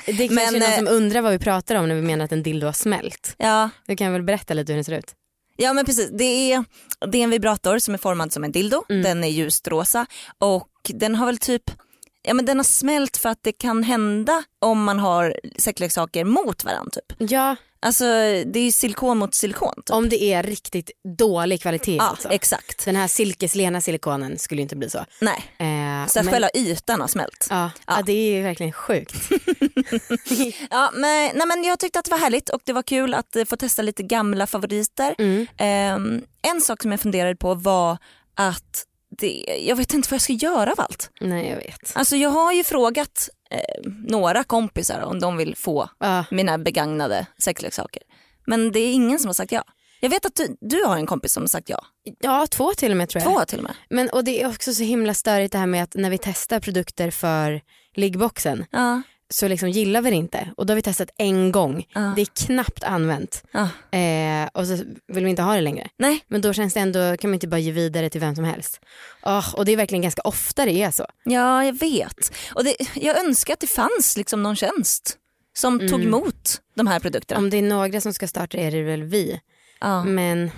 Det 0.06 0.12
är 0.24 0.28
kanske 0.28 0.34
Men, 0.34 0.54
är 0.54 0.60
någon 0.60 0.70
eh, 0.70 0.76
som 0.76 0.88
undrar 0.88 1.20
vad 1.20 1.32
vi 1.32 1.38
pratar 1.38 1.74
om 1.74 1.88
när 1.88 1.94
vi 1.94 2.02
menar 2.02 2.24
att 2.24 2.32
en 2.32 2.42
dildo 2.42 2.66
har 2.66 2.72
smält. 2.72 3.34
Ja, 3.38 3.70
Du 3.86 3.96
kan 3.96 4.12
väl 4.12 4.22
berätta 4.22 4.54
lite 4.54 4.72
hur 4.72 4.76
den 4.76 4.84
ser 4.84 4.98
ut? 4.98 5.12
ja 5.56 5.72
men 5.72 5.84
precis, 5.86 6.10
det 6.18 6.24
är, 6.52 6.64
det 7.06 7.18
är 7.18 7.24
en 7.24 7.30
vibrator 7.30 7.78
som 7.78 7.94
är 7.94 7.98
formad 7.98 8.32
som 8.32 8.44
en 8.44 8.52
dildo, 8.52 8.84
Mm. 8.88 9.02
den 9.02 9.24
är 9.24 9.28
ljust 9.28 9.68
rosa 9.68 10.06
och 10.38 10.68
den 10.94 11.14
har 11.14 11.26
väl 11.26 11.38
typ 11.38 11.62
Ja 12.26 12.34
men 12.34 12.44
den 12.44 12.56
har 12.56 12.64
smält 12.64 13.16
för 13.16 13.28
att 13.28 13.38
det 13.42 13.52
kan 13.52 13.82
hända 13.82 14.42
om 14.60 14.84
man 14.84 14.98
har 14.98 15.36
sexleksaker 15.58 16.24
mot 16.24 16.64
varandra 16.64 16.90
typ. 16.90 17.30
Ja, 17.30 17.56
Alltså 17.80 18.04
det 18.46 18.56
är 18.58 18.62
ju 18.64 18.72
silikon 18.72 19.18
mot 19.18 19.34
silikon. 19.34 19.74
Typ. 19.76 19.90
om 19.90 20.08
det 20.08 20.22
är 20.22 20.42
riktigt 20.42 20.90
dålig 21.18 21.62
kvalitet. 21.62 21.96
Ja 21.96 22.02
alltså. 22.02 22.28
exakt. 22.28 22.84
Den 22.84 22.96
här 22.96 23.08
silkeslena 23.08 23.80
silikonen 23.80 24.38
skulle 24.38 24.62
inte 24.62 24.76
bli 24.76 24.90
så. 24.90 25.04
Nej, 25.20 25.44
Eh, 25.58 26.06
så 26.08 26.18
att 26.18 26.24
men- 26.24 26.32
själva 26.34 26.48
ytan 26.54 27.00
har 27.00 27.08
smält. 27.08 27.46
Ja, 27.50 27.70
ja. 27.86 27.94
Ja. 27.96 28.02
det 28.06 28.12
är 28.12 28.36
ju 28.36 28.42
verkligen 28.42 28.72
sjukt. 28.72 29.14
Ja, 30.70 30.90
men, 30.94 31.30
nej, 31.34 31.46
men 31.46 31.64
jag 31.64 31.78
tyckte 31.78 31.98
att 31.98 32.04
det 32.04 32.10
var 32.10 32.18
härligt 32.18 32.48
och 32.48 32.60
det 32.64 32.72
var 32.72 32.82
kul 32.82 33.14
att 33.14 33.36
eh, 33.36 33.44
få 33.44 33.56
testa 33.56 33.82
lite 33.82 34.02
gamla 34.02 34.46
favoriter. 34.46 35.14
Mm. 35.18 35.46
Ehm, 35.58 36.22
en 36.42 36.60
sak 36.60 36.82
som 36.82 36.90
jag 36.90 37.00
funderade 37.00 37.36
på 37.36 37.54
var 37.54 37.98
att 38.34 38.84
det, 39.18 39.60
jag 39.66 39.76
vet 39.76 39.94
inte 39.94 40.08
vad 40.10 40.14
jag 40.14 40.20
ska 40.22 40.32
göra 40.32 40.72
av 40.72 40.80
allt. 40.80 41.10
Nej 41.20 41.48
jag 41.48 41.56
vet. 41.56 41.92
Alltså 41.94 42.16
jag 42.16 42.30
har 42.30 42.52
ju 42.52 42.64
frågat 42.64 43.28
eh, 43.50 43.90
några 44.08 44.44
kompisar 44.44 45.00
om 45.00 45.20
de 45.20 45.36
vill 45.36 45.56
få 45.56 45.88
Ja. 46.00 46.24
mina 46.30 46.58
begagnade 46.58 47.26
sexleksaker. 47.38 48.02
Men 48.46 48.72
det 48.72 48.80
är 48.80 48.92
ingen 48.92 49.18
som 49.18 49.28
har 49.28 49.34
sagt 49.34 49.52
ja. 49.52 49.64
Jag 50.00 50.10
vet 50.10 50.26
att 50.26 50.34
du, 50.36 50.56
du 50.60 50.84
har 50.84 50.96
en 50.96 51.06
kompis 51.06 51.32
som 51.32 51.42
har 51.42 51.48
sagt 51.48 51.68
ja. 51.68 51.84
ja, 52.20 52.46
två 52.50 52.74
till 52.74 52.90
och 52.90 52.96
med 52.96 53.08
tror 53.08 53.22
jag. 53.22 53.32
Två 53.32 53.44
till 53.44 53.58
och 53.58 53.64
med. 53.64 53.74
Men, 53.90 54.10
och 54.10 54.24
det 54.24 54.42
är 54.42 54.48
också 54.48 54.74
så 54.74 54.82
himla 54.82 55.14
störigt 55.14 55.52
det 55.52 55.58
här 55.58 55.66
med 55.66 55.82
att 55.82 55.94
när 55.94 56.10
vi 56.10 56.18
testar 56.18 56.60
produkter 56.60 57.10
för 57.10 57.60
liggboxen 57.94 58.64
Ja. 58.70 59.02
Så 59.30 59.48
liksom 59.48 59.70
gillar 59.70 60.02
vi 60.02 60.10
det 60.10 60.16
inte. 60.16 60.50
Och 60.56 60.66
då 60.66 60.70
har 60.70 60.76
vi 60.76 60.82
testat 60.82 61.10
en 61.18 61.52
gång. 61.52 61.86
Ja. 61.94 62.12
Det 62.16 62.22
är 62.22 62.46
knappt 62.46 62.84
använt. 62.84 63.44
Ja. 63.52 63.98
Eh, 63.98 64.48
och 64.54 64.66
så 64.66 64.76
vill 65.06 65.24
vi 65.24 65.30
inte 65.30 65.42
ha 65.42 65.54
det 65.54 65.60
längre. 65.60 65.88
Nej, 65.98 66.24
Men 66.28 66.40
då 66.40 66.52
känns 66.52 66.74
det 66.74 66.80
ändå, 66.80 67.16
kan 67.16 67.30
man 67.30 67.34
inte 67.34 67.48
bara 67.48 67.58
ge 67.58 67.72
vidare 67.72 68.10
till 68.10 68.20
vem 68.20 68.34
som 68.34 68.44
helst. 68.44 68.80
Åh, 69.22 69.54
och 69.54 69.64
det 69.64 69.72
är 69.72 69.76
verkligen 69.76 70.02
ganska 70.02 70.22
ofta 70.22 70.64
det 70.64 70.82
är 70.82 70.90
så. 70.90 71.06
ja 71.24 71.64
jag 71.64 71.78
vet. 71.78 72.32
Och 72.54 72.64
det, 72.64 72.76
jag 72.94 73.18
önskar 73.24 73.54
att 73.54 73.60
det 73.60 73.66
fanns 73.66 74.16
liksom 74.16 74.42
någon 74.42 74.56
tjänst 74.56 75.16
som 75.56 75.78
tog 75.78 75.88
Mm. 75.94 76.06
emot 76.06 76.60
de 76.74 76.86
här 76.86 77.00
produkterna. 77.00 77.38
Om 77.38 77.50
det 77.50 77.56
är 77.56 77.62
några 77.62 78.00
som 78.00 78.14
ska 78.14 78.28
starta 78.28 78.58
är 78.58 78.70
det 78.70 78.82
väl 78.82 79.02
vi. 79.02 79.40
Ja. 79.80 80.04
Men 80.04 80.50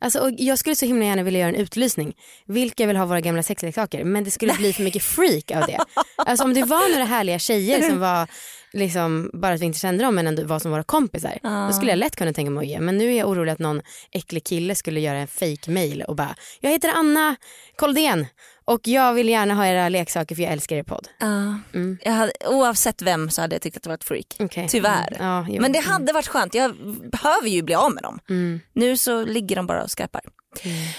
alltså, 0.00 0.18
och 0.20 0.30
jag 0.38 0.58
skulle 0.58 0.76
så 0.76 0.86
himla 0.86 1.04
gärna 1.04 1.22
vilja 1.22 1.40
göra 1.40 1.48
en 1.48 1.54
utlysning. 1.54 2.14
Vilka 2.46 2.86
vill 2.86 2.96
ha 2.96 3.06
våra 3.06 3.20
gamla 3.20 3.42
sexleksaker? 3.42 4.04
Men 4.04 4.24
det 4.24 4.30
skulle 4.30 4.54
bli 4.54 4.72
för 4.72 4.82
mycket 4.82 5.02
freak 5.02 5.50
av 5.50 5.66
det. 5.66 5.78
Alltså 6.16 6.44
om 6.44 6.54
det 6.54 6.64
var 6.64 6.92
några 6.92 7.04
härliga 7.04 7.38
tjejer 7.38 7.82
som 7.82 8.00
var 8.00 8.28
liksom, 8.72 9.30
bara 9.32 9.54
att 9.54 9.60
vi 9.60 9.66
inte 9.66 9.78
kände 9.78 10.04
dem 10.04 10.14
men 10.14 10.26
ändå 10.26 10.44
var 10.44 10.58
som 10.58 10.70
våra 10.70 10.82
kompisar. 10.84 11.38
Ja. 11.42 11.66
Då 11.66 11.72
skulle 11.72 11.90
jag 11.90 11.98
lätt 11.98 12.16
kunna 12.16 12.32
tänka 12.32 12.50
mig 12.50 12.62
att 12.62 12.70
ge. 12.70 12.80
Men 12.80 12.98
nu 12.98 13.12
är 13.12 13.18
jag 13.18 13.28
orolig 13.28 13.52
att 13.52 13.58
någon 13.58 13.82
äcklig 14.10 14.44
kille 14.44 14.74
skulle 14.74 15.00
göra 15.00 15.18
en 15.18 15.28
fake 15.28 15.70
mail 15.70 16.02
och 16.02 16.16
bara 16.16 16.36
Jag 16.60 16.70
heter 16.70 16.88
Anna 16.94 17.36
Koldén 17.76 18.26
och 18.64 18.80
jag 18.88 19.12
vill 19.14 19.28
gärna 19.28 19.54
ha 19.54 19.66
era 19.66 19.88
leksaker 19.88 20.34
för 20.34 20.42
jag 20.42 20.52
älskar 20.52 20.76
er 20.76 20.82
podd. 20.82 21.08
Ja. 21.18 21.58
Mm. 21.74 21.98
Jag 22.04 22.12
hade, 22.12 22.32
oavsett 22.46 23.02
vem 23.02 23.30
så 23.30 23.40
hade 23.40 23.54
jag 23.54 23.62
tyckt 23.62 23.76
att 23.76 23.82
det 23.82 23.88
var 23.88 23.94
ett 23.94 24.04
freak. 24.04 24.36
Okej. 24.38 24.66
Tyvärr. 24.70 25.08
Mm. 25.20 25.26
Ja, 25.26 25.46
jo. 25.48 25.60
Men 25.62 25.72
det 25.72 25.78
hade 25.78 26.12
varit 26.12 26.26
skönt, 26.28 26.54
jag 26.54 26.76
behöver 27.12 27.48
ju 27.48 27.62
bli 27.62 27.74
av 27.74 27.92
med 27.94 28.02
dem. 28.02 28.18
Mm. 28.28 28.60
Nu 28.72 28.96
så 28.96 29.24
ligger 29.24 29.56
de 29.56 29.66
bara 29.66 29.82
och 29.82 29.90
skräpar. 29.90 30.20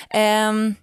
Ehm, 0.10 0.76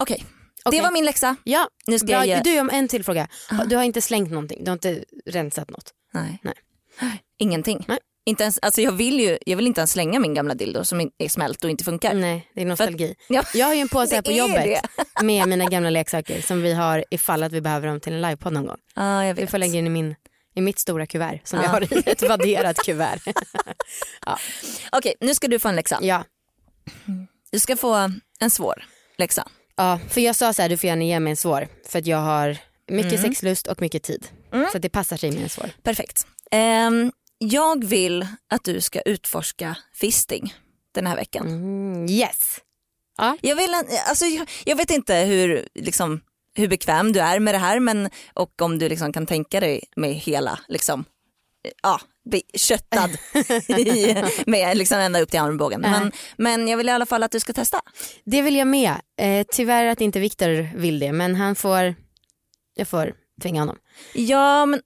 Okej, 0.00 0.24
Okej. 0.64 0.78
det 0.78 0.84
var 0.84 0.92
min 0.92 1.04
läxa. 1.04 1.36
Ja, 1.44 1.68
Nu 1.86 1.98
ska 1.98 2.06
bra. 2.06 2.26
jag 2.26 2.26
ge... 2.26 2.52
Du 2.54 2.60
om 2.60 2.70
en 2.70 2.88
till 2.88 3.04
fråga. 3.04 3.28
Du 3.66 3.76
har 3.76 3.82
inte 3.82 4.00
slängt 4.00 4.30
någonting, 4.30 4.64
du 4.64 4.70
har 4.70 4.76
inte 4.76 5.04
rensat 5.26 5.70
något. 5.70 5.90
Nej. 6.12 6.38
Nej. 6.42 6.54
Ingenting. 7.38 7.84
Nej. 7.88 7.98
Inte 8.28 8.42
ens, 8.42 8.58
alltså 8.62 8.80
jag, 8.80 8.92
vill 8.92 9.20
ju, 9.20 9.38
jag 9.46 9.56
vill 9.56 9.66
inte 9.66 9.80
ens 9.80 9.90
slänga 9.92 10.20
min 10.20 10.34
gamla 10.34 10.54
dildo 10.54 10.84
som 10.84 11.10
är 11.18 11.28
smält 11.28 11.64
och 11.64 11.70
inte 11.70 11.84
funkar. 11.84 12.14
Nej, 12.14 12.48
det 12.54 12.62
är 12.62 12.66
nostalgi. 12.66 13.14
Ja. 13.28 13.42
Jag 13.54 13.66
har 13.66 13.74
ju 13.74 13.80
en 13.80 13.88
påse 13.88 14.14
här 14.14 14.22
på 14.22 14.32
jobbet 14.32 14.80
med 15.22 15.48
mina 15.48 15.64
gamla 15.64 15.90
leksaker 15.90 16.40
som 16.42 16.62
vi 16.62 16.72
har 16.72 17.04
ifall 17.10 17.42
att 17.42 17.52
vi 17.52 17.60
behöver 17.60 17.88
dem 17.88 18.00
till 18.00 18.12
en 18.12 18.20
livepodd 18.22 18.52
någon 18.52 18.66
gång. 18.66 18.76
Ja, 18.94 19.24
jag 19.24 19.34
Vi 19.34 19.40
vet. 19.42 19.50
får 19.50 19.58
lägga 19.58 19.78
in 19.78 19.86
i, 19.86 19.90
min, 19.90 20.14
i 20.54 20.60
mitt 20.60 20.78
stora 20.78 21.06
kuvert 21.06 21.40
som 21.44 21.58
Ja. 21.58 21.64
jag 21.64 21.70
har 21.70 21.82
i 21.98 22.02
ett 22.06 22.22
vadderat 22.28 22.76
kuvert. 22.84 23.20
Okej, 24.92 25.14
nu 25.20 25.34
ska 25.34 25.48
du 25.48 25.58
få 25.58 25.68
en 25.68 25.76
läxa. 25.76 25.98
ja. 26.02 26.24
Du 27.50 27.58
ska 27.58 27.76
få 27.76 28.10
en 28.40 28.50
svår 28.50 28.84
läxa. 29.18 29.48
ja, 29.76 29.98
för 30.08 30.20
jag 30.20 30.36
sa 30.36 30.52
så 30.52 30.62
här, 30.62 30.68
du 30.68 30.76
får 30.76 30.88
gärna 30.88 31.04
ge 31.04 31.20
mig 31.20 31.30
en 31.30 31.36
svår 31.36 31.68
för 31.88 31.98
att 31.98 32.06
jag 32.06 32.18
har 32.18 32.56
mycket 32.88 33.12
Mm. 33.12 33.22
sexlust 33.22 33.66
och 33.66 33.80
mycket 33.80 34.02
tid. 34.02 34.26
Så 34.70 34.76
att 34.76 34.82
det 34.82 34.88
passar 34.88 35.16
sig 35.16 35.30
med 35.32 35.42
en 35.42 35.48
svår. 35.48 35.70
Perfekt. 35.82 36.26
Ehm, 36.50 37.12
jag 37.38 37.84
vill 37.84 38.26
att 38.48 38.64
du 38.64 38.80
ska 38.80 39.00
utforska 39.00 39.76
fisting 39.94 40.54
den 40.94 41.06
här 41.06 41.16
veckan. 41.16 41.46
Mm, 41.46 42.06
yes. 42.10 42.60
Jag, 43.40 43.56
vill, 43.56 43.74
alltså, 44.08 44.24
jag, 44.26 44.50
jag 44.64 44.76
vet 44.76 44.90
inte 44.90 45.14
hur, 45.14 45.68
liksom, 45.74 46.20
hur 46.54 46.68
bekväm 46.68 47.12
du 47.12 47.20
är 47.20 47.40
med 47.40 47.54
det 47.54 47.58
här 47.58 47.80
men, 47.80 48.10
och 48.34 48.62
om 48.62 48.78
du 48.78 48.88
liksom 48.88 49.12
kan 49.12 49.26
tänka 49.26 49.60
dig 49.60 49.84
med 49.96 50.14
hela 50.14 50.58
liksom, 50.68 51.04
ja, 51.82 52.00
bli 52.24 52.42
köttad 52.54 53.10
i, 53.68 54.16
med 54.46 54.76
liksom 54.76 54.98
ända 54.98 55.20
upp 55.20 55.30
till 55.30 55.40
armbågen. 55.40 55.80
Men, 55.80 56.12
men 56.36 56.68
jag 56.68 56.76
vill 56.76 56.88
i 56.88 56.92
alla 56.92 57.06
fall 57.06 57.22
att 57.22 57.30
du 57.30 57.40
ska 57.40 57.52
testa. 57.52 57.80
Det 58.24 58.42
vill 58.42 58.56
jag 58.56 58.66
med. 58.66 58.94
Eh, 59.20 59.46
tyvärr 59.52 59.86
att 59.86 60.00
inte 60.00 60.20
Viktor 60.20 60.76
vill 60.76 60.98
det 60.98 61.12
men 61.12 61.34
han 61.34 61.54
får, 61.54 61.94
jag 62.74 62.88
får 62.88 63.14
tvinga 63.42 63.60
honom. 63.60 63.76
Ja 64.12 64.66
men, 64.66 64.80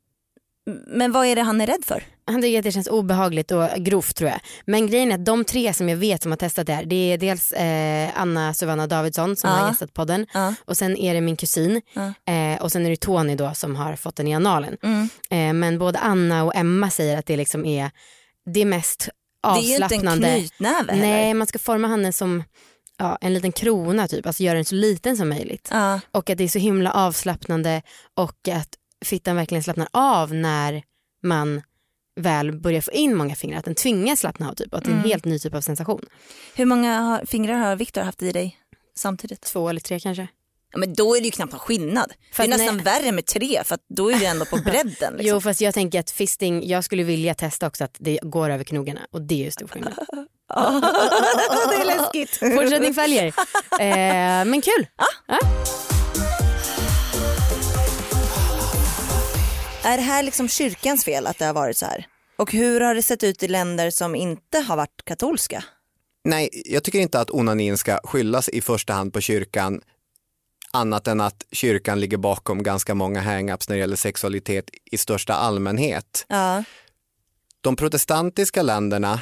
men 0.87 1.13
vad 1.13 1.27
är 1.27 1.37
det 1.37 1.43
han 1.43 1.61
är 1.61 1.67
rädd 1.67 1.85
för? 1.87 2.05
Han 2.27 2.43
tycker 2.43 2.59
att 2.59 2.65
det 2.65 2.73
känns 2.73 2.87
obehagligt 2.87 3.51
och 3.51 3.69
grovt 3.77 4.17
tror 4.17 4.31
jag. 4.31 4.41
Men 4.67 4.87
grejen 4.87 5.11
är 5.11 5.15
att 5.15 5.25
de 5.25 5.45
tre 5.45 5.75
som 5.75 5.89
jag 5.89 5.97
vet 5.97 6.23
som 6.23 6.33
har 6.33 6.37
testat 6.37 6.67
det 6.67 6.73
här 6.73 6.85
det 6.85 7.13
är 7.13 7.19
dels 7.19 7.53
eh, 7.53 8.11
Anna 8.15 8.55
Sovanna 8.55 8.87
Davidsson 8.87 9.37
som 9.37 9.51
Ja. 9.51 9.57
har 9.57 9.69
gästat 9.69 9.95
podden 9.95 10.27
Ja. 10.35 10.55
och 10.65 10.77
sen 10.77 10.97
är 10.97 11.15
det 11.15 11.21
min 11.21 11.37
kusin 11.37 11.83
Ja. 11.93 12.33
eh, 12.35 12.63
och 12.63 12.73
sen 12.73 12.87
är 12.87 12.91
det 12.91 12.97
Tony 13.01 13.35
då 13.35 13.55
som 13.55 13.77
har 13.77 13.97
fått 13.97 14.17
den 14.17 14.29
i 14.29 14.35
analen. 14.35 14.77
Mm. 14.83 15.09
Eh, 15.31 15.53
men 15.61 15.79
både 15.79 15.99
Anna 15.99 16.45
och 16.45 16.57
Emma 16.57 16.91
säger 16.91 17.19
att 17.19 17.27
det 17.27 17.37
liksom 17.37 17.65
är 17.67 17.91
det 18.55 18.65
mest 18.65 19.09
Det 19.43 19.49
är 19.49 19.55
ju 19.57 19.61
inte 19.63 19.77
en 19.77 19.83
avslappnande. 19.85 20.29
knytnäve 20.39 20.93
heller. 20.93 20.95
Nej 21.07 21.35
man 21.35 21.47
ska 21.47 21.59
forma 21.59 21.89
handen 21.89 22.13
som 22.13 22.45
ja, 22.99 23.19
en 23.21 23.35
liten 23.35 23.53
krona 23.53 24.09
typ, 24.09 24.27
alltså 24.27 24.43
göra 24.43 24.55
den 24.55 24.65
så 24.65 24.75
liten 24.75 25.17
som 25.17 25.29
möjligt. 25.29 25.69
Ja. 25.71 26.01
Och 26.11 26.31
att 26.31 26.39
det 26.39 26.45
är 26.45 26.49
så 26.49 26.59
himla 26.59 26.93
avslappnande 26.93 27.83
och 28.17 28.49
att 28.53 28.69
fittan 29.05 29.37
verkligen 29.37 29.63
slappnar 29.63 29.89
av 29.93 30.35
när 30.35 30.83
man 31.23 31.63
väl 32.21 32.53
börjar 32.61 32.81
få 32.81 32.91
in 32.93 33.17
många 33.17 33.35
fingrar. 33.35 33.59
Att 33.59 33.65
den 33.65 33.75
tvingas 33.75 34.21
slappna 34.21 34.51
av 34.51 34.55
typ 34.55 34.75
att 34.75 34.85
det 34.85 34.89
är 34.91 34.93
en 34.93 34.99
Mm. 34.99 35.11
helt 35.11 35.25
ny 35.25 35.39
typ 35.39 35.55
av 35.55 35.61
sensation. 35.61 36.05
Hur 36.55 36.65
många 36.67 36.99
har, 37.01 37.25
fingrar 37.27 37.55
har 37.59 37.77
Viktor 37.77 38.01
haft 38.03 38.23
i 38.23 38.33
dig 38.33 38.57
samtidigt? 38.97 39.41
Två 39.41 39.69
eller 39.69 39.81
tre 39.81 40.01
kanske. 40.01 40.27
Ja, 40.73 40.79
men 40.79 40.95
då 40.95 41.17
är 41.17 41.21
det 41.21 41.25
ju 41.25 41.31
knappt 41.31 41.53
någon 41.53 41.61
skillnad. 41.61 42.13
För 42.33 42.43
det 42.43 42.47
är 42.55 42.59
nästan 42.59 42.77
nej- 42.77 42.85
värre 42.85 43.13
med 43.13 43.27
tre 43.27 43.63
för 43.65 43.79
då 43.89 44.11
är 44.13 44.19
du 44.19 44.25
ändå 44.25 44.45
på 44.45 44.57
bredden. 44.65 44.85
Liksom. 44.91 45.19
Jo 45.21 45.41
fast 45.41 45.61
jag 45.61 45.75
tänker 45.75 46.01
att 46.01 46.11
fisting, 46.11 46.69
jag 46.69 46.85
skulle 46.85 47.03
vilja 47.03 47.35
testa 47.35 47.67
också 47.67 47.85
att 47.85 47.97
det 47.99 48.19
går 48.23 48.51
över 48.51 48.65
knogarna 48.65 49.01
och 49.11 49.23
det 49.23 49.35
är 49.35 49.45
ju 49.45 49.51
stor 49.51 49.69
skillnad. 49.69 49.93
det 51.71 51.77
är 51.77 51.85
läskigt. 51.85 52.37
Fortsättning 52.37 52.95
följer. 52.95 53.27
Eh, 53.81 54.45
men 54.45 54.63
kul. 54.63 54.87
Är 59.85 59.97
det 59.97 60.03
här 60.03 60.23
liksom 60.23 60.49
kyrkans 60.49 61.05
fel 61.05 61.27
att 61.27 61.39
det 61.39 61.45
har 61.45 61.55
varit 61.55 61.77
så 61.77 61.87
här? 61.87 62.07
Och 62.37 62.53
hur 62.53 62.81
har 62.81 62.95
det 62.95 63.03
sett 63.03 63.25
ut 63.25 63.43
i 63.43 63.49
länder 63.49 63.91
som 63.91 64.15
inte 64.15 64.59
har 64.59 64.77
varit 64.77 65.05
katolska? 65.05 65.65
Nej, 66.25 66.63
jag 66.67 66.85
tycker 66.85 67.01
inte 67.01 67.21
att 67.21 67.31
onanin 67.31 67.79
ska 67.79 67.99
skyllas 68.05 68.49
i 68.49 68.61
första 68.61 68.93
hand 68.93 69.13
på 69.13 69.21
kyrkan 69.21 69.81
annat 70.73 71.07
än 71.07 71.21
att 71.21 71.45
kyrkan 71.53 72.01
ligger 72.01 72.17
bakom 72.17 72.63
ganska 72.63 72.95
många 72.95 73.21
hang-ups 73.21 73.69
när 73.69 73.77
det 73.77 73.81
gäller 73.81 73.97
sexualitet 73.97 74.71
i 74.85 74.99
största 74.99 75.35
allmänhet. 75.35 76.27
Ja. 76.29 76.65
De 77.61 77.77
protestantiska 77.77 78.63
länderna 78.63 79.21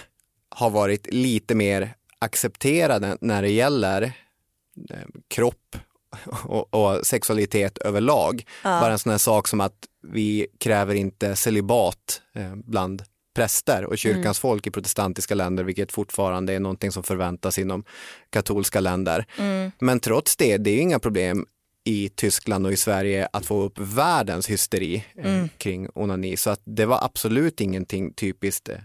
har 0.49 0.71
varit 0.71 1.13
lite 1.13 1.55
mer 1.55 1.95
accepterade 2.19 3.17
när 3.21 3.43
det 3.43 3.51
gäller 3.51 4.03
eh, 4.91 4.99
kropp 5.29 5.77
och, 6.45 6.75
och 6.75 7.07
sexualitet 7.07 7.79
överlag. 7.79 8.45
Bara 8.63 8.93
en 8.93 8.99
sån 8.99 9.11
här 9.11 9.19
sak 9.19 9.49
som 9.49 9.61
att 9.61 9.75
vi 10.03 10.47
kräver 10.59 10.95
inte 10.95 11.37
celibat 11.37 12.23
eh, 12.35 12.55
bland 12.55 13.03
präster 13.35 13.85
och 13.85 13.99
kyrkans 13.99 14.39
folk 14.39 14.67
i 14.67 14.71
protestantiska 14.71 15.35
länder, 15.35 15.65
vilket 15.65 15.93
fortfarande 15.93 16.53
är 16.53 16.61
någonting 16.61 16.93
som 16.93 17.03
förväntas 17.03 17.59
inom 17.59 17.85
katolska 18.31 18.81
länder. 18.81 19.27
Men 19.79 20.01
trots 20.01 20.37
det, 20.37 20.57
det 20.57 20.71
är 20.71 20.75
ju 20.75 20.81
inga 20.81 20.99
problem 20.99 21.47
i 21.85 22.09
Tyskland 22.09 22.67
och 22.67 22.73
i 22.73 22.77
Sverige 22.77 23.29
att 23.33 23.47
få 23.47 23.63
upp 23.63 23.79
världens 23.79 24.51
hysteri 24.51 25.05
eh, 25.17 25.47
kring 25.59 25.89
onani. 25.95 26.37
Så 26.37 26.51
att 26.51 26.61
det 26.65 26.87
var 26.87 27.05
absolut 27.05 27.61
ingenting 27.61 28.15
typiskt 28.15 28.69
eh, 28.69 28.77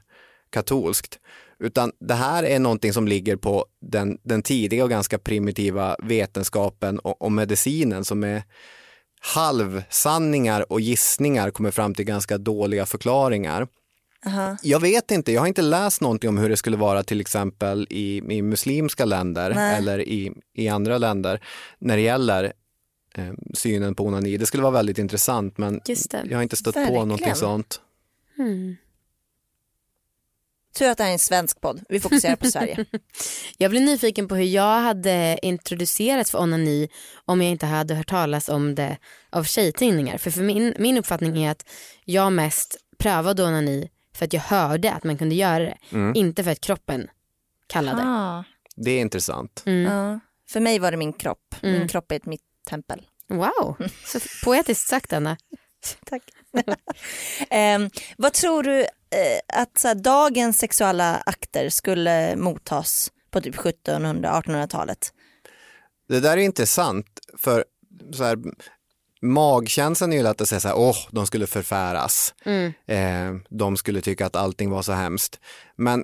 katolskt. 0.49 1.19
Utan 1.59 1.91
det 1.99 2.13
här 2.13 2.43
är 2.43 2.59
någonting 2.59 2.93
som 2.93 3.07
ligger 3.07 3.35
på 3.35 3.65
den, 3.81 4.17
den 4.23 4.41
tidiga 4.41 4.83
och 4.83 4.89
ganska 4.89 5.17
primitiva 5.17 5.95
vetenskapen 6.03 6.99
och, 6.99 7.21
och 7.21 7.31
medicinen 7.31 8.05
som 8.05 8.23
är 8.23 8.43
halvsanningar 9.19 10.71
och 10.71 10.81
gissningar 10.81 11.49
kommer 11.51 11.71
fram 11.71 11.93
till 11.93 12.05
ganska 12.05 12.37
dåliga 12.37 12.85
förklaringar. 12.85 13.67
Aha. 14.25 14.57
Jag 14.61 14.79
vet 14.79 15.11
inte, 15.11 15.31
jag 15.31 15.41
har 15.41 15.47
inte 15.47 15.61
läst 15.61 16.01
någonting 16.01 16.29
om 16.29 16.37
hur 16.37 16.49
det 16.49 16.57
skulle 16.57 16.77
vara 16.77 17.03
till 17.03 17.21
exempel 17.21 17.87
i, 17.89 18.17
i 18.17 18.41
muslimska 18.41 19.05
länder 19.05 19.53
Nej. 19.55 19.77
eller 19.77 19.99
i, 20.01 20.31
i 20.53 20.67
andra 20.67 20.97
länder 20.97 21.39
när 21.79 21.95
det 21.95 22.01
gäller 22.01 22.53
eh, 23.17 23.33
synen 23.53 23.95
på 23.95 24.03
onani. 24.05 24.37
Det 24.37 24.45
skulle 24.45 24.63
vara 24.63 24.73
väldigt 24.73 24.97
intressant 24.97 25.57
men 25.57 25.81
Just 25.85 26.11
det. 26.11 26.23
jag 26.29 26.37
har 26.37 26.43
inte 26.43 26.55
stött 26.55 26.73
på 26.73 26.79
Verkligen. 26.79 27.07
någonting 27.07 27.35
sånt. 27.35 27.81
Hmm. 28.37 28.75
Tur 30.75 30.89
att 30.89 30.97
det 30.97 31.03
här 31.03 31.09
är 31.09 31.13
en 31.13 31.19
svensk 31.19 31.61
podd. 31.61 31.83
Vi 31.89 31.99
fokuserar 31.99 32.35
på 32.35 32.45
Sverige. 32.47 32.85
Jag 33.57 33.71
blir 33.71 33.81
nyfiken 33.81 34.27
på 34.27 34.35
hur 34.35 34.45
jag 34.45 34.81
hade 34.81 35.39
introducerats 35.41 36.31
för 36.31 36.41
onani 36.41 36.89
om 37.25 37.41
jag 37.41 37.51
inte 37.51 37.65
hade 37.65 37.95
hört 37.95 38.07
talas 38.09 38.49
om 38.49 38.75
det 38.75 38.97
av 39.29 39.43
tjejtidningar. 39.43 40.17
För, 40.17 40.31
för 40.31 40.41
min, 40.41 40.73
min 40.79 40.97
uppfattning 40.97 41.43
är 41.43 41.51
att 41.51 41.65
jag 42.05 42.31
mest 42.33 42.77
prövade 42.97 43.43
onani 43.43 43.89
för 44.15 44.25
att 44.25 44.33
jag 44.33 44.41
hörde 44.41 44.91
att 44.93 45.03
man 45.03 45.17
kunde 45.17 45.35
göra 45.35 45.59
det. 45.59 45.77
Inte 46.15 46.43
för 46.43 46.51
att 46.51 46.61
kroppen 46.61 47.07
kallade. 47.67 48.01
Ah. 48.05 48.43
Det 48.75 48.91
är 48.91 49.01
intressant. 49.01 49.63
Mm. 49.65 49.91
Ja. 49.93 50.19
För 50.49 50.59
mig 50.59 50.79
var 50.79 50.91
det 50.91 50.97
min 50.97 51.13
kropp. 51.13 51.55
Min 51.61 51.75
Mm. 51.75 51.87
kropp 51.87 52.11
är 52.11 52.15
ett 52.15 52.25
mitt 52.25 52.41
tempel. 52.69 53.01
Wow, 53.29 53.75
så 54.05 54.19
poetiskt 54.43 54.87
sagt 54.89 55.13
Anna. 55.13 55.37
Tack. 56.05 56.23
Ehm, 57.49 57.89
vad 58.17 58.33
tror 58.33 58.63
du 58.63 58.85
att 59.53 59.77
så 59.77 59.87
här, 59.87 59.95
dagens 59.95 60.59
sexuella 60.59 61.23
akter 61.25 61.69
skulle 61.69 62.35
mottas 62.35 63.11
på 63.31 63.41
typ 63.41 63.55
1700-1800-talet? 63.55 65.11
Det 66.07 66.19
där 66.19 66.37
är 66.37 66.41
intressant 66.41 67.05
för 67.37 67.65
så 68.13 68.23
här, 68.23 68.37
magkänslan 69.21 70.13
är 70.13 70.17
ju 70.17 70.23
lätt 70.23 70.41
att 70.41 70.49
säga 70.49 70.59
så 70.59 70.67
här, 70.67 70.77
åh, 70.77 70.97
de 71.11 71.27
skulle 71.27 71.47
förfäras. 71.47 72.33
Mm. 72.45 72.73
Eh, 72.87 73.41
de 73.49 73.77
skulle 73.77 74.01
tycka 74.01 74.25
att 74.25 74.35
allting 74.35 74.69
var 74.69 74.81
så 74.81 74.91
hemskt. 74.91 75.39
Men 75.75 76.03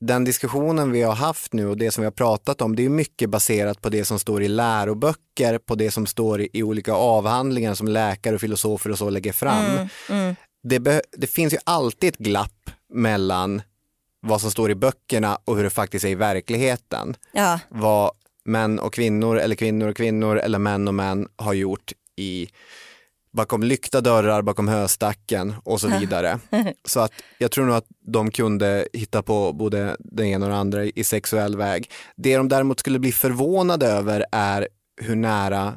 den 0.00 0.24
diskussionen 0.24 0.92
vi 0.92 1.02
har 1.02 1.14
haft 1.14 1.52
nu 1.52 1.66
och 1.66 1.76
det 1.76 1.90
som 1.90 2.02
vi 2.02 2.06
har 2.06 2.12
pratat 2.12 2.62
om, 2.62 2.76
det 2.76 2.84
är 2.84 2.88
mycket 2.88 3.30
baserat 3.30 3.80
på 3.82 3.88
det 3.88 4.04
som 4.04 4.18
står 4.18 4.42
i 4.42 4.48
läroböcker, 4.48 5.58
på 5.58 5.74
det 5.74 5.90
som 5.90 6.06
står 6.06 6.40
i, 6.40 6.48
i 6.52 6.62
olika 6.62 6.92
avhandlingar 6.92 7.74
som 7.74 7.88
läkare 7.88 8.34
och 8.34 8.40
filosofer 8.40 8.90
och 8.90 8.98
så 8.98 9.10
lägger 9.10 9.32
fram. 9.32 9.88
Det, 10.68 11.02
det 11.12 11.26
finns 11.26 11.54
ju 11.54 11.58
alltid 11.64 12.08
ett 12.08 12.18
glapp 12.18 12.70
mellan 12.92 13.62
vad 14.20 14.40
som 14.40 14.50
står 14.50 14.70
i 14.70 14.74
böckerna 14.74 15.38
och 15.44 15.56
hur 15.56 15.64
det 15.64 15.70
faktiskt 15.70 16.04
är 16.04 16.08
i 16.08 16.14
verkligheten 16.14 17.16
Ja, 17.32 17.60
vad 17.68 18.10
män 18.44 18.78
och 18.78 18.94
kvinnor 18.94 19.38
eller 19.38 19.54
kvinnor 19.54 19.88
och 19.88 19.96
kvinnor 19.96 20.38
eller 20.38 20.58
män 20.58 20.88
och 20.88 20.94
män 20.94 21.28
har 21.36 21.52
gjort 21.52 21.92
i 22.16 22.48
bakom 23.32 23.62
lyckta 23.62 24.00
dörrar, 24.00 24.42
bakom 24.42 24.68
höstacken 24.68 25.54
och 25.64 25.80
så 25.80 25.88
vidare. 25.98 26.38
Så 26.84 27.00
att 27.00 27.12
jag 27.38 27.50
tror 27.50 27.64
nog 27.66 27.76
att 27.76 27.86
de 28.00 28.30
kunde 28.30 28.88
hitta 28.92 29.22
på 29.22 29.52
både 29.52 29.96
det 29.98 30.26
ena 30.26 30.46
och 30.46 30.52
det 30.52 30.58
andra 30.58 30.84
i 30.84 31.04
sexuell 31.04 31.56
väg. 31.56 31.90
Det 32.16 32.36
de 32.36 32.48
däremot 32.48 32.80
skulle 32.80 32.98
bli 32.98 33.12
förvånade 33.12 33.86
över 33.86 34.24
är 34.32 34.68
hur 35.00 35.16
nära 35.16 35.74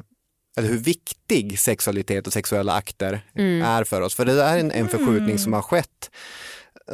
eller 0.56 0.68
hur 0.68 0.78
viktig 0.78 1.58
sexualitet 1.58 2.26
och 2.26 2.32
sexuella 2.32 2.72
akter 2.72 3.20
är 3.64 3.84
för 3.84 4.00
oss. 4.00 4.14
För 4.14 4.24
det 4.24 4.42
är 4.42 4.58
en, 4.58 4.70
en 4.70 4.88
förskjutning 4.88 5.38
som 5.38 5.52
har 5.52 5.62
skett. 5.62 6.10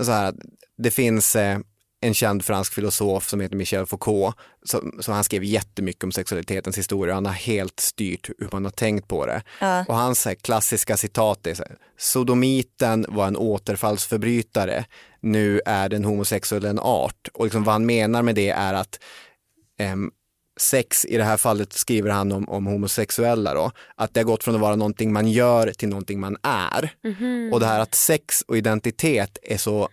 Så 0.03 0.13
här, 0.13 0.35
det 0.79 0.91
finns 0.91 1.37
eh, 1.37 1.59
en 2.01 2.15
känd 2.15 2.45
fransk 2.45 2.73
filosof 2.73 3.29
som 3.29 3.41
heter 3.41 3.57
Michel 3.57 3.87
Foucault, 3.87 4.37
som, 4.65 4.99
som 5.01 5.15
han 5.15 5.25
skrev 5.25 5.45
jättemycket 5.45 6.05
om 6.05 6.13
sexualitetens 6.13 6.79
historia. 6.79 7.15
Han 7.15 7.27
har 7.27 7.33
helt 7.33 7.81
styrt 7.81 8.31
hur 8.39 8.49
man 8.53 8.65
har 8.65 8.73
tänkt 8.73 9.09
på 9.09 9.27
det. 9.27 9.43
Ja. 9.61 9.85
Och 9.89 9.95
hans 9.95 10.25
här, 10.25 10.35
klassiska 10.35 10.97
citat 10.97 11.47
är 11.47 11.55
så 11.55 11.63
här, 11.63 11.77
sodomiten 11.99 13.07
var 13.09 13.27
en 13.27 13.37
återfallsförbrytare, 13.37 14.85
nu 15.21 15.61
är 15.67 15.89
den 15.89 16.05
homosexuell 16.05 16.65
en 16.65 16.79
art. 16.79 17.29
Och 17.35 17.45
liksom 17.45 17.65
vad 17.65 17.73
han 17.73 17.87
menar 17.87 18.23
med 18.23 18.35
det 18.35 18.51
är 18.51 18.75
att 18.75 19.01
ehm, 19.79 20.11
sex, 20.61 21.05
i 21.05 21.17
det 21.17 21.25
här 21.25 21.37
fallet 21.37 21.73
skriver 21.73 22.11
han 22.11 22.33
om, 22.33 22.49
om 22.49 22.67
homosexuella 22.67 23.55
då, 23.55 23.71
att 23.95 24.15
det 24.15 24.21
har 24.21 24.25
gått 24.25 24.45
från 24.45 24.55
att 24.55 24.61
vara 24.61 24.77
någonting 24.77 25.13
man 25.13 25.29
gör 25.29 25.73
till 25.73 25.89
någonting 25.89 26.21
man 26.21 26.37
är. 26.43 26.91
Och 27.53 27.61
det 27.61 27.67
här 27.67 27.81
att 27.81 27.95
sex 27.95 28.43
och 28.49 28.57
identitet 28.57 29.39
är 29.43 29.57
så 29.57 29.89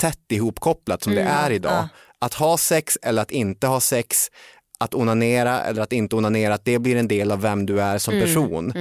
tätt 0.00 0.32
ihopkopplat 0.32 1.02
som 1.02 1.14
det 1.14 1.22
är 1.22 1.50
idag. 1.50 1.72
ja. 1.72 1.88
Att 2.18 2.34
ha 2.34 2.58
sex 2.58 2.98
eller 3.02 3.22
att 3.22 3.30
inte 3.30 3.66
ha 3.66 3.80
sex, 3.80 4.30
att 4.78 4.94
onanera 4.94 5.60
eller 5.62 5.82
att 5.82 5.92
inte 5.92 6.16
onanera, 6.16 6.54
att 6.54 6.64
det 6.64 6.78
blir 6.78 6.96
en 6.96 7.08
del 7.08 7.32
av 7.32 7.40
vem 7.40 7.66
du 7.66 7.80
är 7.80 7.98
som 7.98 8.14
person. 8.20 8.72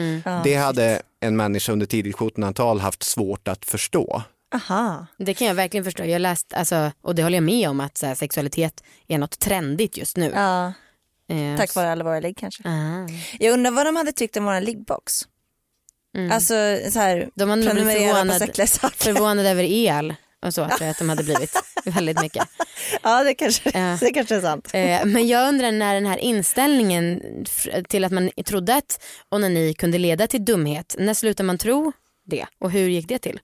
Det 0.44 0.56
hade 0.56 1.02
en 1.20 1.36
människa 1.36 1.72
under 1.72 1.86
tidigt 1.86 2.16
1700-tal 2.16 2.80
haft 2.80 3.04
svårt 3.04 3.48
att 3.48 3.66
förstå. 3.66 4.24
aha. 4.56 5.06
Det 5.18 5.34
kan 5.34 5.48
jag 5.48 5.56
verkligen 5.56 5.84
förstå. 5.84 6.04
Jag 6.04 6.12
har 6.12 6.20
läst, 6.20 6.54
alltså, 6.54 6.92
och 7.02 7.16
det 7.16 7.24
håller 7.24 7.38
jag 7.38 7.44
med 7.44 7.70
om, 7.70 7.80
att 7.80 7.98
så 7.98 8.06
här, 8.06 8.16
sexualitet 8.16 8.84
är 9.08 9.18
något 9.18 9.40
trendigt 9.40 9.98
just 9.98 10.18
nu. 10.18 10.32
Ja. 10.36 10.74
Eh, 11.30 11.58
Tack 11.58 11.76
vare 11.76 11.92
alla 11.92 12.04
våra 12.04 12.20
ligg 12.20 12.38
kanske. 12.38 12.64
Ah. 12.66 13.08
Jag 13.40 13.54
undrar 13.54 13.72
vad 13.72 13.86
de 13.86 13.96
hade 13.96 14.12
tyckt 14.12 14.38
om 14.38 14.46
våran 14.46 14.64
liggbox. 14.64 15.14
Mm. 16.18 16.32
Alltså 16.32 16.54
så 16.92 17.00
här, 17.00 17.30
de 17.36 17.50
hade 17.50 17.64
prenumerera 17.66 18.10
på 18.10 18.16
förvånade, 18.16 18.40
sexleksaker. 18.40 18.98
förvånade 19.04 19.50
över 19.50 19.64
el 19.64 20.16
och 20.46 20.54
så 20.54 20.66
tror 20.68 20.82
jag 20.82 20.90
att 20.90 20.98
de 21.00 21.10
hade 21.10 21.24
blivit 21.24 21.56
väldigt 21.86 22.22
mycket. 22.22 22.48
Ja 23.04 23.24
det 23.24 23.34
kanske, 23.34 23.72
Ja. 23.80 23.98
det 24.02 24.12
kanske 24.14 24.36
är 24.36 24.42
sant. 24.42 24.70
Eh, 24.74 25.06
men 25.06 25.28
jag 25.28 25.48
undrar 25.50 25.72
när 25.72 25.94
den 25.94 26.06
här 26.06 26.18
inställningen 26.18 27.22
till 27.90 28.04
att 28.04 28.12
man 28.12 28.30
trodde 28.46 28.76
att 28.76 29.04
onani 29.30 29.74
kunde 29.74 29.98
leda 29.98 30.28
till 30.28 30.46
dumhet, 30.46 30.96
när 31.00 31.14
slutade 31.14 31.48
man 31.48 31.58
tro 31.58 31.92
det 32.26 32.46
och 32.60 32.72
hur 32.72 32.90
gick 32.90 33.08
det 33.08 33.20
till? 33.20 33.40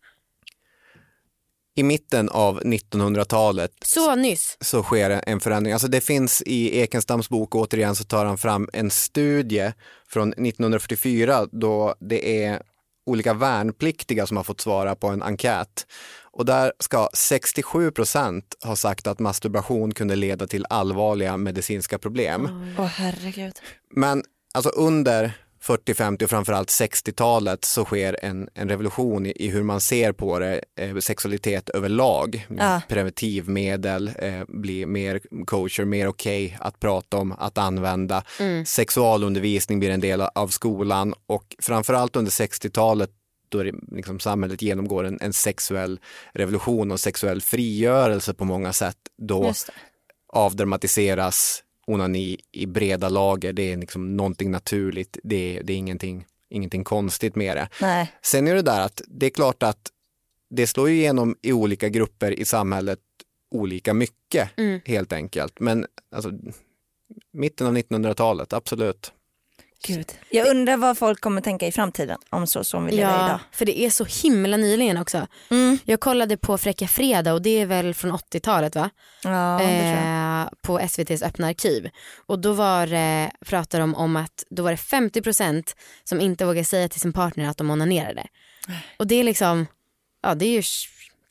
I 1.78 1.84
mitten 1.84 2.30
av 2.30 2.62
1900-talet 2.62 3.72
Så 3.86 4.16
nyss. 4.16 4.58
så 4.62 4.84
sker 4.84 5.22
en 5.26 5.40
förändring. 5.40 5.74
Alltså 5.74 5.88
det 5.88 6.02
finns 6.02 6.42
i 6.46 6.80
Ekenstams 6.80 7.30
bok, 7.30 7.56
återigen 7.56 7.96
så 7.96 8.04
tar 8.04 8.26
han 8.26 8.38
fram 8.38 8.70
en 8.74 8.92
studie 8.92 9.72
från 10.08 10.30
1944 10.34 11.46
då 11.52 11.96
det 12.00 12.44
är 12.44 12.62
olika 13.06 13.34
värnpliktiga 13.34 14.28
som 14.28 14.38
har 14.38 14.44
fått 14.44 14.62
svara 14.62 14.96
på 14.96 15.08
en 15.08 15.24
enkät. 15.24 15.88
Och 16.32 16.46
där 16.46 16.74
ska 16.80 17.10
67 17.14 17.92
procent 17.92 18.56
ha 18.64 18.76
sagt 18.76 19.08
att 19.08 19.20
masturbation 19.20 19.94
kunde 19.94 20.16
leda 20.16 20.48
till 20.48 20.66
allvarliga 20.70 21.38
medicinska 21.38 21.98
problem. 21.98 22.50
Åh 22.80 22.86
herregud. 22.86 23.54
Men 23.96 24.24
alltså 24.54 24.70
under 24.70 25.34
40, 25.66 25.94
50 25.94 26.26
och 26.26 26.30
framförallt 26.30 26.70
60-talet 26.70 27.66
så 27.66 27.86
sker 27.86 28.18
en, 28.22 28.50
en 28.54 28.70
revolution 28.70 29.26
i, 29.26 29.34
i 29.36 29.48
hur 29.48 29.64
man 29.64 29.82
ser 29.82 30.12
på 30.12 30.40
det, 30.40 30.62
eh, 30.80 30.98
sexualitet 30.98 31.70
överlag. 31.70 32.48
Ja. 32.58 32.82
Preventivmedel 32.88 34.12
eh, 34.20 34.42
blir 34.48 34.86
mer 34.86 35.22
kosher, 35.46 35.86
mer 35.86 36.08
okej 36.08 36.58
att 36.60 36.80
prata 36.80 37.18
om, 37.18 37.32
att 37.32 37.58
använda. 37.58 38.24
Sexualundervisning 38.66 39.80
blir 39.80 39.90
en 39.90 40.00
del 40.00 40.22
av 40.22 40.48
skolan 40.48 41.14
och 41.28 41.56
framförallt 41.60 42.16
under 42.16 42.32
60-talet 42.32 43.10
då 43.50 43.64
det, 43.64 43.74
liksom, 43.92 44.20
samhället 44.20 44.62
genomgår 44.62 45.04
en, 45.04 45.18
en 45.22 45.34
sexuell 45.34 46.00
revolution 46.34 46.92
och 46.92 47.00
sexuell 47.00 47.42
frigörelse 47.42 48.34
på 48.34 48.46
många 48.46 48.74
sätt. 48.74 48.98
Då 49.18 49.54
avdramatiseras 50.34 51.64
onani 51.88 52.38
i 52.52 52.66
breda 52.66 53.10
lager. 53.10 53.54
Det 53.54 53.72
är 53.72 53.78
liksom 53.78 54.18
någonting 54.18 54.52
naturligt. 54.52 55.18
Det 55.24 55.58
är, 55.58 55.64
det 55.64 55.74
är 55.74 55.78
ingenting, 55.78 56.26
ingenting 56.50 56.84
konstigt 56.84 57.36
med 57.36 57.58
det. 57.58 57.70
Nej. 57.82 58.12
Sen 58.22 58.48
är 58.48 58.56
det 58.56 58.62
där 58.62 58.82
att 58.82 59.02
det 59.08 59.26
är 59.26 59.30
klart 59.30 59.64
att 59.64 59.92
det 60.50 60.68
slår 60.68 60.90
ju 60.90 60.96
igenom 60.96 61.36
i 61.42 61.54
olika 61.54 61.90
grupper 61.90 62.40
i 62.40 62.46
samhället 62.46 63.00
olika 63.52 63.94
mycket 63.94 64.50
Mm. 64.58 64.80
helt 64.86 65.14
enkelt. 65.14 65.60
Men 65.60 65.86
alltså, 66.12 66.32
mitten 67.34 67.68
av 67.68 67.78
1900-talet, 67.78 68.54
absolut. 68.54 69.12
Gud. 69.88 70.12
Jag 70.30 70.48
undrar 70.48 70.78
vad 70.78 70.98
folk 70.98 71.22
kommer 71.22 71.42
tänka 71.42 71.68
i 71.68 71.72
framtiden 71.72 72.18
om 72.30 72.48
så 72.48 72.64
som 72.64 72.86
vi 72.86 72.92
lever 72.92 73.12
Ja, 73.20 73.26
idag. 73.26 73.40
för 73.52 73.66
det 73.66 73.80
är 73.80 73.90
så 73.90 74.06
himla 74.06 74.58
nyligen 74.58 74.98
också. 74.98 75.28
Mm. 75.50 75.78
Jag 75.86 76.00
kollade 76.00 76.38
på 76.38 76.58
Fräcka 76.58 76.88
Fredag 76.88 77.34
och 77.34 77.42
det 77.42 77.50
är 77.62 77.66
väl 77.66 77.94
från 77.94 78.12
80-talet 78.12 78.76
va? 78.76 78.90
Ja, 79.24 79.62
eh, 79.62 80.48
på 80.62 80.80
SVTs 80.80 81.22
öppna 81.24 81.48
arkiv. 81.48 81.90
Och 82.26 82.40
då 82.40 82.54
var 82.54 82.88
det, 82.88 83.32
pratade 83.46 83.84
de 83.84 83.96
om 83.96 84.16
att 84.16 84.44
då 84.50 84.64
var 84.64 84.72
det 84.72 84.78
50% 84.78 85.76
som 86.04 86.22
inte 86.22 86.46
vågade 86.46 86.66
säga 86.66 86.90
till 86.90 87.02
sin 87.02 87.14
partner 87.14 87.50
att 87.50 87.58
de 87.58 87.70
onanerade. 87.72 88.28
Och 89.00 89.08
det 89.08 89.16
är 89.16 89.24
liksom, 89.24 89.68
ja 90.24 90.36
det 90.36 90.46
är 90.46 90.50
ju 90.52 90.64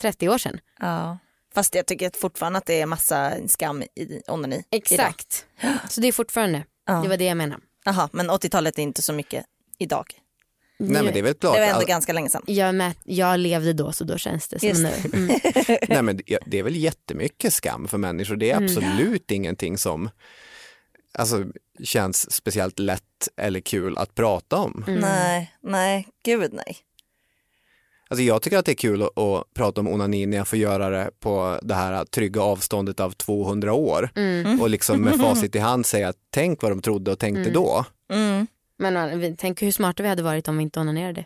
30 0.00 0.28
år 0.28 0.38
sedan. 0.38 0.60
Ja. 0.80 1.18
Fast 1.54 1.74
jag 1.74 1.86
tycker 1.86 2.10
fortfarande 2.20 2.58
att 2.58 2.66
det 2.66 2.80
är 2.80 2.86
massa 2.86 3.32
skam 3.48 3.82
i 3.82 4.20
onani. 4.28 4.56
idag. 4.56 4.64
Exakt. 4.70 5.46
Så 5.88 6.00
det 6.00 6.08
är 6.08 6.12
fortfarande, 6.12 6.64
Ja. 6.86 6.92
det 6.92 7.08
var 7.08 7.16
det 7.16 7.24
jag 7.24 7.36
menade. 7.36 7.62
Jaha, 7.84 8.08
men 8.12 8.30
80-talet 8.30 8.78
är 8.78 8.82
inte 8.82 9.02
så 9.02 9.12
mycket 9.12 9.44
idag. 9.78 10.06
Nej 10.78 11.02
men 11.02 11.12
det 11.12 11.18
är 11.18 11.22
väl 11.22 11.34
klart. 11.34 11.54
Det 11.54 11.60
var 11.60 11.66
ändå 11.66 11.78
all- 11.80 11.86
ganska 11.86 12.12
länge 12.12 12.28
sedan. 12.28 12.42
jag, 12.46 12.74
med, 12.74 12.92
jag 13.04 13.38
levde 13.40 13.72
då 13.72 13.92
så 13.92 14.04
då 14.04 14.18
känns 14.18 14.48
det 14.48 14.58
som 14.58 14.68
Just 14.68 14.82
nu. 14.82 14.92
Mm. 15.18 15.40
Nej, 15.88 16.02
men 16.02 16.20
det- 16.46 16.58
är 16.58 16.62
väl 16.62 16.76
jättemycket 16.76 17.54
skam 17.54 17.88
för 17.88 17.98
människor. 17.98 18.36
Det 18.36 18.50
är 18.50 18.56
Mm. 18.56 18.64
absolut 18.64 19.30
ingenting 19.30 19.78
som 19.78 20.10
alltså, 21.18 21.44
känns 21.84 22.32
speciellt 22.34 22.78
lätt 22.78 23.28
eller 23.36 23.60
kul 23.60 23.98
att 23.98 24.14
prata 24.14 24.56
om. 24.56 24.84
Mm. 24.86 25.00
Nej, 25.00 25.54
nej, 25.62 26.08
gud 26.24 26.52
nej. 26.52 26.76
Alltså, 28.14 28.22
jag 28.24 28.42
tycker 28.42 28.58
att 28.58 28.64
det 28.64 28.72
är 28.72 28.76
kul 28.76 29.02
att, 29.02 29.18
att 29.18 29.54
prata 29.54 29.80
om 29.80 29.88
onani 29.88 30.26
när 30.26 30.36
jag 30.36 30.48
får 30.48 30.58
göra 30.58 30.90
det 30.90 31.10
på 31.20 31.58
det 31.62 31.74
här 31.74 32.04
trygga 32.04 32.42
avståndet 32.42 33.00
av 33.00 33.10
200 33.10 33.72
år 33.72 34.10
Mm. 34.16 34.60
och 34.60 34.70
liksom 34.70 35.00
med 35.00 35.16
facit 35.20 35.54
i 35.54 35.58
hand 35.58 35.86
säga 35.86 36.12
tänk 36.30 36.62
vad 36.62 36.72
de 36.72 36.82
trodde 36.82 37.10
och 37.12 37.18
tänkte 37.18 37.50
då. 37.50 37.84
Mm. 38.12 38.46
Men 38.78 39.20
vi- 39.20 39.34
tänk 39.38 39.62
hur 39.62 39.70
smarta 39.70 40.02
vi 40.02 40.08
hade 40.08 40.22
varit 40.22 40.48
om 40.48 40.56
vi 40.56 40.62
inte 40.62 40.80
onanerade. 40.80 41.24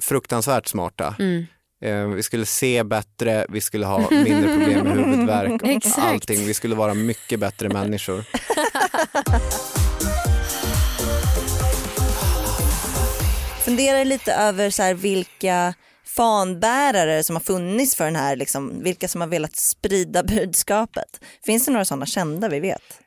Fruktansvärt 0.00 0.66
smarta. 0.68 1.14
Mm. 1.18 1.46
Eh, 1.82 2.06
vi 2.14 2.22
skulle 2.22 2.46
se 2.46 2.84
bättre, 2.84 3.46
vi 3.48 3.60
skulle 3.60 3.86
ha 3.86 4.10
mindre 4.10 4.48
problem 4.56 4.84
med 4.86 4.96
huvudvärk 5.06 5.62
och 5.62 5.68
Exakt. 5.68 5.98
allting. 5.98 6.46
Vi 6.46 6.54
skulle 6.54 6.74
vara 6.74 6.94
mycket 6.94 7.40
bättre 7.40 7.68
människor. 7.68 8.24
Funderar 13.64 14.04
lite 14.04 14.32
över 14.32 14.70
så 14.70 14.82
här 14.82 14.94
vilka 14.94 15.74
fanbärare 16.16 17.24
som 17.24 17.36
har 17.36 17.40
funnits 17.40 17.94
för 17.96 18.04
den 18.04 18.16
här, 18.16 18.36
liksom, 18.36 18.82
vilka 18.82 19.08
som 19.08 19.20
har 19.20 19.28
velat 19.28 19.56
sprida 19.56 20.22
budskapet. 20.36 21.20
Finns 21.44 21.64
det 21.66 21.72
några 21.72 21.84
sådana 21.84 22.06
kända 22.06 22.48
vi 22.48 22.60
vet? 22.60 23.00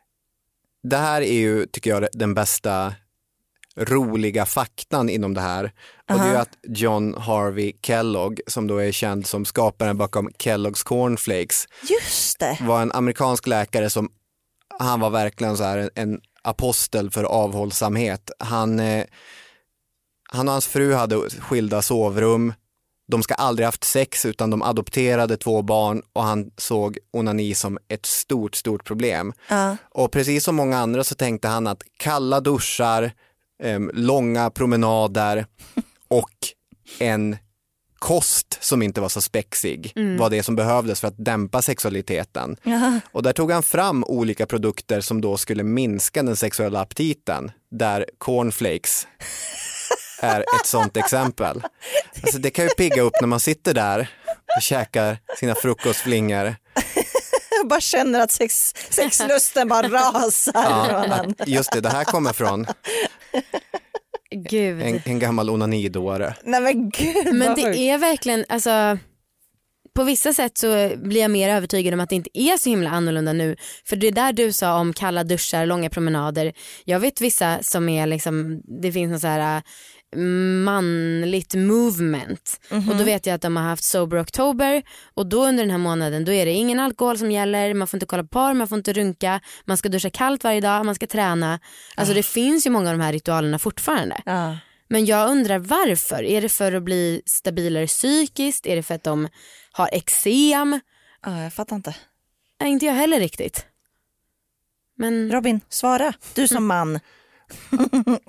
Det 0.84 0.98
här 0.98 1.22
är 1.22 1.34
ju, 1.34 1.66
tycker 1.66 1.90
jag, 1.90 2.08
den 2.14 2.34
bästa 2.34 2.94
roliga 3.78 4.46
faktan 4.46 5.10
inom 5.10 5.34
det 5.34 5.42
här. 5.42 5.72
Och 6.12 6.20
det 6.20 6.24
är 6.24 6.30
ju 6.32 6.38
att 6.38 6.58
John 6.68 7.16
Harvey 7.18 7.74
Kellogg, 7.82 8.40
som 8.48 8.68
då 8.68 8.78
är 8.78 8.92
känd 8.92 9.28
som 9.28 9.46
skaparen 9.46 9.98
bakom 9.98 10.30
Kellogg's 10.30 10.84
Cornflakes, 10.84 11.66
Just 11.90 12.40
det. 12.40 12.58
var 12.62 12.82
en 12.82 12.92
amerikansk 12.92 13.48
läkare 13.48 13.90
som, 13.90 14.10
han 14.80 15.00
var 15.00 15.10
verkligen 15.10 15.58
så 15.58 15.64
här 15.64 15.78
en, 15.78 15.90
en 15.96 16.22
apostel 16.42 17.12
för 17.12 17.24
avhållsamhet. 17.24 18.32
Han, 18.40 18.80
eh, 18.80 19.06
han 20.32 20.48
och 20.48 20.52
hans 20.52 20.68
fru 20.68 20.94
hade 20.94 21.30
skilda 21.30 21.82
sovrum, 21.82 22.54
de 23.10 23.24
ska 23.24 23.34
aldrig 23.34 23.66
haft 23.66 23.84
sex 23.84 24.26
utan 24.26 24.50
de 24.50 24.62
adopterade 24.62 25.38
två 25.38 25.62
barn 25.62 26.02
och 26.14 26.24
han 26.24 26.52
såg 26.58 26.98
onani 27.12 27.56
som 27.56 27.78
ett 27.88 28.06
stort, 28.06 28.56
stort 28.56 28.84
problem. 28.86 29.34
Ja. 29.48 29.78
Och 29.90 30.12
precis 30.12 30.44
som 30.44 30.56
många 30.56 30.78
andra 30.78 31.04
så 31.04 31.16
tänkte 31.16 31.48
han 31.48 31.68
att 31.68 31.84
kalla 31.98 32.40
duschar, 32.40 33.12
em, 33.64 33.92
långa 33.94 34.50
promenader 34.50 35.46
och 36.08 36.32
en 37.00 37.38
kost 38.00 38.58
som 38.62 38.82
inte 38.82 39.02
var 39.02 39.10
så 39.10 39.22
spexig 39.22 39.94
var 40.20 40.30
det 40.30 40.44
som 40.44 40.56
behövdes 40.56 41.02
för 41.02 41.08
att 41.08 41.26
dämpa 41.26 41.62
sexualiteten. 41.62 42.58
Jaha. 42.64 43.00
Och 43.12 43.24
där 43.24 43.34
tog 43.34 43.52
han 43.52 43.64
fram 43.64 44.04
olika 44.04 44.46
produkter 44.46 45.02
som 45.02 45.22
då 45.22 45.38
skulle 45.38 45.64
minska 45.64 46.24
den 46.24 46.36
sexuella 46.36 46.82
aptiten, 46.82 47.52
där 47.72 48.06
cornflakes 48.18 49.08
är 50.20 50.40
ett 50.40 50.66
sånt 50.66 50.98
exempel. 50.98 51.62
Alltså 52.22 52.38
det 52.40 52.50
kan 52.50 52.66
ju 52.66 52.70
pigga 52.70 53.02
upp 53.02 53.14
när 53.22 53.28
man 53.28 53.40
sitter 53.40 53.74
där 53.74 54.10
och 54.58 54.62
käkar 54.62 55.18
sina 55.40 55.56
frukostflingor. 55.56 56.56
Jag 57.52 57.68
bara 57.70 57.82
känner 57.82 58.20
att 58.20 58.32
sex, 58.32 58.74
sexlusten 58.90 59.68
bara 59.68 59.88
rasar 59.88 61.14
en. 61.24 61.36
Just 61.46 61.72
det, 61.72 61.82
det 61.82 61.90
här 61.90 62.04
kommer 62.04 62.34
från 62.34 62.68
Gud. 64.32 64.82
en, 64.82 65.02
en 65.06 65.20
gammal 65.20 65.50
onanidåre. 65.50 66.36
Nej 66.44 66.62
men 66.62 66.90
gud 66.90 67.36
Men 67.36 67.56
det 67.56 67.78
är 67.78 67.98
verkligen, 67.98 68.46
alltså 68.50 68.98
på 69.96 70.04
vissa 70.04 70.34
sätt 70.34 70.58
så 70.58 70.92
blir 70.98 71.22
jag 71.22 71.32
mer 71.32 71.50
övertygad 71.50 71.94
om 71.94 72.00
att 72.00 72.10
det 72.10 72.16
inte 72.16 72.30
är 72.34 72.58
så 72.58 72.70
himla 72.70 72.90
annorlunda 72.90 73.34
nu. 73.34 73.56
För 73.86 73.96
det 73.96 74.12
där 74.12 74.34
du 74.34 74.52
sa 74.52 74.80
om 74.80 74.94
kalla 74.94 75.24
duschar, 75.24 75.66
långa 75.66 75.90
promenader. 75.90 76.54
Jag 76.86 77.00
vet 77.00 77.22
vissa 77.22 77.64
som 77.64 77.90
är 77.90 78.08
liksom, 78.08 78.62
det 78.82 78.92
finns 78.92 79.12
något 79.12 79.22
så 79.22 79.28
här 79.28 79.62
manligt 80.64 81.54
movement. 81.56 82.60
Och 82.70 82.96
då 82.98 83.04
vet 83.04 83.26
jag 83.26 83.34
att 83.36 83.42
de 83.42 83.58
har 83.58 83.64
haft 83.64 83.84
sober 83.84 84.22
oktober 84.22 84.84
och 85.14 85.26
då 85.26 85.46
under 85.48 85.64
den 85.64 85.72
här 85.72 85.78
månaden 85.78 86.26
då 86.26 86.32
är 86.32 86.46
det 86.46 86.52
ingen 86.52 86.80
alkohol 86.80 87.18
som 87.18 87.32
gäller, 87.32 87.74
man 87.74 87.88
får 87.88 87.98
inte 87.98 88.06
kolla 88.06 88.24
på 88.24 88.30
porr, 88.30 88.54
man 88.54 88.68
får 88.68 88.78
inte 88.78 88.94
runka, 88.94 89.42
man 89.66 89.78
ska 89.78 89.90
duscha 89.90 90.10
kallt 90.10 90.44
varje 90.44 90.62
dag, 90.62 90.86
man 90.86 90.96
ska 90.96 91.08
träna. 91.08 91.60
Alltså 91.96 92.14
det 92.14 92.24
finns 92.24 92.66
ju 92.66 92.70
många 92.70 92.90
av 92.90 92.98
de 92.98 93.04
här 93.04 93.14
ritualerna 93.14 93.60
fortfarande. 93.60 94.22
Ja. 94.26 94.58
Men 94.88 95.06
jag 95.06 95.30
undrar 95.30 95.60
varför? 95.60 96.24
Är 96.24 96.42
det 96.42 96.50
för 96.50 96.74
att 96.74 96.84
bli 96.84 97.22
stabilare 97.26 97.88
psykiskt? 97.88 98.66
Är 98.66 98.76
det 98.76 98.84
för 98.84 98.96
att 98.96 99.04
de 99.04 99.28
har 99.72 99.90
eksem? 99.92 100.80
ja, 101.26 101.44
jag 101.44 101.54
fattar 101.54 101.76
inte. 101.76 101.96
Nej, 102.62 102.72
inte 102.72 102.86
jag 102.86 102.94
heller 102.94 103.20
riktigt. 103.20 103.66
Men 104.98 105.32
Robin, 105.32 105.62
svara. 105.70 106.14
Du 106.34 106.48
som 106.48 106.66
man. 106.68 107.00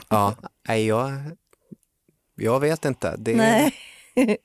Ja, 0.09 0.37
jag, 0.65 1.13
jag 2.41 2.61
vet 2.61 2.85
inte. 2.85 3.15
Det, 3.19 3.35
Nej. 3.37 3.73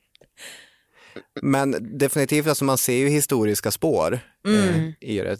Men 1.41 1.97
definitivt, 1.97 2.47
alltså 2.47 2.65
man 2.65 2.77
ser 2.77 2.93
ju 2.97 3.09
historiska 3.09 3.71
spår 3.71 4.19
Mm. 4.47 4.69
eh, 4.69 5.09
i 5.09 5.17
det, 5.19 5.37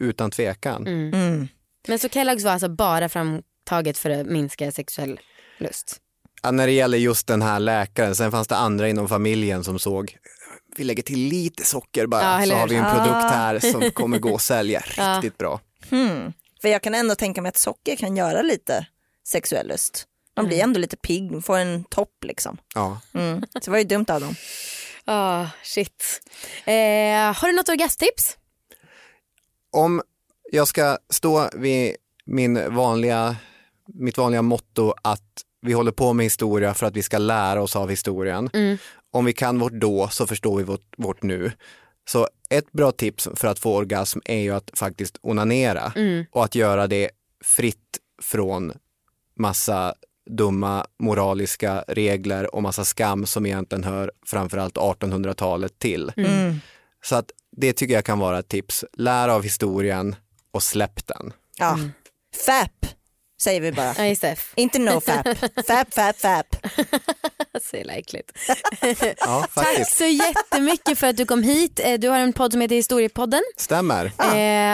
utan 0.00 0.30
tvekan. 0.30 0.86
Mm. 0.86 1.48
Men 1.88 1.98
så 1.98 2.08
Kellogg's 2.08 2.44
var 2.44 2.50
alltså 2.52 2.68
bara 2.68 3.08
framtaget 3.08 3.98
för 3.98 4.10
att 4.10 4.26
minska 4.26 4.72
sexuell 4.72 5.20
lust. 5.58 5.96
Ja, 6.42 6.50
när 6.50 6.66
det 6.66 6.72
gäller 6.72 6.98
just 6.98 7.26
den 7.26 7.42
här 7.42 7.60
läkaren, 7.60 8.14
sen 8.16 8.30
fanns 8.30 8.48
det 8.48 8.56
andra 8.56 8.88
inom 8.88 9.08
familjen 9.08 9.64
som 9.64 9.78
såg 9.78 10.16
vi 10.76 10.84
lägger 10.84 11.02
till 11.02 11.18
lite 11.18 11.64
socker 11.64 12.06
bara 12.06 12.22
Ja, 12.40 12.46
så 12.46 12.54
har 12.54 12.68
vi 12.68 12.76
en 12.76 12.84
produkt 12.94 13.10
Ah. 13.14 13.28
här 13.28 13.58
som 13.58 13.90
kommer 13.94 14.18
gå 14.18 14.34
att 14.34 14.42
sälja 14.42 14.82
Ja. 14.96 15.16
riktigt 15.16 15.38
bra. 15.38 15.60
Hmm. 15.90 16.32
För 16.62 16.68
jag 16.68 16.82
kan 16.82 16.94
ändå 16.94 17.14
tänka 17.14 17.42
mig 17.42 17.48
att 17.48 17.56
socker 17.56 17.96
kan 17.96 18.16
göra 18.16 18.42
lite 18.42 18.86
sexuell 19.28 19.68
lust. 19.68 20.04
Man 20.36 20.46
blir 20.46 20.60
ändå 20.62 20.80
lite 20.80 20.96
pigg, 20.96 21.44
får 21.44 21.58
en 21.58 21.84
topp 21.84 22.24
liksom. 22.24 22.58
Ja. 22.74 23.00
Mm. 23.14 23.40
Så 23.52 23.58
det 23.58 23.70
var 23.70 23.78
ju 23.78 23.84
dumt 23.84 24.06
av 24.08 24.20
dem. 24.20 24.34
Ah, 25.04 25.46
shit. 25.62 26.20
Eh, 26.64 27.32
har 27.34 27.46
du 27.46 27.56
något 27.56 27.68
orgasmtips? 27.68 28.36
Om 29.72 30.02
jag 30.52 30.68
ska 30.68 30.98
stå 31.10 31.50
vid 31.54 31.96
min 32.24 32.74
vanliga, 32.74 33.36
mitt 33.94 34.18
vanliga 34.18 34.42
motto 34.42 34.94
att 35.02 35.22
vi 35.62 35.72
håller 35.72 35.92
på 35.92 36.12
med 36.12 36.24
historia 36.26 36.74
för 36.74 36.86
att 36.86 36.96
vi 36.96 37.02
ska 37.02 37.18
lära 37.18 37.62
oss 37.62 37.76
av 37.76 37.90
historien. 37.90 38.50
Mm. 38.54 38.78
Om 39.10 39.24
vi 39.24 39.32
kan 39.32 39.58
vårt 39.58 39.72
då 39.72 40.08
så 40.08 40.26
förstår 40.26 40.56
vi 40.58 40.64
vårt, 40.64 40.94
vårt 40.98 41.22
nu. 41.22 41.52
Så 42.08 42.28
ett 42.50 42.72
bra 42.72 42.92
tips 42.92 43.28
för 43.34 43.48
att 43.48 43.58
få 43.58 43.74
orgasm 43.76 44.18
är 44.24 44.38
ju 44.38 44.50
att 44.54 44.70
faktiskt 44.74 45.18
onanera 45.22 45.92
Mm. 45.96 46.24
och 46.32 46.44
att 46.44 46.54
göra 46.54 46.86
det 46.86 47.10
fritt 47.44 47.98
från 48.22 48.72
massa 49.38 49.94
dumma 50.26 50.86
moraliska 50.98 51.84
regler 51.88 52.54
och 52.54 52.62
massa 52.62 52.84
skam 52.84 53.26
som 53.26 53.46
egentligen 53.46 53.84
hör 53.84 54.12
framförallt 54.26 54.76
1800-talet 54.76 55.78
till. 55.78 56.12
Mm. 56.16 56.60
Så 57.04 57.16
att 57.16 57.30
det 57.56 57.72
tycker 57.72 57.94
jag 57.94 58.04
kan 58.04 58.18
vara 58.18 58.38
ett 58.38 58.48
tips. 58.48 58.84
Lär 58.92 59.28
av 59.28 59.42
historien 59.42 60.16
och 60.50 60.62
släpp 60.62 61.06
den. 61.06 61.32
Ja. 61.58 61.78
FAP 62.46 62.86
säger 63.42 63.60
vi 63.60 63.72
bara. 63.72 63.94
Ja, 63.98 64.06
just 64.06 64.22
det. 64.22 64.36
Inte 64.54 64.78
no 64.78 65.00
FAP. 65.00 65.26
FAP, 65.66 65.94
FAP, 65.94 66.16
FAP. 66.20 66.46
Så 67.70 67.76
jävla 67.76 67.92
äckligt. 67.94 68.32
Ja, 69.18 69.46
Tack 69.54 69.90
så 69.92 70.04
jättemycket 70.04 70.98
för 70.98 71.06
att 71.06 71.16
du 71.16 71.24
kom 71.26 71.42
hit. 71.42 71.80
Eh, 71.84 71.94
Du 71.94 72.08
har 72.08 72.18
en 72.18 72.32
podd 72.32 72.52
som 72.52 72.60
heter 72.60 72.74
Historiepodden 72.76 73.42
Stämmer. 73.56 74.04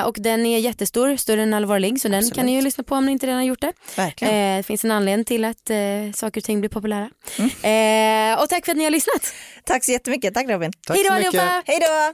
eh, 0.01 0.07
och 0.07 0.17
den 0.19 0.47
är 0.47 0.59
jättestor, 0.59 1.17
större 1.17 1.43
än 1.43 1.55
allvarlig 1.55 2.01
så 2.01 2.09
den 2.09 2.31
kan 2.31 2.47
ni 2.47 2.55
ju 2.55 2.61
lyssna 2.63 2.85
på 2.85 2.95
om 2.95 3.07
ni 3.07 3.13
inte 3.13 3.27
redan 3.27 3.39
har 3.39 3.45
gjort 3.47 3.61
det. 3.61 3.73
Verkligen. 3.97 4.35
Eh, 4.35 4.57
det 4.57 4.63
finns 4.63 4.85
en 4.85 4.91
anledning 4.91 5.25
till 5.25 5.45
att 5.45 5.71
eh, 5.71 5.77
saker 6.15 6.41
och 6.41 6.45
ting 6.45 6.61
blir 6.61 6.71
populära. 6.71 7.11
Eh, 7.63 8.41
och 8.43 8.49
tack 8.49 8.65
för 8.65 8.73
att 8.73 8.79
ni 8.79 8.85
har 8.85 8.91
lyssnat. 8.91 9.35
Tack 9.65 9.85
så 9.85 9.93
jättemycket. 9.93 10.35
Tack 10.35 10.49
Robin. 10.49 10.73
Tack 10.87 10.97
Hej 10.97 11.05
då 11.09 11.13
allihopa! 11.15 11.63
Hej 11.67 11.79
då! 11.81 12.13